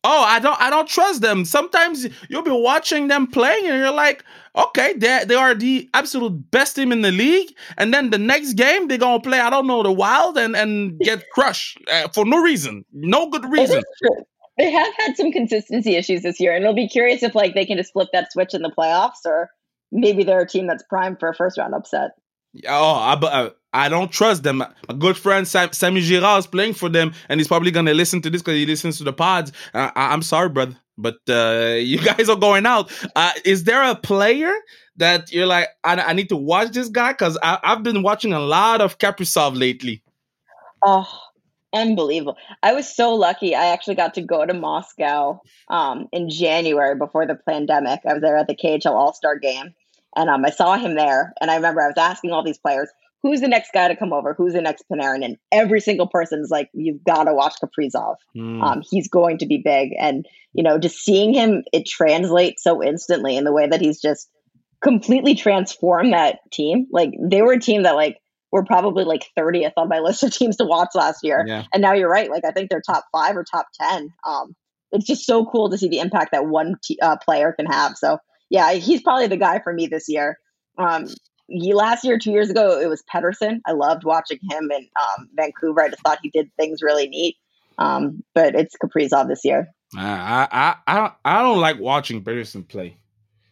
Oh, 0.07 0.21
I 0.21 0.39
don't 0.39 0.61
I 0.61 0.69
don't 0.69 0.87
trust 0.87 1.21
them. 1.21 1.45
Sometimes 1.45 2.07
you'll 2.29 2.43
be 2.43 2.51
watching 2.51 3.07
them 3.07 3.25
playing 3.25 3.65
and 3.65 3.79
you're 3.79 3.91
like, 3.91 4.23
okay, 4.55 4.93
they 4.93 5.23
they 5.25 5.33
are 5.33 5.55
the 5.55 5.89
absolute 5.95 6.51
best 6.51 6.75
team 6.75 6.91
in 6.91 7.01
the 7.01 7.11
league, 7.11 7.51
and 7.75 7.91
then 7.91 8.11
the 8.11 8.19
next 8.19 8.53
game 8.53 8.87
they're 8.87 8.99
gonna 8.99 9.19
play 9.19 9.39
I 9.39 9.49
don't 9.49 9.65
know 9.65 9.81
the 9.81 9.91
Wild 9.91 10.37
and 10.37 10.55
and 10.55 10.99
get 10.99 11.27
crushed 11.33 11.79
uh, 11.91 12.07
for 12.09 12.23
no 12.23 12.39
reason, 12.39 12.85
no 12.93 13.31
good 13.31 13.45
reason. 13.45 13.81
They 14.59 14.69
have 14.69 14.93
had 14.95 15.17
some 15.17 15.31
consistency 15.31 15.95
issues 15.95 16.21
this 16.21 16.39
year, 16.39 16.53
and 16.53 16.63
it'll 16.63 16.75
be 16.75 16.87
curious 16.87 17.23
if 17.23 17.33
like 17.33 17.55
they 17.55 17.65
can 17.65 17.77
just 17.77 17.91
flip 17.91 18.09
that 18.13 18.31
switch 18.31 18.53
in 18.53 18.61
the 18.61 18.71
playoffs, 18.77 19.25
or 19.25 19.49
maybe 19.91 20.23
they're 20.23 20.41
a 20.41 20.47
team 20.47 20.67
that's 20.67 20.83
primed 20.83 21.19
for 21.19 21.29
a 21.29 21.33
first 21.33 21.57
round 21.57 21.73
upset. 21.73 22.11
Oh, 22.67 22.93
I, 22.93 23.13
uh, 23.13 23.49
I 23.75 23.89
don't 23.89 24.09
trust 24.09 24.43
them. 24.43 24.59
My 24.59 24.95
good 24.97 25.17
friend 25.17 25.45
Sam, 25.45 25.73
Sammy 25.73 25.99
Girard 25.99 26.39
is 26.39 26.47
playing 26.47 26.75
for 26.75 26.87
them, 26.87 27.13
and 27.27 27.41
he's 27.41 27.47
probably 27.49 27.71
gonna 27.71 27.93
listen 27.93 28.21
to 28.21 28.29
this 28.29 28.41
because 28.41 28.55
he 28.55 28.65
listens 28.65 28.97
to 28.99 29.03
the 29.03 29.11
pods. 29.11 29.51
Uh, 29.73 29.91
I, 29.95 30.13
am 30.13 30.21
sorry, 30.21 30.47
brother, 30.47 30.77
but 30.97 31.17
uh, 31.27 31.75
you 31.79 31.99
guys 31.99 32.29
are 32.29 32.37
going 32.37 32.65
out. 32.65 32.89
Uh, 33.17 33.33
is 33.43 33.65
there 33.65 33.83
a 33.83 33.93
player 33.93 34.53
that 34.95 35.29
you're 35.33 35.45
like, 35.45 35.67
I, 35.83 35.95
I 35.95 36.13
need 36.13 36.29
to 36.29 36.37
watch 36.37 36.71
this 36.71 36.87
guy? 36.87 37.11
Because 37.11 37.37
I've 37.43 37.83
been 37.83 38.01
watching 38.01 38.31
a 38.31 38.39
lot 38.39 38.79
of 38.79 38.97
Kaprizov 38.97 39.59
lately. 39.59 40.01
Oh, 40.81 41.09
unbelievable! 41.73 42.37
I 42.63 42.71
was 42.71 42.87
so 42.87 43.13
lucky. 43.13 43.55
I 43.55 43.65
actually 43.65 43.95
got 43.95 44.13
to 44.13 44.21
go 44.21 44.45
to 44.45 44.53
Moscow 44.53 45.41
um, 45.67 46.07
in 46.13 46.29
January 46.29 46.95
before 46.95 47.27
the 47.27 47.35
pandemic. 47.35 47.99
I 48.07 48.13
was 48.13 48.21
there 48.21 48.37
at 48.37 48.47
the 48.47 48.55
KHL 48.55 48.91
All 48.91 49.13
Star 49.13 49.37
Game, 49.37 49.73
and 50.15 50.29
um, 50.29 50.45
I 50.45 50.51
saw 50.51 50.77
him 50.77 50.95
there. 50.95 51.33
And 51.41 51.51
I 51.51 51.55
remember 51.55 51.81
I 51.81 51.87
was 51.87 51.97
asking 51.97 52.31
all 52.31 52.41
these 52.41 52.57
players 52.57 52.87
who's 53.25 53.41
the 53.41 53.47
next 53.47 53.71
guy 53.73 53.87
to 53.87 53.95
come 53.95 54.13
over? 54.13 54.35
Who's 54.35 54.53
the 54.53 54.61
next 54.61 54.83
Panarin? 54.87 55.25
And 55.25 55.35
every 55.51 55.79
single 55.79 56.05
person 56.05 56.41
is 56.41 56.51
like, 56.51 56.69
you've 56.73 57.03
got 57.03 57.23
to 57.23 57.33
watch 57.33 57.55
Kaprizov. 57.59 58.17
Mm. 58.37 58.61
Um, 58.61 58.83
he's 58.87 59.07
going 59.07 59.39
to 59.39 59.47
be 59.47 59.57
big. 59.57 59.93
And, 59.99 60.27
you 60.53 60.61
know, 60.61 60.77
just 60.77 60.99
seeing 60.99 61.33
him, 61.33 61.63
it 61.73 61.87
translates 61.87 62.61
so 62.61 62.83
instantly 62.83 63.35
in 63.35 63.43
the 63.43 63.51
way 63.51 63.67
that 63.67 63.81
he's 63.81 63.99
just 63.99 64.29
completely 64.79 65.33
transformed 65.33 66.13
that 66.13 66.37
team. 66.51 66.85
Like 66.91 67.13
they 67.19 67.41
were 67.41 67.53
a 67.53 67.59
team 67.59 67.81
that 67.81 67.95
like 67.95 68.19
were 68.51 68.63
probably 68.63 69.05
like 69.05 69.25
30th 69.35 69.73
on 69.75 69.89
my 69.89 70.01
list 70.01 70.21
of 70.21 70.31
teams 70.31 70.57
to 70.57 70.65
watch 70.65 70.89
last 70.93 71.21
year. 71.23 71.43
Yeah. 71.47 71.63
And 71.73 71.81
now 71.81 71.93
you're 71.93 72.11
right. 72.11 72.29
Like 72.29 72.45
I 72.45 72.51
think 72.51 72.69
they're 72.69 72.83
top 72.85 73.05
five 73.11 73.35
or 73.35 73.43
top 73.43 73.65
10. 73.81 74.13
Um, 74.27 74.55
it's 74.91 75.07
just 75.07 75.25
so 75.25 75.47
cool 75.47 75.71
to 75.71 75.79
see 75.79 75.89
the 75.89 75.97
impact 75.97 76.31
that 76.31 76.45
one 76.45 76.75
t- 76.83 76.99
uh, 77.01 77.15
player 77.17 77.53
can 77.53 77.65
have. 77.65 77.97
So 77.97 78.19
yeah, 78.51 78.73
he's 78.73 79.01
probably 79.01 79.25
the 79.25 79.35
guy 79.35 79.61
for 79.63 79.73
me 79.73 79.87
this 79.87 80.05
year. 80.07 80.37
Um, 80.77 81.07
last 81.49 82.03
year, 82.03 82.17
two 82.17 82.31
years 82.31 82.49
ago, 82.49 82.79
it 82.79 82.87
was 82.87 83.03
Pettersson. 83.13 83.61
I 83.65 83.71
loved 83.73 84.03
watching 84.03 84.39
him 84.49 84.71
in 84.71 84.87
um, 84.99 85.29
Vancouver. 85.35 85.83
I 85.83 85.89
just 85.89 86.01
thought 86.01 86.19
he 86.21 86.29
did 86.29 86.49
things 86.57 86.81
really 86.81 87.07
neat. 87.07 87.37
Um, 87.77 88.23
but 88.33 88.55
it's 88.55 88.75
Kaprizov 88.77 89.27
this 89.27 89.43
year. 89.43 89.67
I 89.97 90.47
I 90.51 90.75
I 90.87 91.11
I 91.23 91.41
don't 91.41 91.59
like 91.59 91.79
watching 91.79 92.23
Pettersson 92.23 92.67
play. 92.67 92.97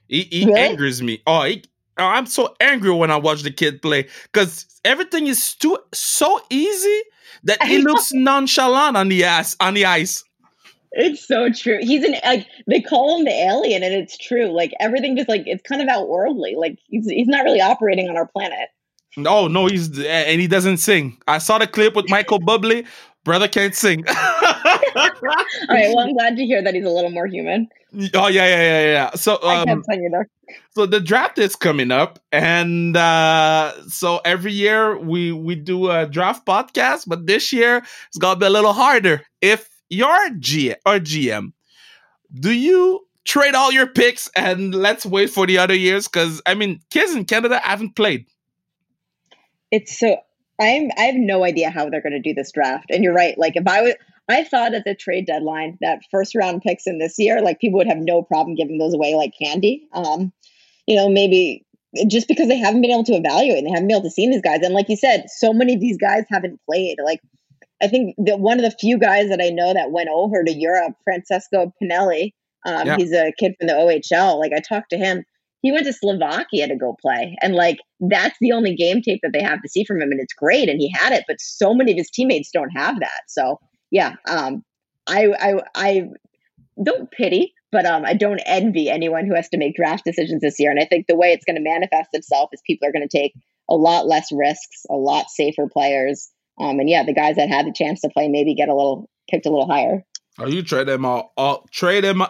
He, 0.07 0.23
he 0.23 0.45
really? 0.45 0.59
angers 0.59 1.01
me. 1.01 1.21
Oh, 1.25 1.43
he, 1.43 1.63
oh, 1.97 2.05
I'm 2.05 2.25
so 2.25 2.55
angry 2.59 2.91
when 2.91 3.11
I 3.11 3.17
watch 3.17 3.43
the 3.43 3.51
kid 3.51 3.81
play 3.81 4.07
because 4.31 4.65
everything 4.85 5.27
is 5.27 5.55
too 5.55 5.77
so 5.93 6.39
easy 6.49 7.01
that 7.43 7.63
he 7.67 7.79
looks 7.79 8.11
nonchalant 8.13 8.97
on 8.97 9.09
the 9.09 9.23
ass 9.23 9.55
on 9.59 9.73
the 9.73 9.85
ice. 9.85 10.23
It's 10.95 11.27
so 11.27 11.49
true. 11.49 11.79
He's 11.81 12.03
an 12.03 12.15
like 12.23 12.47
they 12.67 12.79
call 12.79 13.17
him 13.17 13.25
the 13.25 13.31
alien, 13.31 13.81
and 13.81 13.93
it's 13.93 14.15
true. 14.17 14.55
Like 14.55 14.73
everything 14.79 15.17
just 15.17 15.27
like 15.27 15.43
it's 15.47 15.63
kind 15.67 15.81
of 15.81 15.87
outworldly. 15.87 16.55
Like 16.55 16.77
he's 16.85 17.09
he's 17.09 17.27
not 17.27 17.43
really 17.43 17.61
operating 17.61 18.09
on 18.09 18.15
our 18.15 18.27
planet. 18.27 18.69
No, 19.17 19.47
no, 19.47 19.67
he's 19.67 19.99
and 19.99 20.39
he 20.39 20.47
doesn't 20.47 20.77
sing. 20.77 21.17
I 21.27 21.39
saw 21.39 21.57
the 21.57 21.67
clip 21.67 21.95
with 21.95 22.09
Michael 22.09 22.39
Bublé. 22.39 22.85
Brother 23.23 23.47
can't 23.47 23.73
sing. 23.73 24.03
All 24.07 24.15
right. 25.69 25.87
Well, 25.87 25.99
I'm 25.99 26.13
glad 26.13 26.35
to 26.35 26.45
hear 26.45 26.61
that 26.61 26.73
he's 26.73 26.85
a 26.85 26.89
little 26.89 27.09
more 27.09 27.25
human. 27.25 27.69
Oh 28.13 28.27
yeah, 28.27 28.45
yeah, 28.47 28.61
yeah, 28.61 28.83
yeah. 28.85 29.11
So 29.11 29.41
um, 29.43 29.83
so 30.71 30.85
the 30.85 30.99
draft 30.99 31.37
is 31.37 31.55
coming 31.55 31.91
up, 31.91 32.19
and 32.31 32.97
uh, 32.97 33.73
so 33.87 34.19
every 34.25 34.51
year 34.51 34.97
we 34.97 35.31
we 35.31 35.55
do 35.55 35.89
a 35.89 36.05
draft 36.05 36.45
podcast, 36.45 37.05
but 37.07 37.25
this 37.27 37.53
year 37.53 37.77
it's 38.07 38.17
gonna 38.17 38.39
be 38.39 38.45
a 38.45 38.49
little 38.49 38.73
harder. 38.73 39.21
If 39.41 39.69
your 39.93 40.29
G 40.39 40.71
or 40.85 40.99
GM, 40.99 41.53
do 42.39 42.51
you 42.51 43.05
trade 43.25 43.55
all 43.55 43.71
your 43.71 43.87
picks 43.87 44.29
and 44.35 44.73
let's 44.73 45.05
wait 45.05 45.29
for 45.29 45.47
the 45.47 45.57
other 45.57 45.75
years? 45.75 46.07
Because 46.07 46.41
I 46.45 46.55
mean, 46.55 46.81
kids 46.89 47.13
in 47.13 47.25
Canada 47.25 47.59
haven't 47.59 47.95
played. 47.95 48.25
It's 49.71 49.97
so 49.97 50.17
I'm 50.59 50.89
I 50.97 51.03
have 51.03 51.15
no 51.15 51.43
idea 51.43 51.69
how 51.69 51.89
they're 51.89 52.01
going 52.01 52.13
to 52.13 52.19
do 52.19 52.33
this 52.33 52.51
draft. 52.51 52.85
And 52.89 53.03
you're 53.03 53.13
right. 53.13 53.37
Like 53.37 53.55
if 53.55 53.67
I 53.67 53.81
was, 53.81 53.93
I 54.29 54.43
thought 54.43 54.73
at 54.73 54.85
the 54.85 54.95
trade 54.95 55.25
deadline 55.25 55.77
that 55.81 55.99
first 56.11 56.35
round 56.35 56.61
picks 56.61 56.87
in 56.87 56.99
this 56.99 57.17
year, 57.17 57.41
like 57.41 57.59
people 57.59 57.77
would 57.77 57.87
have 57.87 57.97
no 57.97 58.21
problem 58.21 58.55
giving 58.55 58.77
those 58.77 58.93
away 58.93 59.15
like 59.15 59.33
candy. 59.39 59.87
Um, 59.93 60.31
you 60.87 60.95
know, 60.95 61.09
maybe 61.09 61.65
just 62.07 62.27
because 62.27 62.47
they 62.47 62.57
haven't 62.57 62.81
been 62.81 62.91
able 62.91 63.03
to 63.03 63.13
evaluate 63.13 63.59
and 63.59 63.67
they 63.67 63.71
haven't 63.71 63.87
been 63.87 63.97
able 63.97 64.09
to 64.09 64.11
see 64.11 64.27
these 64.27 64.41
guys. 64.41 64.61
And 64.61 64.73
like 64.73 64.89
you 64.89 64.97
said, 64.97 65.25
so 65.29 65.53
many 65.53 65.75
of 65.75 65.81
these 65.81 65.97
guys 65.97 66.23
haven't 66.29 66.59
played. 66.65 66.97
Like 67.03 67.21
I 67.83 67.87
think 67.87 68.15
that 68.17 68.39
one 68.39 68.57
of 68.57 68.63
the 68.63 68.77
few 68.79 68.97
guys 68.97 69.29
that 69.29 69.41
I 69.41 69.49
know 69.49 69.73
that 69.73 69.91
went 69.91 70.09
over 70.09 70.43
to 70.43 70.53
Europe, 70.53 70.93
Francesco 71.03 71.73
Pinelli, 71.81 72.31
um, 72.65 72.87
yeah. 72.87 72.95
he's 72.97 73.11
a 73.11 73.33
kid 73.37 73.55
from 73.59 73.67
the 73.67 73.73
OHL. 73.73 74.39
Like 74.39 74.53
I 74.55 74.59
talked 74.59 74.89
to 74.91 74.97
him, 74.97 75.23
he 75.61 75.71
went 75.71 75.85
to 75.85 75.93
Slovakia 75.93 76.67
to 76.67 76.75
go 76.75 76.95
play, 77.01 77.35
and 77.41 77.55
like 77.55 77.79
that's 77.99 78.37
the 78.39 78.53
only 78.53 78.75
game 78.75 79.01
tape 79.01 79.19
that 79.23 79.31
they 79.33 79.43
have 79.43 79.61
to 79.61 79.69
see 79.69 79.83
from 79.83 80.01
him, 80.01 80.11
and 80.11 80.19
it's 80.19 80.33
great, 80.33 80.69
and 80.69 80.79
he 80.79 80.89
had 80.93 81.13
it. 81.13 81.25
But 81.27 81.37
so 81.39 81.73
many 81.73 81.91
of 81.91 81.97
his 81.97 82.09
teammates 82.09 82.51
don't 82.51 82.69
have 82.69 82.99
that. 82.99 83.21
So 83.27 83.59
yeah, 83.91 84.13
um, 84.27 84.63
I 85.07 85.27
I 85.39 85.53
I 85.75 86.03
don't 86.81 87.11
pity, 87.11 87.53
but 87.71 87.85
um, 87.85 88.05
I 88.05 88.13
don't 88.13 88.41
envy 88.45 88.89
anyone 88.89 89.25
who 89.25 89.35
has 89.35 89.49
to 89.49 89.57
make 89.57 89.75
draft 89.75 90.05
decisions 90.05 90.41
this 90.41 90.59
year. 90.59 90.71
And 90.71 90.79
I 90.79 90.85
think 90.85 91.07
the 91.07 91.15
way 91.15 91.33
it's 91.33 91.45
going 91.45 91.55
to 91.55 91.61
manifest 91.61 92.09
itself 92.13 92.49
is 92.53 92.61
people 92.65 92.87
are 92.87 92.91
going 92.91 93.07
to 93.07 93.17
take 93.17 93.33
a 93.69 93.75
lot 93.75 94.07
less 94.07 94.31
risks, 94.31 94.85
a 94.89 94.95
lot 94.95 95.29
safer 95.29 95.67
players. 95.67 96.29
Um, 96.59 96.79
and 96.79 96.89
yeah, 96.89 97.03
the 97.03 97.13
guys 97.13 97.35
that 97.37 97.49
had 97.49 97.65
the 97.65 97.73
chance 97.73 98.01
to 98.01 98.09
play 98.09 98.27
maybe 98.27 98.53
get 98.53 98.69
a 98.69 98.75
little 98.75 99.09
picked 99.29 99.45
a 99.45 99.49
little 99.49 99.67
higher. 99.67 100.05
Oh, 100.39 100.47
you 100.47 100.63
trade 100.63 100.87
them 100.87 101.05
all, 101.05 101.33
all 101.37 101.67
trade 101.71 102.03
them 102.03 102.23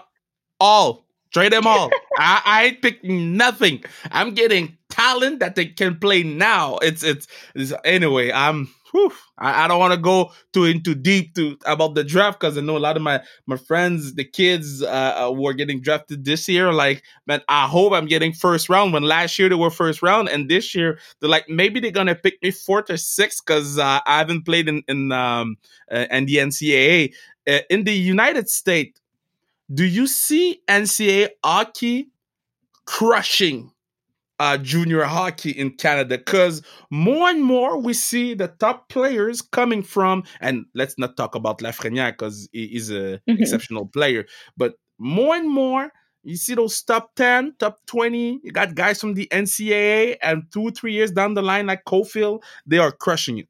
all, 0.59 1.03
Trade 1.33 1.51
them 1.51 1.65
all. 1.65 1.89
I, 2.17 2.41
I 2.45 2.63
ain't 2.65 2.81
picking 2.81 3.35
nothing. 3.35 3.83
I'm 4.11 4.33
getting 4.33 4.77
talent 5.13 5.39
that 5.39 5.55
they 5.55 5.65
can 5.65 5.97
play 5.99 6.23
now. 6.23 6.77
It's 6.77 7.03
it's, 7.03 7.27
it's 7.55 7.73
anyway. 7.85 8.31
I'm. 8.31 8.73
Whew, 8.91 9.11
I, 9.39 9.63
I 9.63 9.67
don't 9.67 9.79
want 9.79 9.93
to 9.93 9.99
go 9.99 10.31
too 10.53 10.65
into 10.65 10.93
deep 10.93 11.33
to 11.33 11.57
about 11.65 11.95
the 11.95 12.03
draft 12.03 12.39
because 12.39 12.59
I 12.59 12.61
know 12.61 12.77
a 12.77 12.79
lot 12.79 12.95
of 12.95 13.01
my 13.01 13.23
my 13.47 13.57
friends, 13.57 14.13
the 14.13 14.23
kids, 14.23 14.83
uh, 14.83 15.25
uh, 15.27 15.31
were 15.31 15.53
getting 15.53 15.81
drafted 15.81 16.25
this 16.25 16.47
year. 16.47 16.71
Like, 16.71 17.01
man, 17.25 17.41
I 17.49 17.67
hope 17.67 17.93
I'm 17.93 18.05
getting 18.05 18.33
first 18.33 18.69
round. 18.69 18.93
When 18.93 19.01
last 19.01 19.39
year 19.39 19.49
they 19.49 19.55
were 19.55 19.71
first 19.71 20.03
round, 20.03 20.29
and 20.29 20.47
this 20.47 20.75
year 20.75 20.99
they're 21.19 21.29
like 21.29 21.49
maybe 21.49 21.79
they're 21.79 21.89
gonna 21.89 22.13
pick 22.13 22.37
me 22.43 22.51
fourth 22.51 22.91
or 22.91 22.97
sixth 22.97 23.43
because 23.43 23.79
uh, 23.79 23.99
I 24.05 24.19
haven't 24.19 24.45
played 24.45 24.69
in 24.69 24.83
in 24.87 25.11
um 25.11 25.57
uh, 25.91 26.05
in 26.11 26.25
the 26.25 26.35
NCAA. 26.35 27.13
Uh, 27.47 27.59
in 27.71 27.85
the 27.85 27.93
United 27.93 28.47
States, 28.47 29.01
do 29.73 29.83
you 29.83 30.05
see 30.05 30.61
NCAA 30.67 31.29
hockey 31.43 32.09
crushing 32.85 33.71
uh, 34.39 34.57
junior 34.57 35.03
hockey 35.03 35.51
in 35.51 35.71
Canada? 35.71 36.17
Because 36.17 36.61
more 36.89 37.29
and 37.29 37.41
more 37.41 37.77
we 37.79 37.93
see 37.93 38.33
the 38.33 38.47
top 38.47 38.89
players 38.89 39.41
coming 39.41 39.83
from, 39.83 40.23
and 40.41 40.65
let's 40.73 40.97
not 40.97 41.17
talk 41.17 41.35
about 41.35 41.59
Lafreniere 41.59 42.11
because 42.11 42.49
he 42.51 42.65
is 42.75 42.89
an 42.89 43.19
Mhm. 43.27 43.39
exceptional 43.39 43.85
player, 43.87 44.25
but 44.57 44.75
more 44.99 45.35
and 45.35 45.49
more. 45.49 45.91
You 46.25 46.37
see 46.37 46.55
those 46.55 46.81
top 46.81 47.15
10, 47.15 47.53
top 47.59 47.79
20. 47.85 48.39
You 48.43 48.51
got 48.51 48.75
guys 48.75 49.01
from 49.01 49.13
the 49.15 49.27
NCAA, 49.29 50.15
and 50.21 50.43
two, 50.53 50.71
three 50.71 50.93
years 50.93 51.11
down 51.11 51.33
the 51.33 51.41
line, 51.41 51.67
like 51.67 51.83
Caufield, 51.85 52.43
they 52.65 52.77
are 52.77 52.93
crushing 52.93 53.39
it. 53.39 53.47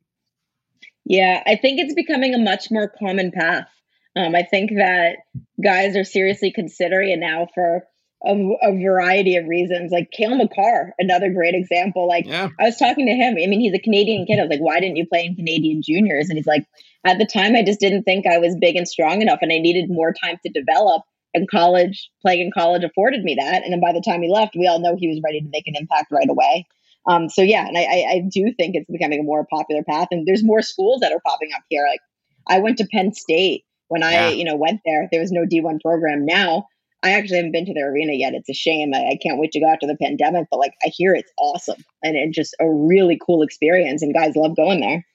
Yeah, 1.06 1.44
I 1.46 1.56
think 1.56 1.80
it's 1.80 1.94
becoming 1.94 2.34
a 2.34 2.40
much 2.40 2.72
more 2.72 2.92
common 2.98 3.32
path. 3.32 3.68
Um, 4.16 4.36
I 4.36 4.44
think 4.44 4.72
that 4.78 5.18
guys 5.64 5.96
are 5.96 6.04
seriously 6.04 6.52
considering 6.52 7.12
it 7.12 7.20
now 7.20 7.48
for 7.54 7.84
a, 8.26 8.32
a 8.62 8.72
variety 8.72 9.36
of 9.36 9.46
reasons. 9.48 9.92
Like 9.92 10.12
Cale 10.12 10.36
Makar, 10.36 10.94
another 11.00 11.32
great 11.32 11.56
example. 11.56 12.08
Like 12.08 12.26
Yeah. 12.26 12.50
I 12.60 12.64
was 12.66 12.78
talking 12.78 13.06
to 13.06 13.14
him. 13.14 13.34
I 13.34 13.48
mean, 13.48 13.60
he's 13.60 13.74
a 13.74 13.80
Canadian 13.80 14.26
kid. 14.26 14.40
I 14.40 14.44
was 14.44 14.50
like, 14.50 14.62
why 14.62 14.80
didn't 14.80 14.96
you 14.98 15.06
play 15.08 15.26
in 15.26 15.36
Canadian 15.36 15.82
juniors? 15.82 16.30
And 16.30 16.38
he's 16.38 16.48
like, 16.48 16.66
at 17.06 17.18
the 17.18 17.26
time, 17.26 17.56
I 17.56 17.64
just 17.64 17.80
didn't 17.82 18.04
think 18.04 18.26
I 18.26 18.38
was 18.38 18.56
big 18.56 18.78
and 18.78 18.88
strong 18.88 19.22
enough, 19.22 19.40
and 19.42 19.52
I 19.52 19.58
needed 19.58 19.90
more 19.90 20.14
time 20.14 20.38
to 20.46 20.52
develop. 20.52 21.02
And 21.36 21.50
college, 21.50 22.10
playing 22.22 22.42
in 22.42 22.52
college, 22.54 22.84
afforded 22.84 23.24
me 23.24 23.36
that. 23.40 23.64
And 23.64 23.74
then 23.74 23.82
by 23.82 23.92
the 23.92 24.02
time 24.08 24.22
he 24.22 24.30
left, 24.32 24.56
we 24.56 24.68
all 24.68 24.80
know 24.80 24.96
he 24.96 25.08
was 25.10 25.20
ready 25.26 25.42
to 25.42 25.50
make 25.52 25.68
an 25.68 25.74
impact 25.76 26.12
right 26.12 26.30
away. 26.30 26.66
Um, 27.08 27.28
so 27.28 27.42
yeah, 27.42 27.68
and 27.68 27.78
I, 27.78 27.82
I, 27.82 28.06
I 28.12 28.22
do 28.32 28.54
think 28.58 28.76
it's 28.76 28.90
becoming 28.90 29.20
a 29.20 29.24
more 29.24 29.46
popular 29.52 29.84
path, 29.84 30.08
and 30.12 30.26
there's 30.26 30.44
more 30.44 30.62
schools 30.62 31.02
that 31.02 31.12
are 31.12 31.20
popping 31.28 31.50
up 31.54 31.64
here. 31.70 31.86
Like 31.90 32.00
I 32.48 32.60
went 32.60 32.78
to 32.78 32.88
Penn 32.90 33.14
State 33.14 33.66
when 33.90 34.04
I, 34.04 34.12
Yeah. 34.14 34.30
you 34.30 34.46
know, 34.46 34.56
went 34.56 34.80
there. 34.86 35.10
There 35.12 35.20
was 35.20 35.32
no 35.32 35.42
D1 35.46 35.82
program. 35.82 36.26
Now 36.26 36.68
I 37.04 37.12
actually 37.12 37.38
haven't 37.38 37.52
been 37.52 37.66
to 37.66 37.74
their 37.74 37.92
arena 37.92 38.14
yet. 38.14 38.34
It's 38.34 38.50
a 38.50 38.54
shame. 38.54 38.94
I, 38.94 39.00
I 39.00 39.20
can't 39.22 39.40
wait 39.40 39.52
to 39.52 39.60
go 39.60 39.68
after 39.68 39.86
the 39.86 39.98
pandemic, 39.98 40.48
but 40.50 40.58
like 40.58 40.74
I 40.84 40.88
hear 40.88 41.14
it's 41.14 41.32
awesome 41.38 41.84
and 42.04 42.16
it's 42.16 42.36
just 42.36 42.56
a 42.60 42.70
really 42.70 43.20
cool 43.26 43.44
experience, 43.44 44.02
and 44.02 44.14
guys 44.14 44.36
love 44.36 44.56
going 44.56 44.80
there. 44.80 45.06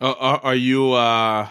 Uh, 0.00 0.14
are, 0.18 0.40
are 0.42 0.54
you 0.54 0.92
uh 0.92 1.48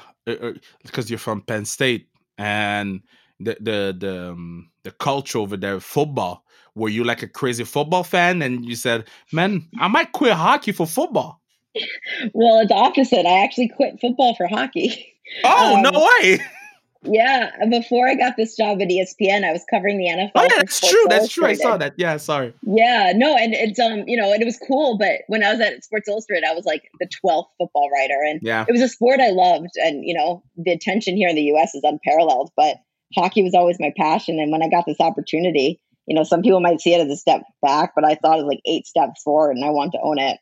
because 0.83 1.09
you're 1.09 1.19
from 1.19 1.41
Penn 1.41 1.65
State 1.65 2.07
and 2.37 3.01
the 3.39 3.57
the 3.59 3.95
the 3.97 4.31
um, 4.31 4.69
the 4.83 4.91
culture 4.91 5.39
over 5.39 5.57
there 5.57 5.79
football 5.79 6.43
were 6.75 6.89
you 6.89 7.03
like 7.03 7.23
a 7.23 7.27
crazy 7.27 7.63
football 7.63 8.03
fan 8.03 8.41
and 8.41 8.65
you 8.65 8.75
said 8.75 9.07
man 9.31 9.67
I 9.79 9.87
might 9.87 10.11
quit 10.11 10.33
hockey 10.33 10.71
for 10.71 10.85
football 10.85 11.41
Well, 12.33 12.59
it's 12.59 12.71
opposite. 12.71 13.25
I 13.25 13.43
actually 13.43 13.69
quit 13.69 13.99
football 14.01 14.35
for 14.35 14.47
hockey. 14.47 15.13
oh 15.43 15.75
Um, 15.75 15.81
no 15.83 15.91
way 15.91 16.39
yeah, 17.03 17.51
before 17.69 18.07
I 18.07 18.15
got 18.15 18.35
this 18.35 18.57
job 18.57 18.81
at 18.81 18.89
ESPN, 18.89 19.45
I 19.47 19.51
was 19.53 19.63
covering 19.69 19.97
the 19.97 20.07
NFL. 20.07 20.31
oh 20.35 20.41
yeah 20.43 20.57
that's 20.57 20.79
true 20.81 21.05
that's 21.07 21.29
true 21.29 21.45
I 21.45 21.53
saw 21.53 21.77
that 21.77 21.93
yeah 21.97 22.17
sorry 22.17 22.53
Yeah, 22.63 23.13
no, 23.15 23.35
and 23.37 23.53
it's 23.53 23.79
um, 23.79 24.03
you 24.07 24.17
know, 24.17 24.33
and 24.33 24.41
it 24.41 24.45
was 24.45 24.59
cool. 24.67 24.97
But 24.97 25.21
when 25.27 25.43
I 25.43 25.51
was 25.51 25.61
at 25.61 25.83
Sports 25.83 26.09
Illustrated, 26.09 26.45
I 26.45 26.53
was 26.53 26.65
like 26.65 26.83
the 26.99 27.07
twelfth 27.21 27.51
football 27.57 27.89
writer, 27.89 28.21
and 28.27 28.39
yeah 28.43 28.65
it 28.67 28.71
was 28.71 28.81
a 28.81 28.89
sport 28.89 29.19
I 29.19 29.29
loved. 29.29 29.71
And 29.77 30.03
you 30.03 30.13
know, 30.13 30.43
the 30.57 30.71
attention 30.71 31.15
here 31.15 31.29
in 31.29 31.35
the 31.35 31.43
U.S. 31.43 31.73
is 31.73 31.83
unparalleled. 31.83 32.51
But 32.57 32.77
hockey 33.15 33.43
was 33.43 33.55
always 33.55 33.79
my 33.79 33.93
passion. 33.97 34.39
And 34.39 34.51
when 34.51 34.61
I 34.61 34.69
got 34.69 34.85
this 34.85 34.99
opportunity, 34.99 35.79
you 36.05 36.15
know, 36.15 36.23
some 36.23 36.41
people 36.41 36.59
might 36.59 36.81
see 36.81 36.93
it 36.93 37.01
as 37.01 37.11
a 37.11 37.15
step 37.17 37.43
back, 37.61 37.93
but 37.95 38.03
I 38.03 38.15
thought 38.15 38.39
it 38.39 38.43
was 38.43 38.49
like 38.49 38.61
eight 38.65 38.85
steps 38.85 39.23
forward, 39.23 39.55
and 39.55 39.63
I 39.63 39.69
want 39.69 39.93
to 39.93 39.99
own 40.03 40.19
it. 40.19 40.37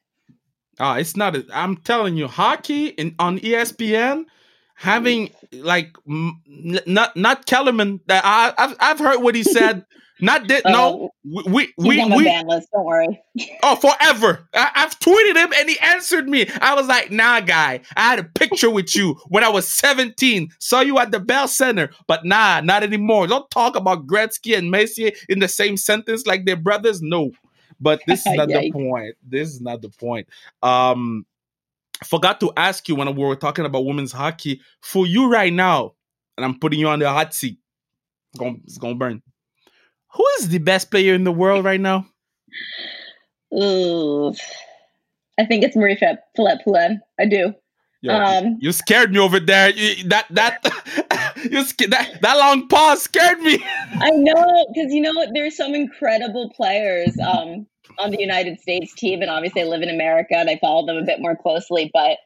oh 0.79 0.93
it's 0.93 1.15
not 1.15 1.35
a, 1.35 1.45
I'm 1.53 1.77
telling 1.77 2.17
you 2.17 2.27
hockey 2.27 2.87
in 2.87 3.13
on 3.19 3.39
ESPN 3.39 4.25
having 4.77 5.31
like 5.51 5.95
m- 6.07 6.41
not 6.85 7.15
not 7.17 7.45
Kellerman 7.45 7.99
that 8.07 8.23
I 8.23 8.53
I've, 8.57 8.75
I've 8.79 8.99
heard 8.99 9.21
what 9.21 9.35
he 9.35 9.43
said 9.57 9.85
not 10.19 10.47
that 10.47 10.63
no 10.65 11.11
we 11.23 11.43
we 11.47 11.73
we, 11.77 12.05
we 12.05 12.23
ban 12.23 12.47
list. 12.47 12.69
Don't 12.73 12.85
worry. 12.85 13.21
Oh, 13.63 13.75
forever. 13.75 14.47
I, 14.53 14.71
I've 14.75 14.97
tweeted 14.99 15.35
him 15.35 15.51
and 15.55 15.69
he 15.69 15.77
answered 15.79 16.27
me. 16.27 16.47
I 16.61 16.73
was 16.73 16.87
like, 16.87 17.11
nah, 17.11 17.39
guy. 17.39 17.81
I 17.95 18.01
had 18.01 18.19
a 18.19 18.23
picture 18.23 18.69
with 18.69 18.95
you 18.95 19.15
when 19.27 19.43
I 19.43 19.49
was 19.49 19.67
17. 19.67 20.49
Saw 20.59 20.81
you 20.81 20.97
at 20.99 21.11
the 21.11 21.19
Bell 21.19 21.47
Center. 21.47 21.89
But 22.07 22.25
nah, 22.25 22.61
not 22.61 22.83
anymore. 22.83 23.27
Don't 23.27 23.49
talk 23.51 23.75
about 23.75 24.07
Gretzky 24.07 24.57
and 24.57 24.71
Messier 24.71 25.11
in 25.29 25.39
the 25.39 25.47
same 25.47 25.77
sentence 25.77 26.25
like 26.25 26.45
they're 26.45 26.55
brothers. 26.55 27.01
No. 27.01 27.31
But 27.79 28.01
this 28.07 28.25
is 28.25 28.33
not 28.35 28.47
the 28.47 28.71
point. 28.71 29.15
This 29.27 29.49
is 29.49 29.61
not 29.61 29.81
the 29.81 29.89
point. 29.89 30.27
Um 30.63 31.25
forgot 32.03 32.39
to 32.41 32.51
ask 32.57 32.87
you 32.87 32.95
when 32.95 33.13
we 33.15 33.23
were 33.23 33.35
talking 33.35 33.65
about 33.65 33.85
women's 33.85 34.11
hockey. 34.11 34.61
For 34.81 35.05
you 35.05 35.29
right 35.29 35.53
now, 35.53 35.93
and 36.37 36.45
I'm 36.45 36.59
putting 36.59 36.79
you 36.79 36.87
on 36.87 36.99
the 36.99 37.09
hot 37.09 37.33
seat. 37.33 37.57
It's 38.33 38.39
gonna, 38.39 38.57
it's 38.63 38.77
gonna 38.77 38.95
burn. 38.95 39.21
Who 40.13 40.25
is 40.39 40.49
the 40.49 40.59
best 40.59 40.91
player 40.91 41.13
in 41.13 41.23
the 41.23 41.31
world 41.31 41.65
right 41.65 41.81
now? 41.81 42.07
Ooh. 43.53 44.33
I 45.39 45.45
think 45.45 45.63
it's 45.63 45.75
Philip 46.35 46.59
Poulin. 46.63 47.01
I 47.19 47.25
do. 47.25 47.53
Yo, 48.01 48.13
Um, 48.13 48.57
you 48.59 48.71
scared 48.71 49.11
me 49.11 49.19
over 49.19 49.39
there. 49.39 49.71
You, 49.71 50.07
that 50.09 50.27
that 50.29 50.63
you 51.43 51.63
that 51.89 52.21
that 52.21 52.37
long 52.37 52.67
pause 52.67 53.01
scared 53.01 53.39
me. 53.39 53.63
I 53.93 54.11
know 54.11 54.65
because 54.73 54.93
you 54.93 55.01
know 55.01 55.13
there's 55.33 55.57
some 55.57 55.73
incredible 55.73 56.51
players 56.55 57.17
um, 57.19 57.65
on 57.99 58.11
the 58.11 58.19
United 58.19 58.59
States 58.59 58.93
team, 58.93 59.21
and 59.21 59.29
obviously 59.29 59.61
I 59.61 59.65
live 59.65 59.81
in 59.81 59.89
America 59.89 60.35
and 60.35 60.49
I 60.49 60.57
follow 60.57 60.85
them 60.85 60.97
a 60.97 61.03
bit 61.03 61.19
more 61.19 61.35
closely. 61.35 61.89
But 61.93 62.17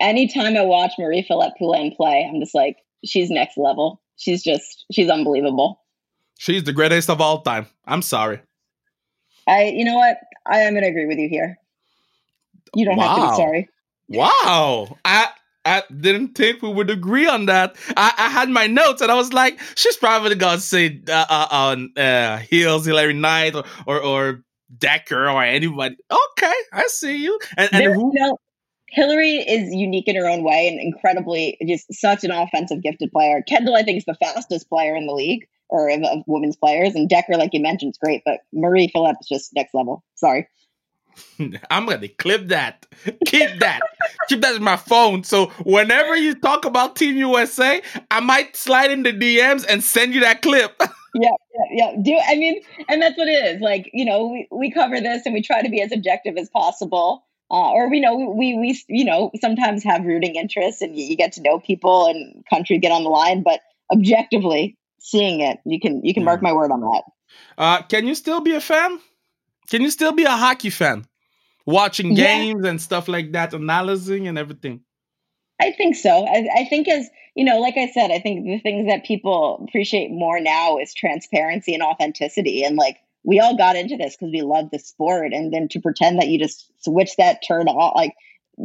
anytime 0.00 0.56
I 0.56 0.62
watch 0.62 0.92
Marie 0.98 1.22
Philip 1.22 1.54
Poulin 1.58 1.92
play, 1.96 2.28
I'm 2.28 2.40
just 2.40 2.54
like, 2.54 2.76
she's 3.04 3.30
next 3.30 3.56
level. 3.56 4.00
She's 4.16 4.42
just 4.42 4.84
she's 4.92 5.08
unbelievable. 5.08 5.80
She's 6.38 6.64
the 6.64 6.72
greatest 6.72 7.10
of 7.10 7.20
all 7.20 7.42
time. 7.42 7.66
I'm 7.86 8.02
sorry. 8.02 8.40
I 9.48 9.64
you 9.64 9.84
know 9.84 9.96
what 9.96 10.18
I 10.46 10.60
am 10.60 10.74
gonna 10.74 10.86
agree 10.86 11.06
with 11.06 11.18
you 11.18 11.28
here. 11.28 11.58
You 12.74 12.84
don't 12.84 12.98
have 12.98 13.16
to 13.16 13.30
be 13.30 13.36
sorry. 13.36 13.68
Wow, 14.08 14.98
I 15.04 15.28
I 15.64 15.82
didn't 16.00 16.34
think 16.34 16.62
we 16.62 16.72
would 16.72 16.90
agree 16.90 17.26
on 17.26 17.46
that. 17.46 17.76
I, 17.96 18.12
I 18.16 18.28
had 18.28 18.48
my 18.48 18.66
notes 18.66 19.00
and 19.00 19.10
I 19.10 19.14
was 19.14 19.32
like, 19.32 19.60
she's 19.76 19.96
probably 19.96 20.34
gonna 20.34 20.60
say 20.60 21.00
uh, 21.08 21.26
uh, 21.28 21.46
on 21.50 21.92
uh, 21.96 22.38
Hills, 22.38 22.84
Hillary 22.86 23.14
Knight, 23.14 23.54
or, 23.54 23.64
or 23.86 24.00
or 24.00 24.44
Decker 24.76 25.28
or 25.28 25.42
anybody. 25.42 25.96
Okay, 26.10 26.54
I 26.72 26.86
see 26.88 27.16
you. 27.22 27.38
And, 27.56 27.68
and 27.72 27.82
There- 27.82 27.94
who? 27.94 28.12
you 28.14 28.20
know, 28.20 28.38
Hillary 28.88 29.36
is 29.36 29.72
unique 29.72 30.06
in 30.06 30.16
her 30.16 30.28
own 30.28 30.44
way 30.44 30.68
and 30.68 30.78
incredibly 30.78 31.56
just 31.66 31.92
such 31.94 32.24
an 32.24 32.30
offensive 32.30 32.82
gifted 32.82 33.10
player. 33.10 33.42
Kendall, 33.48 33.74
I 33.74 33.82
think, 33.82 33.98
is 33.98 34.04
the 34.04 34.14
fastest 34.14 34.68
player 34.68 34.94
in 34.94 35.06
the 35.06 35.14
league 35.14 35.46
or 35.70 35.88
of, 35.88 36.02
of 36.02 36.18
women's 36.26 36.56
players, 36.56 36.94
and 36.94 37.08
Decker, 37.08 37.36
like 37.38 37.50
you 37.54 37.60
mentioned, 37.60 37.92
is 37.94 37.98
great. 37.98 38.20
But 38.26 38.40
Marie 38.52 38.88
Phillips 38.92 39.20
is 39.22 39.28
just 39.28 39.54
next 39.54 39.72
level. 39.72 40.04
Sorry. 40.16 40.46
I'm 41.70 41.86
gonna 41.86 42.08
clip 42.08 42.48
that. 42.48 42.86
Keep 43.26 43.60
that. 43.60 43.80
Keep 44.28 44.42
that 44.42 44.56
in 44.56 44.62
my 44.62 44.76
phone. 44.76 45.24
So 45.24 45.46
whenever 45.64 46.14
you 46.16 46.34
talk 46.34 46.64
about 46.66 46.96
Team 46.96 47.16
USA, 47.16 47.82
I 48.10 48.20
might 48.20 48.56
slide 48.56 48.90
in 48.90 49.02
the 49.02 49.12
DMs 49.12 49.64
and 49.68 49.82
send 49.82 50.12
you 50.14 50.20
that 50.20 50.42
clip. 50.42 50.80
Yeah, 51.14 51.28
yeah, 51.54 51.64
yeah. 51.92 51.96
Do 52.00 52.18
I 52.26 52.36
mean, 52.36 52.60
and 52.88 53.02
that's 53.02 53.18
what 53.18 53.28
it 53.28 53.44
is. 53.56 53.60
Like 53.60 53.90
you 53.92 54.04
know, 54.04 54.28
we, 54.28 54.48
we 54.50 54.70
cover 54.70 55.00
this 55.00 55.26
and 55.26 55.34
we 55.34 55.42
try 55.42 55.62
to 55.62 55.68
be 55.68 55.82
as 55.82 55.92
objective 55.92 56.36
as 56.36 56.48
possible. 56.48 57.24
Uh, 57.50 57.70
or 57.72 57.90
we 57.90 58.00
know 58.00 58.16
we 58.16 58.56
we 58.56 58.80
you 58.88 59.04
know 59.04 59.30
sometimes 59.40 59.84
have 59.84 60.04
rooting 60.04 60.36
interests 60.36 60.80
and 60.80 60.96
you, 60.96 61.04
you 61.04 61.16
get 61.16 61.32
to 61.32 61.42
know 61.42 61.58
people 61.58 62.06
and 62.06 62.44
country 62.48 62.78
get 62.78 62.92
on 62.92 63.04
the 63.04 63.10
line, 63.10 63.42
but 63.42 63.60
objectively 63.92 64.78
seeing 65.00 65.40
it, 65.40 65.58
you 65.66 65.78
can 65.78 66.02
you 66.02 66.14
can 66.14 66.24
mark 66.24 66.42
my 66.42 66.52
word 66.52 66.70
on 66.70 66.80
that. 66.80 67.02
Uh, 67.58 67.82
can 67.82 68.06
you 68.06 68.14
still 68.14 68.40
be 68.40 68.54
a 68.54 68.60
fan? 68.60 68.98
Can 69.68 69.82
you 69.82 69.90
still 69.90 70.12
be 70.12 70.24
a 70.24 70.30
hockey 70.30 70.70
fan? 70.70 71.06
Watching 71.66 72.14
Yeah. 72.14 72.44
games 72.44 72.64
and 72.66 72.80
stuff 72.80 73.08
like 73.08 73.32
that, 73.32 73.54
analyzing 73.54 74.28
and 74.28 74.38
everything. 74.38 74.80
I 75.62 75.72
think 75.72 75.96
so. 75.96 76.26
I, 76.26 76.48
I 76.54 76.64
think 76.66 76.88
as 76.88 77.08
you 77.34 77.44
know, 77.44 77.58
like 77.60 77.76
I 77.78 77.86
said, 77.88 78.10
I 78.10 78.18
think 78.18 78.44
the 78.44 78.58
things 78.58 78.88
that 78.88 79.04
people 79.04 79.64
appreciate 79.66 80.10
more 80.10 80.40
now 80.40 80.78
is 80.78 80.92
transparency 80.94 81.74
and 81.74 81.82
authenticity. 81.82 82.64
And 82.64 82.76
like 82.76 82.98
we 83.24 83.40
all 83.40 83.56
got 83.56 83.76
into 83.76 83.96
this 83.96 84.16
because 84.16 84.32
we 84.32 84.42
love 84.42 84.70
the 84.70 84.78
sport, 84.78 85.32
and 85.32 85.52
then 85.52 85.68
to 85.68 85.80
pretend 85.80 86.18
that 86.18 86.28
you 86.28 86.38
just 86.38 86.70
switch 86.84 87.16
that 87.16 87.42
turn 87.46 87.68
off, 87.68 87.94
like 87.94 88.14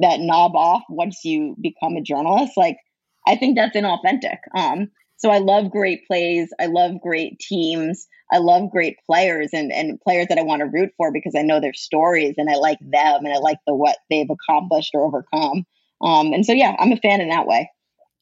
that 0.01 0.19
knob 0.19 0.55
off 0.55 0.83
once 0.89 1.23
you 1.23 1.55
become 1.61 1.95
a 1.95 2.01
journalist, 2.01 2.53
like 2.57 2.77
I 3.25 3.35
think 3.35 3.55
that's 3.55 3.75
inauthentic. 3.75 4.39
Um, 4.55 4.91
So 5.17 5.29
I 5.31 5.39
love 5.39 5.71
great 5.71 6.05
plays. 6.07 6.49
I 6.59 6.67
love 6.67 7.01
great 7.01 7.39
teams. 7.39 8.07
I 8.31 8.37
love 8.39 8.71
great 8.71 8.97
players 9.05 9.49
and, 9.53 9.71
and 9.71 9.99
players 10.01 10.27
that 10.27 10.37
I 10.37 10.43
want 10.43 10.59
to 10.61 10.67
root 10.67 10.91
for 10.97 11.11
because 11.11 11.33
I 11.35 11.41
know 11.43 11.59
their 11.59 11.73
stories 11.73 12.35
and 12.37 12.49
I 12.49 12.55
like 12.55 12.79
them 12.81 13.25
and 13.25 13.33
I 13.33 13.37
like 13.37 13.57
the 13.65 13.73
what 13.75 13.97
they've 14.09 14.29
accomplished 14.29 14.91
or 14.93 15.05
overcome. 15.05 15.65
Um, 16.01 16.33
and 16.33 16.45
so 16.45 16.53
yeah, 16.53 16.75
I'm 16.79 16.91
a 16.91 16.97
fan 16.97 17.21
in 17.21 17.29
that 17.29 17.47
way. 17.47 17.69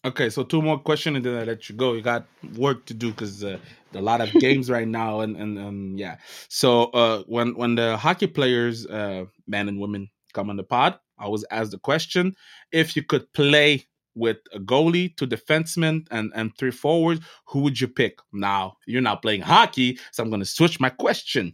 Okay, 0.06 0.30
so 0.30 0.44
two 0.44 0.62
more 0.62 0.78
questions 0.78 1.18
and 1.18 1.26
then 1.26 1.36
I 1.36 1.46
let 1.46 1.68
you 1.68 1.76
go. 1.76 1.94
You 1.94 2.02
got 2.02 2.28
work 2.56 2.86
to 2.86 2.94
do 2.94 3.10
because 3.10 3.44
uh, 3.44 3.58
a 3.96 4.02
lot 4.02 4.22
of 4.22 4.32
games 4.34 4.70
right 4.70 4.88
now 4.88 5.22
and 5.22 5.36
and 5.36 5.58
um, 5.58 5.94
yeah. 5.98 6.18
So 6.48 6.86
uh, 6.86 7.24
when 7.24 7.56
when 7.56 7.76
the 7.76 7.98
hockey 7.98 8.28
players, 8.28 8.86
uh, 8.86 9.26
men 9.48 9.68
and 9.68 9.80
women, 9.80 10.10
come 10.34 10.50
on 10.50 10.58
the 10.58 10.64
pod, 10.64 11.00
I 11.18 11.26
always 11.26 11.44
ask 11.50 11.72
the 11.72 11.80
question 11.80 12.36
if 12.72 12.96
you 12.96 13.02
could 13.02 13.32
play 13.34 13.88
with 14.14 14.38
a 14.54 14.60
goalie, 14.60 15.16
two 15.18 15.26
defensemen, 15.28 16.08
and 16.12 16.32
and 16.36 16.56
three 16.58 16.72
forwards, 16.72 17.22
who 17.48 17.62
would 17.62 17.82
you 17.82 17.88
pick? 17.88 18.20
Now 18.32 18.78
you're 18.86 19.02
not 19.02 19.24
playing 19.24 19.42
hockey, 19.42 19.98
so 20.12 20.22
I'm 20.22 20.30
gonna 20.30 20.46
switch 20.46 20.80
my 20.80 20.90
question. 20.90 21.54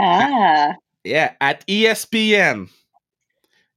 Ah. 0.00 0.74
Yeah, 1.02 1.32
at 1.40 1.66
ESPN, 1.66 2.70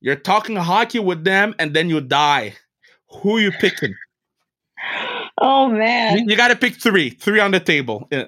you're 0.01 0.15
talking 0.15 0.55
hockey 0.55 0.99
with 0.99 1.23
them, 1.23 1.55
and 1.59 1.73
then 1.73 1.89
you 1.89 2.01
die. 2.01 2.55
Who 3.21 3.37
are 3.37 3.41
you 3.41 3.51
picking? 3.51 3.95
Oh 5.39 5.69
man, 5.69 6.17
you, 6.17 6.25
you 6.29 6.35
got 6.35 6.47
to 6.47 6.55
pick 6.55 6.81
three, 6.81 7.11
three 7.11 7.39
on 7.39 7.51
the 7.51 7.59
table. 7.59 8.07
Yeah. 8.09 8.23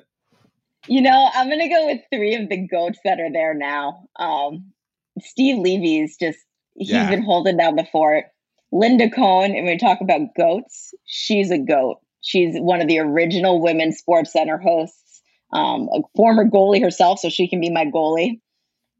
You 0.87 1.01
know, 1.01 1.29
I'm 1.33 1.49
gonna 1.49 1.67
go 1.67 1.87
with 1.87 2.01
three 2.13 2.35
of 2.35 2.49
the 2.49 2.67
goats 2.67 2.99
that 3.03 3.19
are 3.19 3.31
there 3.31 3.55
now. 3.55 4.03
Um, 4.19 4.71
Steve 5.19 5.57
Levy's 5.57 6.17
just 6.17 6.37
he's 6.75 6.91
yeah. 6.91 7.09
been 7.09 7.23
holding 7.23 7.57
down 7.57 7.77
the 7.77 7.87
fort. 7.91 8.25
Linda 8.71 9.09
Cohn, 9.09 9.55
and 9.55 9.65
we 9.65 9.77
talk 9.77 10.01
about 10.01 10.35
goats, 10.37 10.93
she's 11.05 11.49
a 11.49 11.57
goat. 11.57 11.97
She's 12.21 12.55
one 12.55 12.81
of 12.81 12.87
the 12.87 12.99
original 12.99 13.61
women's 13.61 13.97
sports 13.97 14.31
center 14.31 14.57
hosts, 14.57 15.21
um, 15.51 15.89
a 15.91 16.01
former 16.15 16.45
goalie 16.45 16.81
herself, 16.81 17.19
so 17.19 17.29
she 17.29 17.47
can 17.47 17.61
be 17.61 17.71
my 17.71 17.85
goalie. 17.85 18.39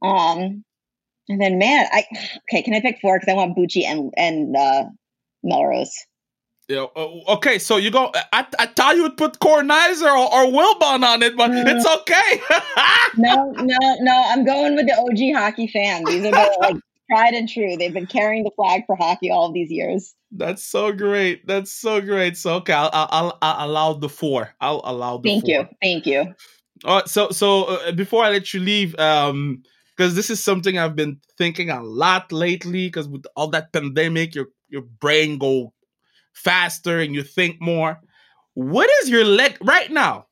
Um, 0.02 0.64
and 1.30 1.40
then, 1.40 1.58
man, 1.58 1.86
I 1.92 2.06
okay. 2.50 2.64
Can 2.64 2.74
I 2.74 2.82
pick 2.82 3.00
four? 3.00 3.20
Because 3.20 3.32
I 3.32 3.36
want 3.36 3.56
Bucci 3.56 3.86
and 3.86 4.12
and 4.18 4.56
uh, 4.56 4.86
Melrose. 5.44 5.94
Yeah, 6.68 6.86
uh, 6.96 7.08
okay, 7.30 7.58
so 7.58 7.78
you 7.78 7.90
go. 7.90 8.12
I, 8.32 8.46
I 8.60 8.68
thought 8.68 8.96
you 8.96 9.02
would 9.02 9.18
put 9.18 9.40
Kornheiser 9.40 10.04
or, 10.04 10.32
or 10.32 10.46
Wilbon 10.52 11.04
on 11.04 11.24
it, 11.24 11.36
but 11.36 11.50
it's 11.52 11.86
okay. 11.86 12.42
no, 13.18 13.52
no, 13.52 13.96
no. 14.02 14.24
I'm 14.28 14.46
going 14.46 14.76
with 14.76 14.86
the 14.86 14.94
OG 14.94 15.40
hockey 15.40 15.66
fan. 15.66 16.04
These 16.06 16.26
are 16.26 16.32
the 16.32 16.58
like 16.62 16.76
tried 17.10 17.34
and 17.34 17.50
true. 17.50 17.76
They've 17.76 17.94
been 17.94 18.06
carrying 18.06 18.44
the 18.44 18.52
flag 18.56 18.84
for 18.86 18.96
hockey 18.96 19.32
all 19.32 19.48
of 19.48 19.54
these 19.56 19.72
years. 19.72 20.14
That's 20.32 20.64
so 20.64 20.92
great. 20.92 21.48
That's 21.48 21.72
so 21.72 22.02
great. 22.02 22.38
So 22.38 22.56
okay, 22.58 22.74
I'll 22.74 22.92
I'll, 22.94 23.38
I'll 23.42 23.68
allow 23.68 23.94
the 23.94 24.10
four. 24.10 24.54
I'll 24.62 24.82
allow 24.84 25.18
the. 25.18 25.30
Thank 25.30 25.46
four. 25.46 25.50
you. 25.50 25.68
Thank 25.82 26.06
you. 26.06 26.36
All 26.86 26.98
right. 26.98 27.08
So 27.08 27.32
so 27.32 27.64
uh, 27.64 27.92
before 27.94 28.24
I 28.24 28.30
let 28.30 28.54
you 28.54 28.60
leave, 28.60 28.98
um, 29.00 29.64
because 30.00 30.16
this 30.16 30.30
is 30.30 30.42
something 30.42 30.78
I've 30.78 30.96
been 30.96 31.20
thinking 31.38 31.70
a 31.70 31.84
lot 31.84 32.32
lately. 32.32 32.88
Because 32.88 33.10
with 33.10 33.26
all 33.36 33.50
that 33.50 33.74
pandemic, 33.74 34.34
your 34.34 34.48
your 34.70 34.84
brain 34.84 35.38
go 35.38 35.74
faster 36.32 37.00
and 37.00 37.14
you 37.14 37.22
think 37.22 37.60
more. 37.60 38.00
What 38.54 38.90
is 39.02 39.10
your 39.10 39.26
leg 39.26 39.58
right 39.62 39.92
now? 39.92 40.28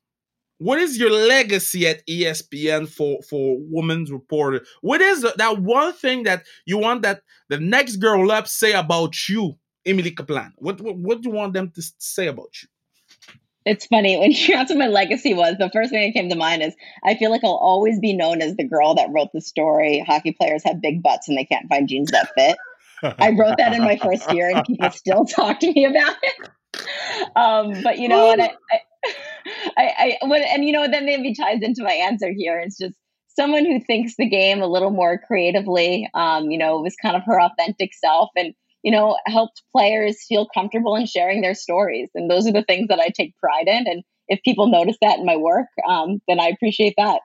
What 0.56 0.78
is 0.78 0.96
your 0.98 1.10
legacy 1.10 1.86
at 1.86 2.00
ESPN 2.06 2.88
for 2.88 3.20
for 3.28 3.58
women's 3.60 4.10
reporter? 4.10 4.64
What 4.80 5.02
is 5.02 5.20
that 5.36 5.58
one 5.58 5.92
thing 5.92 6.22
that 6.22 6.44
you 6.64 6.78
want 6.78 7.02
that 7.02 7.20
the 7.50 7.60
next 7.60 7.96
girl 7.96 8.32
up 8.32 8.48
say 8.48 8.72
about 8.72 9.28
you, 9.28 9.58
Emily 9.84 10.12
Kaplan? 10.12 10.54
What, 10.56 10.80
what 10.80 10.96
what 10.96 11.20
do 11.20 11.28
you 11.28 11.34
want 11.34 11.52
them 11.52 11.70
to 11.72 11.82
say 11.98 12.28
about 12.28 12.54
you? 12.62 12.68
It's 13.68 13.86
funny 13.86 14.18
when 14.18 14.32
you 14.34 14.54
asked 14.54 14.70
what 14.70 14.78
my 14.78 14.86
legacy 14.86 15.34
was. 15.34 15.56
The 15.58 15.70
first 15.70 15.90
thing 15.90 16.00
that 16.00 16.18
came 16.18 16.28
to 16.30 16.36
mind 16.36 16.62
is 16.62 16.74
I 17.04 17.14
feel 17.14 17.30
like 17.30 17.44
I'll 17.44 17.50
always 17.52 18.00
be 18.00 18.14
known 18.14 18.40
as 18.40 18.56
the 18.56 18.64
girl 18.64 18.94
that 18.94 19.10
wrote 19.12 19.28
the 19.32 19.40
story. 19.40 20.02
Hockey 20.06 20.32
players 20.32 20.62
have 20.64 20.80
big 20.80 21.02
butts 21.02 21.28
and 21.28 21.36
they 21.36 21.44
can't 21.44 21.68
find 21.68 21.88
jeans 21.88 22.10
that 22.10 22.30
fit. 22.34 22.56
I 23.02 23.30
wrote 23.30 23.58
that 23.58 23.74
in 23.74 23.82
my 23.82 23.96
first 23.96 24.32
year, 24.32 24.50
and 24.50 24.64
people 24.64 24.90
still 24.92 25.24
talk 25.24 25.60
to 25.60 25.72
me 25.72 25.84
about 25.84 26.16
it. 26.22 26.48
Um, 27.36 27.82
but 27.82 27.98
you 27.98 28.08
know, 28.08 28.32
and 28.32 28.42
I, 28.42 28.50
I, 29.76 30.16
I, 30.22 30.26
when, 30.26 30.42
and 30.42 30.64
you 30.64 30.72
know, 30.72 30.88
then 30.90 31.06
maybe 31.06 31.34
ties 31.34 31.62
into 31.62 31.84
my 31.84 31.92
answer 31.92 32.32
here. 32.36 32.58
It's 32.58 32.76
just 32.76 32.96
someone 33.36 33.64
who 33.64 33.80
thinks 33.80 34.16
the 34.16 34.28
game 34.28 34.62
a 34.62 34.66
little 34.66 34.90
more 34.90 35.18
creatively. 35.18 36.08
Um, 36.12 36.50
you 36.50 36.58
know, 36.58 36.80
was 36.80 36.96
kind 36.96 37.16
of 37.16 37.22
her 37.26 37.40
authentic 37.40 37.94
self, 37.94 38.30
and 38.36 38.54
you 38.82 38.92
know, 38.92 39.16
helped 39.26 39.62
players 39.72 40.24
feel 40.26 40.48
comfortable 40.52 40.96
in 40.96 41.06
sharing 41.06 41.40
their 41.40 41.54
stories. 41.54 42.08
And 42.14 42.30
those 42.30 42.46
are 42.46 42.52
the 42.52 42.64
things 42.64 42.88
that 42.88 43.00
I 43.00 43.08
take 43.08 43.36
pride 43.38 43.66
in. 43.66 43.86
And 43.86 44.04
if 44.28 44.40
people 44.42 44.68
notice 44.68 44.96
that 45.02 45.18
in 45.18 45.26
my 45.26 45.36
work, 45.36 45.66
um, 45.88 46.20
then 46.28 46.40
I 46.40 46.48
appreciate 46.48 46.94
that. 46.96 47.20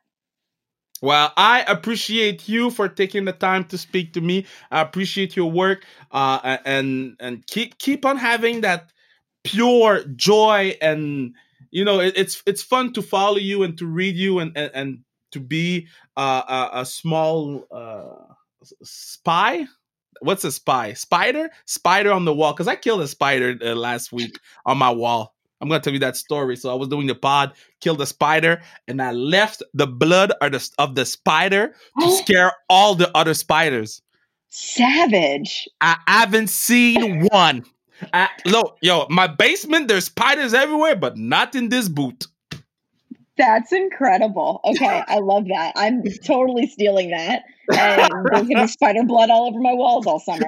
Well, 1.02 1.34
I 1.36 1.64
appreciate 1.68 2.48
you 2.48 2.70
for 2.70 2.88
taking 2.88 3.26
the 3.26 3.34
time 3.34 3.66
to 3.66 3.78
speak 3.78 4.14
to 4.14 4.22
me. 4.22 4.46
I 4.72 4.80
appreciate 4.80 5.36
your 5.36 5.52
work, 5.52 5.84
uh, 6.12 6.58
and 6.64 7.18
and 7.20 7.46
keep 7.46 7.78
keep 7.78 8.06
on 8.06 8.16
having 8.16 8.62
that 8.62 8.90
pure 9.44 10.06
joy, 10.16 10.78
and 10.82 11.36
you 11.72 11.84
know 11.84 12.00
it, 12.00 12.14
it's 12.16 12.42
it's 12.46 12.64
fun 12.64 12.94
to 12.94 13.02
follow 13.02 13.36
you 13.36 13.64
and 13.64 13.78
to 13.80 13.86
read 13.86 14.16
you 14.16 14.40
and 14.40 14.56
and, 14.56 14.72
and 14.74 15.00
to 15.34 15.42
be 15.42 15.90
uh, 16.16 16.70
a, 16.74 16.80
a, 16.82 16.86
small 16.86 17.66
uh, 17.70 18.34
spy. 18.84 19.66
What's 20.22 20.44
a 20.44 20.52
spy? 20.52 20.94
Spider? 20.94 21.50
Spider 21.66 22.12
on 22.12 22.26
the 22.26 22.34
wall? 22.34 22.54
Because 22.54 22.68
I 22.68 22.76
killed 22.76 23.02
a 23.02 23.08
spider 23.08 23.58
uh, 23.62 23.76
last 23.76 24.12
week 24.12 24.40
on 24.66 24.78
my 24.78 24.90
wall. 24.90 25.34
I'm 25.62 25.70
gonna 25.70 25.80
tell 25.80 25.94
you 25.94 26.00
that 26.00 26.18
story. 26.18 26.58
So 26.58 26.70
I 26.72 26.76
was 26.76 26.90
doing 26.90 27.08
the 27.08 27.16
pod, 27.16 27.54
killed 27.80 28.02
a 28.02 28.06
spider, 28.06 28.62
and 28.88 29.02
I 29.02 29.12
left 29.12 29.64
the 29.74 29.88
blood 29.88 30.34
of 30.42 30.52
the, 30.52 30.70
of 30.78 30.96
the 30.96 31.06
spider 31.06 31.74
to 32.02 32.12
scare 32.24 32.52
all 32.70 32.96
the 32.96 33.10
other 33.16 33.34
spiders. 33.34 34.02
Savage. 34.50 35.68
I 35.80 35.98
haven't 36.06 36.50
seen 36.50 37.28
one. 37.32 37.66
I, 38.14 38.30
look, 38.46 38.78
yo, 38.82 39.08
my 39.10 39.28
basement, 39.28 39.88
there's 39.88 40.06
spiders 40.06 40.54
everywhere, 40.54 40.96
but 40.96 41.18
not 41.18 41.56
in 41.56 41.70
this 41.70 41.88
boot. 41.88 42.28
That's 43.38 43.72
incredible. 43.72 44.62
Okay, 44.64 45.04
I 45.08 45.20
love 45.20 45.48
that. 45.48 45.74
I'm 45.76 46.04
totally 46.24 46.68
stealing 46.68 47.12
that. 47.12 47.44
And 47.76 48.12
there's 48.32 48.48
gonna 48.48 48.64
be 48.64 48.68
spider 48.68 49.04
blood 49.04 49.30
all 49.30 49.48
over 49.48 49.60
my 49.60 49.74
walls 49.74 50.06
all 50.06 50.20
summer. 50.20 50.46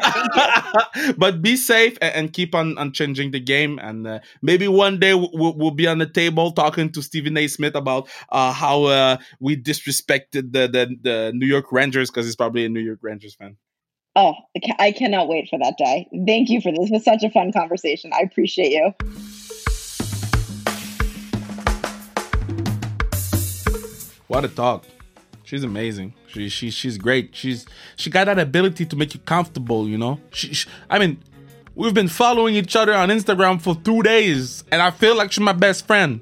but 1.17 1.41
be 1.41 1.55
safe 1.55 1.97
and, 2.01 2.33
keep 2.33 2.53
on, 2.53 2.77
on 2.77 2.91
changing 2.91 3.31
the 3.31 3.39
game. 3.39 3.79
And 3.79 4.05
uh, 4.05 4.19
maybe 4.41 4.67
one 4.67 4.99
day 4.99 5.13
we'll, 5.13 5.55
we'll, 5.55 5.71
be 5.71 5.87
on 5.87 5.97
the 5.97 6.05
table 6.05 6.51
talking 6.51 6.91
to 6.91 7.01
Stephen 7.01 7.37
A. 7.37 7.47
Smith 7.47 7.75
about 7.75 8.09
uh, 8.29 8.51
how 8.51 8.83
uh, 8.83 9.17
we 9.39 9.55
disrespected 9.55 10.51
the, 10.51 10.67
the, 10.67 10.95
the 11.01 11.31
New 11.33 11.45
York 11.45 11.71
Rangers 11.71 12.11
because 12.11 12.25
he's 12.25 12.35
probably 12.35 12.65
a 12.65 12.69
New 12.69 12.81
York 12.81 12.99
Rangers 13.01 13.35
fan. 13.35 13.55
Oh, 14.17 14.33
I 14.79 14.91
cannot 14.91 15.27
wait 15.27 15.49
for 15.49 15.59
that 15.59 15.77
day. 15.77 16.07
Thank 16.25 16.49
you 16.49 16.61
for 16.61 16.71
this. 16.71 16.89
It 16.89 16.93
was 16.93 17.03
such 17.03 17.23
a 17.23 17.29
fun 17.29 17.51
conversation. 17.51 18.11
I 18.13 18.21
appreciate 18.21 18.71
you. 18.71 18.93
What 24.27 24.45
a 24.45 24.47
talk. 24.47 24.85
She's 25.43 25.63
amazing. 25.63 26.13
She, 26.27 26.49
she 26.49 26.71
she's 26.71 26.97
great. 26.97 27.35
She's 27.35 27.65
she 27.95 28.09
got 28.09 28.25
that 28.25 28.39
ability 28.39 28.85
to 28.87 28.95
make 28.95 29.13
you 29.13 29.19
comfortable, 29.19 29.87
you 29.87 29.97
know? 29.97 30.19
She, 30.31 30.53
she, 30.53 30.69
I 30.89 30.97
mean, 30.97 31.21
we've 31.75 31.93
been 31.93 32.07
following 32.07 32.55
each 32.55 32.75
other 32.75 32.93
on 32.93 33.09
Instagram 33.09 33.61
for 33.61 33.75
2 33.75 34.01
days 34.01 34.63
and 34.71 34.81
I 34.81 34.89
feel 34.89 35.15
like 35.15 35.31
she's 35.31 35.43
my 35.43 35.53
best 35.53 35.85
friend. 35.85 36.19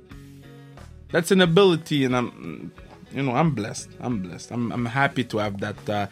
That's 1.11 1.31
an 1.31 1.41
ability 1.41 2.03
and 2.03 2.15
I'm 2.15 2.71
you 3.13 3.21
know, 3.21 3.33
I'm 3.33 3.51
blessed. 3.51 3.89
I'm 3.99 4.21
blessed. 4.21 4.51
I'm 4.51 4.71
I'm 4.71 4.85
happy 4.85 5.23
to 5.25 5.37
have 5.37 5.59
that 5.59 5.89
uh, 5.89 6.07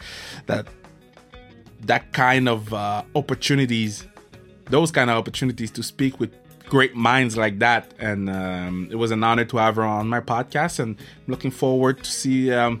that 0.46 0.68
that 1.82 2.12
kind 2.12 2.48
of 2.48 2.72
uh, 2.72 3.02
opportunities, 3.14 4.06
those 4.66 4.90
kind 4.90 5.10
of 5.10 5.16
opportunities 5.16 5.70
to 5.72 5.82
speak 5.82 6.20
with 6.20 6.32
great 6.72 6.94
minds 6.94 7.36
like 7.36 7.58
that. 7.58 7.92
And 7.98 8.30
um, 8.30 8.88
it 8.90 8.96
was 8.96 9.10
an 9.10 9.22
honor 9.22 9.44
to 9.44 9.58
have 9.58 9.76
her 9.76 9.84
on 9.84 10.08
my 10.08 10.20
podcast. 10.20 10.78
And 10.78 10.96
I'm 10.98 11.28
looking 11.28 11.50
forward 11.50 12.02
to 12.02 12.10
see 12.10 12.50
um, 12.50 12.80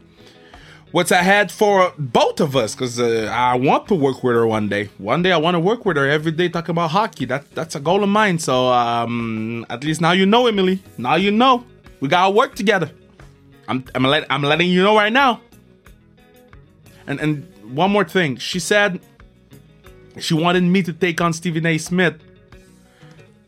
what's 0.92 1.10
ahead 1.10 1.52
for 1.52 1.92
both 1.98 2.40
of 2.40 2.56
us 2.56 2.74
because 2.74 2.98
uh, 2.98 3.30
I 3.30 3.54
want 3.54 3.88
to 3.88 3.94
work 3.94 4.24
with 4.24 4.34
her 4.34 4.46
one 4.46 4.66
day. 4.70 4.88
One 4.96 5.20
day 5.20 5.30
I 5.30 5.36
want 5.36 5.56
to 5.56 5.60
work 5.60 5.84
with 5.84 5.98
her 5.98 6.08
every 6.08 6.32
day 6.32 6.48
talking 6.48 6.72
about 6.72 6.90
hockey. 6.90 7.26
That 7.26 7.42
that's 7.54 7.74
a 7.74 7.80
goal 7.80 8.02
of 8.02 8.08
mine. 8.08 8.38
So 8.38 8.68
um, 8.68 9.66
at 9.68 9.84
least 9.84 10.00
now 10.00 10.12
you 10.12 10.24
know, 10.24 10.46
Emily. 10.46 10.82
Now 10.96 11.16
you 11.16 11.30
know 11.30 11.62
we 12.00 12.08
gotta 12.08 12.32
work 12.32 12.54
together. 12.54 12.90
I'm 13.68 13.84
I'm, 13.94 14.04
let, 14.04 14.24
I'm 14.30 14.42
letting 14.42 14.70
you 14.70 14.82
know 14.82 14.96
right 14.96 15.12
now. 15.12 15.42
And 17.06 17.20
and 17.20 17.32
one 17.76 17.90
more 17.90 18.04
thing, 18.04 18.38
she 18.38 18.58
said 18.58 19.00
she 20.18 20.32
wanted 20.32 20.62
me 20.62 20.82
to 20.82 20.94
take 20.94 21.20
on 21.20 21.34
Stephen 21.34 21.66
A. 21.66 21.76
Smith 21.76 22.16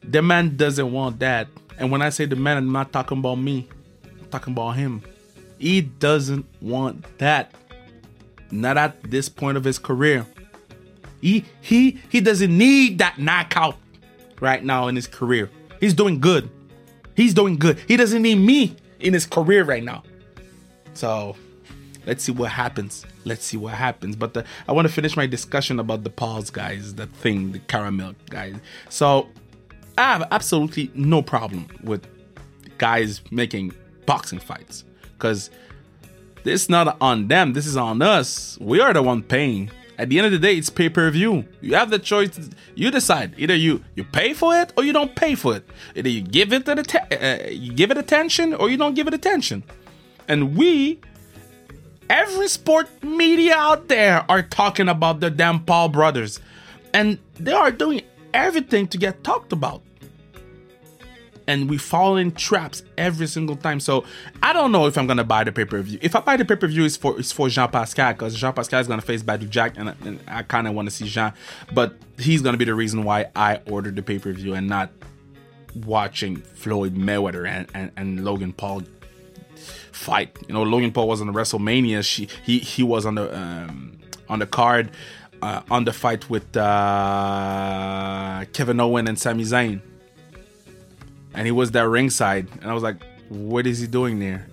the 0.08 0.22
man 0.22 0.56
doesn't 0.56 0.92
want 0.92 1.18
that. 1.20 1.48
And 1.78 1.90
when 1.90 2.02
I 2.02 2.10
say 2.10 2.24
the 2.26 2.36
man, 2.36 2.56
I'm 2.56 2.72
not 2.72 2.92
talking 2.92 3.18
about 3.18 3.36
me. 3.36 3.68
I'm 4.04 4.28
talking 4.28 4.52
about 4.52 4.72
him. 4.72 5.02
He 5.58 5.80
doesn't 5.80 6.46
want 6.60 7.18
that. 7.18 7.52
Not 8.50 8.76
at 8.76 9.02
this 9.02 9.28
point 9.28 9.56
of 9.56 9.64
his 9.64 9.78
career. 9.78 10.26
He 11.20 11.44
he 11.60 11.98
he 12.10 12.20
doesn't 12.20 12.56
need 12.56 12.98
that 12.98 13.18
knockout 13.18 13.76
right 14.40 14.62
now 14.62 14.88
in 14.88 14.96
his 14.96 15.06
career. 15.06 15.50
He's 15.80 15.94
doing 15.94 16.20
good. 16.20 16.50
He's 17.16 17.34
doing 17.34 17.56
good. 17.56 17.78
He 17.88 17.96
doesn't 17.96 18.22
need 18.22 18.36
me 18.36 18.76
in 19.00 19.14
his 19.14 19.26
career 19.26 19.64
right 19.64 19.82
now. 19.82 20.02
So 20.92 21.36
let's 22.06 22.24
see 22.24 22.32
what 22.32 22.50
happens. 22.50 23.06
Let's 23.24 23.44
see 23.44 23.56
what 23.56 23.74
happens. 23.74 24.16
But 24.16 24.34
the, 24.34 24.44
I 24.68 24.72
want 24.72 24.86
to 24.86 24.92
finish 24.92 25.16
my 25.16 25.26
discussion 25.26 25.80
about 25.80 26.04
the 26.04 26.10
pause 26.10 26.50
guys, 26.50 26.94
the 26.94 27.06
thing, 27.06 27.52
the 27.52 27.58
caramel 27.60 28.14
guys. 28.28 28.56
So 28.88 29.28
I 29.96 30.02
have 30.02 30.28
absolutely 30.30 30.90
no 30.94 31.22
problem 31.22 31.68
with 31.82 32.06
guys 32.78 33.20
making 33.30 33.72
boxing 34.06 34.40
fights 34.40 34.84
because 35.12 35.50
this 36.42 36.64
is 36.64 36.68
not 36.68 36.96
on 37.00 37.28
them. 37.28 37.52
This 37.52 37.66
is 37.66 37.76
on 37.76 38.02
us. 38.02 38.58
We 38.60 38.80
are 38.80 38.92
the 38.92 39.02
one 39.02 39.22
paying. 39.22 39.70
At 39.96 40.08
the 40.08 40.18
end 40.18 40.26
of 40.26 40.32
the 40.32 40.38
day, 40.40 40.56
it's 40.56 40.70
pay 40.70 40.88
per 40.88 41.08
view. 41.10 41.44
You 41.60 41.76
have 41.76 41.90
the 41.90 42.00
choice. 42.00 42.50
You 42.74 42.90
decide. 42.90 43.34
Either 43.38 43.54
you 43.54 43.84
you 43.94 44.02
pay 44.02 44.34
for 44.34 44.56
it 44.56 44.72
or 44.76 44.82
you 44.82 44.92
don't 44.92 45.14
pay 45.14 45.36
for 45.36 45.56
it. 45.56 45.68
Either 45.94 46.08
you 46.08 46.20
give 46.20 46.52
it 46.52 46.64
the 46.66 46.74
uh, 46.74 47.50
you 47.50 47.72
give 47.72 47.90
it 47.92 47.98
attention 47.98 48.54
or 48.54 48.68
you 48.68 48.76
don't 48.76 48.94
give 48.94 49.06
it 49.06 49.14
attention. 49.14 49.62
And 50.26 50.56
we, 50.56 51.00
every 52.10 52.48
sport 52.48 52.88
media 53.04 53.54
out 53.56 53.88
there, 53.88 54.24
are 54.28 54.42
talking 54.42 54.88
about 54.88 55.20
the 55.20 55.30
damn 55.30 55.64
Paul 55.64 55.90
brothers, 55.90 56.40
and 56.92 57.18
they 57.38 57.52
are 57.52 57.70
doing 57.70 58.02
everything 58.34 58.86
to 58.88 58.98
get 58.98 59.24
talked 59.24 59.52
about 59.52 59.80
and 61.46 61.68
we 61.68 61.78
fall 61.78 62.16
in 62.16 62.32
traps 62.32 62.82
every 62.96 63.26
single 63.26 63.56
time. 63.56 63.80
So 63.80 64.04
I 64.42 64.52
don't 64.52 64.72
know 64.72 64.86
if 64.86 64.96
I'm 64.96 65.06
gonna 65.06 65.24
buy 65.24 65.44
the 65.44 65.52
pay 65.52 65.64
per 65.64 65.80
view. 65.82 65.98
If 66.02 66.16
I 66.16 66.20
buy 66.20 66.36
the 66.36 66.44
pay 66.44 66.56
per 66.56 66.66
view, 66.66 66.84
it's 66.84 66.96
for 66.96 67.18
it's 67.18 67.32
for 67.32 67.48
Jean 67.48 67.68
Pascal 67.68 68.12
because 68.12 68.34
Jean 68.34 68.52
Pascal 68.52 68.80
is 68.80 68.88
gonna 68.88 69.02
face 69.02 69.22
Badou 69.22 69.48
Jack, 69.48 69.74
and, 69.76 69.94
and 70.04 70.20
I 70.26 70.42
kind 70.42 70.66
of 70.66 70.74
want 70.74 70.88
to 70.88 70.94
see 70.94 71.06
Jean, 71.06 71.32
but 71.72 71.94
he's 72.18 72.42
gonna 72.42 72.56
be 72.56 72.64
the 72.64 72.74
reason 72.74 73.04
why 73.04 73.26
I 73.34 73.60
ordered 73.70 73.96
the 73.96 74.02
pay 74.02 74.18
per 74.18 74.32
view 74.32 74.54
and 74.54 74.68
not 74.68 74.90
watching 75.84 76.36
Floyd 76.36 76.94
Mayweather 76.94 77.48
and, 77.48 77.66
and, 77.74 77.90
and 77.96 78.24
Logan 78.24 78.52
Paul 78.52 78.82
fight. 79.92 80.36
You 80.46 80.54
know, 80.54 80.62
Logan 80.62 80.92
Paul 80.92 81.08
was 81.08 81.20
on 81.20 81.26
the 81.26 81.32
WrestleMania. 81.32 82.04
She 82.04 82.28
he 82.44 82.58
he 82.58 82.82
was 82.82 83.06
on 83.06 83.16
the 83.16 83.36
um, 83.36 83.98
on 84.28 84.38
the 84.38 84.46
card. 84.46 84.90
Uh, 85.44 85.62
on 85.70 85.84
the 85.84 85.92
fight 85.92 86.30
with 86.30 86.56
uh, 86.56 88.44
Kevin 88.54 88.80
Owen 88.80 89.06
and 89.08 89.18
Sami 89.18 89.44
Zayn 89.44 89.82
and 91.34 91.46
he 91.46 91.52
was 91.52 91.72
there 91.72 91.88
ringside, 91.88 92.48
and 92.60 92.70
I 92.70 92.74
was 92.74 92.82
like, 92.82 92.96
"What 93.28 93.66
is 93.66 93.80
he 93.80 93.86
doing 93.86 94.20
there?" 94.20 94.46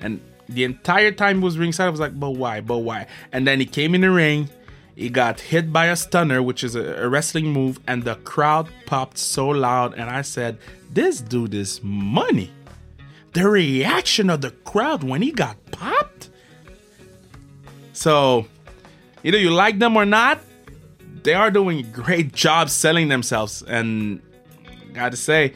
And 0.00 0.20
the 0.48 0.64
entire 0.64 1.12
time 1.12 1.38
he 1.38 1.44
was 1.44 1.56
ringside, 1.56 1.86
I 1.86 1.90
was 1.90 2.00
like, 2.00 2.18
"But 2.18 2.30
why? 2.30 2.60
But 2.60 2.78
why?" 2.78 3.06
And 3.32 3.46
then 3.46 3.60
he 3.60 3.66
came 3.66 3.94
in 3.94 4.00
the 4.02 4.10
ring. 4.10 4.50
He 4.96 5.08
got 5.08 5.40
hit 5.40 5.72
by 5.72 5.86
a 5.86 5.96
stunner, 5.96 6.42
which 6.42 6.62
is 6.62 6.74
a, 6.76 7.04
a 7.04 7.08
wrestling 7.08 7.52
move, 7.52 7.80
and 7.86 8.04
the 8.04 8.16
crowd 8.16 8.68
popped 8.86 9.18
so 9.18 9.48
loud. 9.48 9.94
And 9.94 10.10
I 10.10 10.22
said, 10.22 10.58
"This 10.92 11.20
dude 11.20 11.54
is 11.54 11.80
money." 11.82 12.50
The 13.32 13.48
reaction 13.48 14.30
of 14.30 14.42
the 14.42 14.50
crowd 14.50 15.02
when 15.02 15.22
he 15.22 15.32
got 15.32 15.56
popped. 15.72 16.30
So, 17.92 18.46
either 19.24 19.38
you 19.38 19.50
like 19.50 19.78
them 19.78 19.96
or 19.96 20.04
not, 20.04 20.40
they 21.24 21.34
are 21.34 21.50
doing 21.50 21.78
a 21.80 21.82
great 21.82 22.32
job 22.32 22.70
selling 22.70 23.08
themselves. 23.08 23.62
And 23.62 24.20
gotta 24.92 25.16
say, 25.16 25.54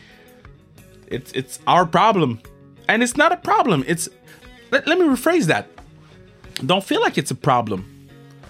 it's 1.06 1.30
it's 1.32 1.60
our 1.66 1.86
problem, 1.86 2.40
and 2.88 3.02
it's 3.02 3.16
not 3.16 3.30
a 3.30 3.36
problem. 3.36 3.84
It's 3.86 4.08
let, 4.72 4.86
let 4.86 4.98
me 4.98 5.04
rephrase 5.04 5.44
that. 5.46 5.68
Don't 6.66 6.82
feel 6.82 7.00
like 7.00 7.16
it's 7.16 7.30
a 7.30 7.36
problem. 7.36 7.94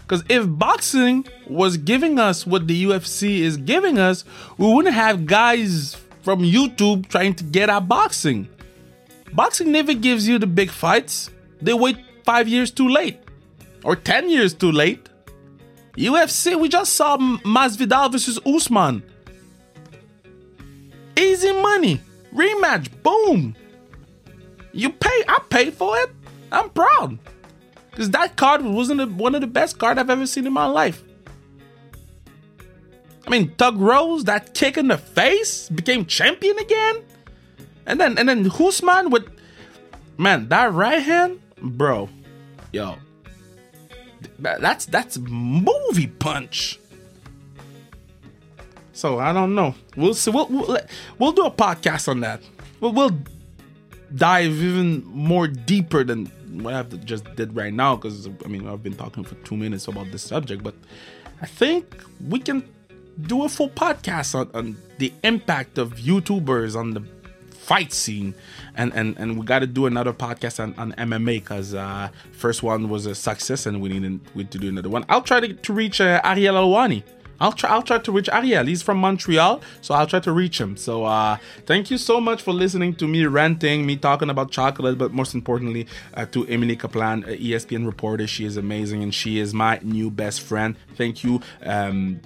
Because 0.03 0.25
if 0.31 0.47
boxing 0.49 1.27
was 1.47 1.77
giving 1.77 2.19
us 2.19 2.47
what 2.47 2.67
the 2.67 2.85
UFC 2.85 3.41
is 3.41 3.59
giving 3.59 3.99
us, 3.99 4.25
we 4.57 4.73
wouldn't 4.73 4.95
have 4.95 5.27
guys 5.27 5.97
from 6.23 6.41
YouTube 6.41 7.09
trying 7.09 7.35
to 7.35 7.45
get 7.45 7.69
at 7.69 7.89
boxing. 7.89 8.49
Boxing 9.35 9.71
never 9.71 9.93
gives 9.93 10.27
you 10.27 10.39
the 10.39 10.47
big 10.47 10.71
fights. 10.71 11.29
They 11.61 11.75
wait 11.75 11.99
five 12.25 12.49
years 12.49 12.71
too 12.71 12.89
late 12.89 13.21
or 13.85 13.97
10 13.97 14.31
years 14.31 14.55
too 14.55 14.73
late. 14.73 15.09
UFC, 15.97 16.59
we 16.59 16.69
just 16.69 16.95
saw 16.95 17.17
Masvidal 17.17 18.13
versus 18.13 18.39
Usman. 18.47 19.03
Easy 21.17 21.53
money. 21.53 22.01
Rematch, 22.33 22.89
boom. 23.03 23.57
You 24.73 24.91
pay, 24.91 25.25
I 25.29 25.41
paid 25.49 25.75
for 25.75 25.99
it. 25.99 26.11
I'm 26.53 26.71
proud. 26.71 27.19
Because 27.91 28.11
that 28.11 28.37
card 28.37 28.63
wasn't 28.63 29.11
one 29.13 29.35
of 29.35 29.41
the 29.41 29.49
best 29.49 29.79
cards 29.79 29.99
I've 29.99 30.11
ever 30.11 30.27
seen 30.27 30.47
in 30.47 30.53
my 30.53 30.67
life. 30.67 31.03
I 33.27 33.31
mean, 33.31 33.53
Thug 33.57 33.79
Rose, 33.79 34.25
that 34.25 34.55
kick 34.55 34.77
in 34.79 34.89
the 34.89 34.97
face, 34.97 35.69
became 35.69 36.07
champion 36.07 36.59
again. 36.59 37.03
And 37.87 38.01
then 38.01 38.17
and 38.19 38.29
then 38.29 38.49
Usman 38.51 39.11
with 39.11 39.29
man, 40.17 40.49
that 40.49 40.73
right 40.73 41.03
hand, 41.03 41.41
bro. 41.61 42.09
Yo. 42.73 42.97
That's 44.39 44.87
that's 44.87 45.19
movie 45.19 46.07
punch. 46.07 46.79
So 48.93 49.19
I 49.19 49.33
don't 49.33 49.55
know. 49.55 49.75
We'll 49.97 50.15
see. 50.15 50.31
We'll 50.31 50.49
we'll, 50.49 50.79
we'll 51.19 51.33
do 51.33 51.45
a 51.45 51.51
podcast 51.51 52.09
on 52.09 52.21
that. 52.21 52.41
We'll, 52.81 52.93
we'll 52.93 53.17
dive 54.15 54.51
even 54.51 55.05
more 55.05 55.47
deeper 55.47 56.03
than 56.03 56.27
what 56.63 56.75
I've 56.75 57.05
just 57.05 57.25
did 57.37 57.55
right 57.55 57.73
now 57.73 57.97
because 57.97 58.29
I 58.45 58.49
mean 58.49 58.67
I've 58.67 58.83
been 58.83 58.97
talking 58.97 59.25
for 59.25 59.35
two 59.37 59.57
minutes 59.57 59.87
about 59.89 60.11
this 60.11 60.23
subject, 60.23 60.63
but 60.63 60.75
I 61.41 61.47
think 61.47 62.03
we 62.29 62.41
can 62.41 62.69
do 63.23 63.45
a 63.45 63.49
full 63.49 63.69
podcast 63.69 64.35
on, 64.35 64.51
on 64.55 64.77
the 64.99 65.13
impact 65.25 65.79
of 65.79 65.95
YouTubers 65.95 66.77
on 66.77 66.93
the 66.93 67.01
fight 67.69 67.93
scene 67.93 68.35
and 68.77 68.95
and 68.95 69.15
and 69.19 69.39
we 69.39 69.45
got 69.45 69.59
to 69.59 69.67
do 69.67 69.85
another 69.85 70.15
podcast 70.15 70.59
on, 70.59 70.75
on 70.79 70.93
MMA 70.93 71.37
because 71.43 71.75
uh 71.75 72.09
first 72.33 72.63
one 72.63 72.89
was 72.89 73.05
a 73.05 73.15
success 73.15 73.67
and 73.67 73.83
we 73.83 73.91
needed 73.91 74.19
we 74.35 74.43
to 74.45 74.59
do 74.59 74.69
another 74.69 74.89
one 74.89 75.05
i'll 75.11 75.21
try 75.21 75.39
to, 75.39 75.53
to 75.53 75.73
reach 75.75 76.01
uh, 76.01 76.21
Ariel 76.25 76.55
Helwani 76.55 77.03
I'll 77.41 77.53
try. 77.53 77.71
I'll 77.71 77.83
try 77.83 77.99
to 77.99 78.13
reach 78.13 78.29
Ariel. 78.29 78.67
He's 78.67 78.83
from 78.83 78.99
Montreal, 78.99 79.61
so 79.81 79.95
I'll 79.95 80.09
try 80.09 80.19
to 80.21 80.33
reach 80.33 80.61
him. 80.61 80.77
So, 80.77 81.05
uh, 81.05 81.37
thank 81.67 81.89
you 81.89 81.97
so 81.97 82.21
much 82.21 82.43
for 82.43 82.53
listening 82.53 82.95
to 82.97 83.07
me 83.07 83.25
ranting, 83.27 83.87
me 83.87 83.97
talking 83.97 84.29
about 84.29 84.51
chocolate, 84.51 84.99
but 84.99 85.13
most 85.13 85.35
importantly, 85.35 85.87
uh, 86.15 86.27
to 86.27 86.47
Emily 86.49 86.75
Kaplan, 86.75 87.23
ESPN 87.23 87.87
reporter. 87.87 88.27
She 88.27 88.45
is 88.45 88.57
amazing, 88.57 89.05
and 89.05 89.15
she 89.15 89.39
is 89.39 89.55
my 89.55 89.79
new 89.83 90.11
best 90.11 90.41
friend. 90.41 90.75
Thank 90.97 91.23
you. 91.23 91.41
Um, 91.63 92.21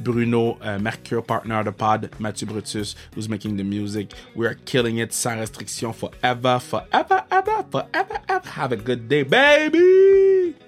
Bruno 0.00 0.58
uh, 0.60 0.78
Mercure, 0.78 1.22
partner 1.22 1.60
of 1.60 1.66
the 1.66 1.72
pod, 1.72 2.10
Mathieu 2.18 2.46
Brutus, 2.46 2.94
who's 3.14 3.28
making 3.28 3.56
the 3.56 3.64
music. 3.64 4.12
We 4.34 4.46
are 4.46 4.54
killing 4.66 4.98
it 4.98 5.12
sans 5.12 5.40
restriction 5.40 5.92
forever, 5.92 6.58
forever, 6.58 7.24
ever, 7.30 7.64
forever, 7.70 8.18
ever. 8.28 8.48
Have 8.48 8.72
a 8.72 8.76
good 8.76 9.08
day, 9.08 9.22
baby. 9.22 10.65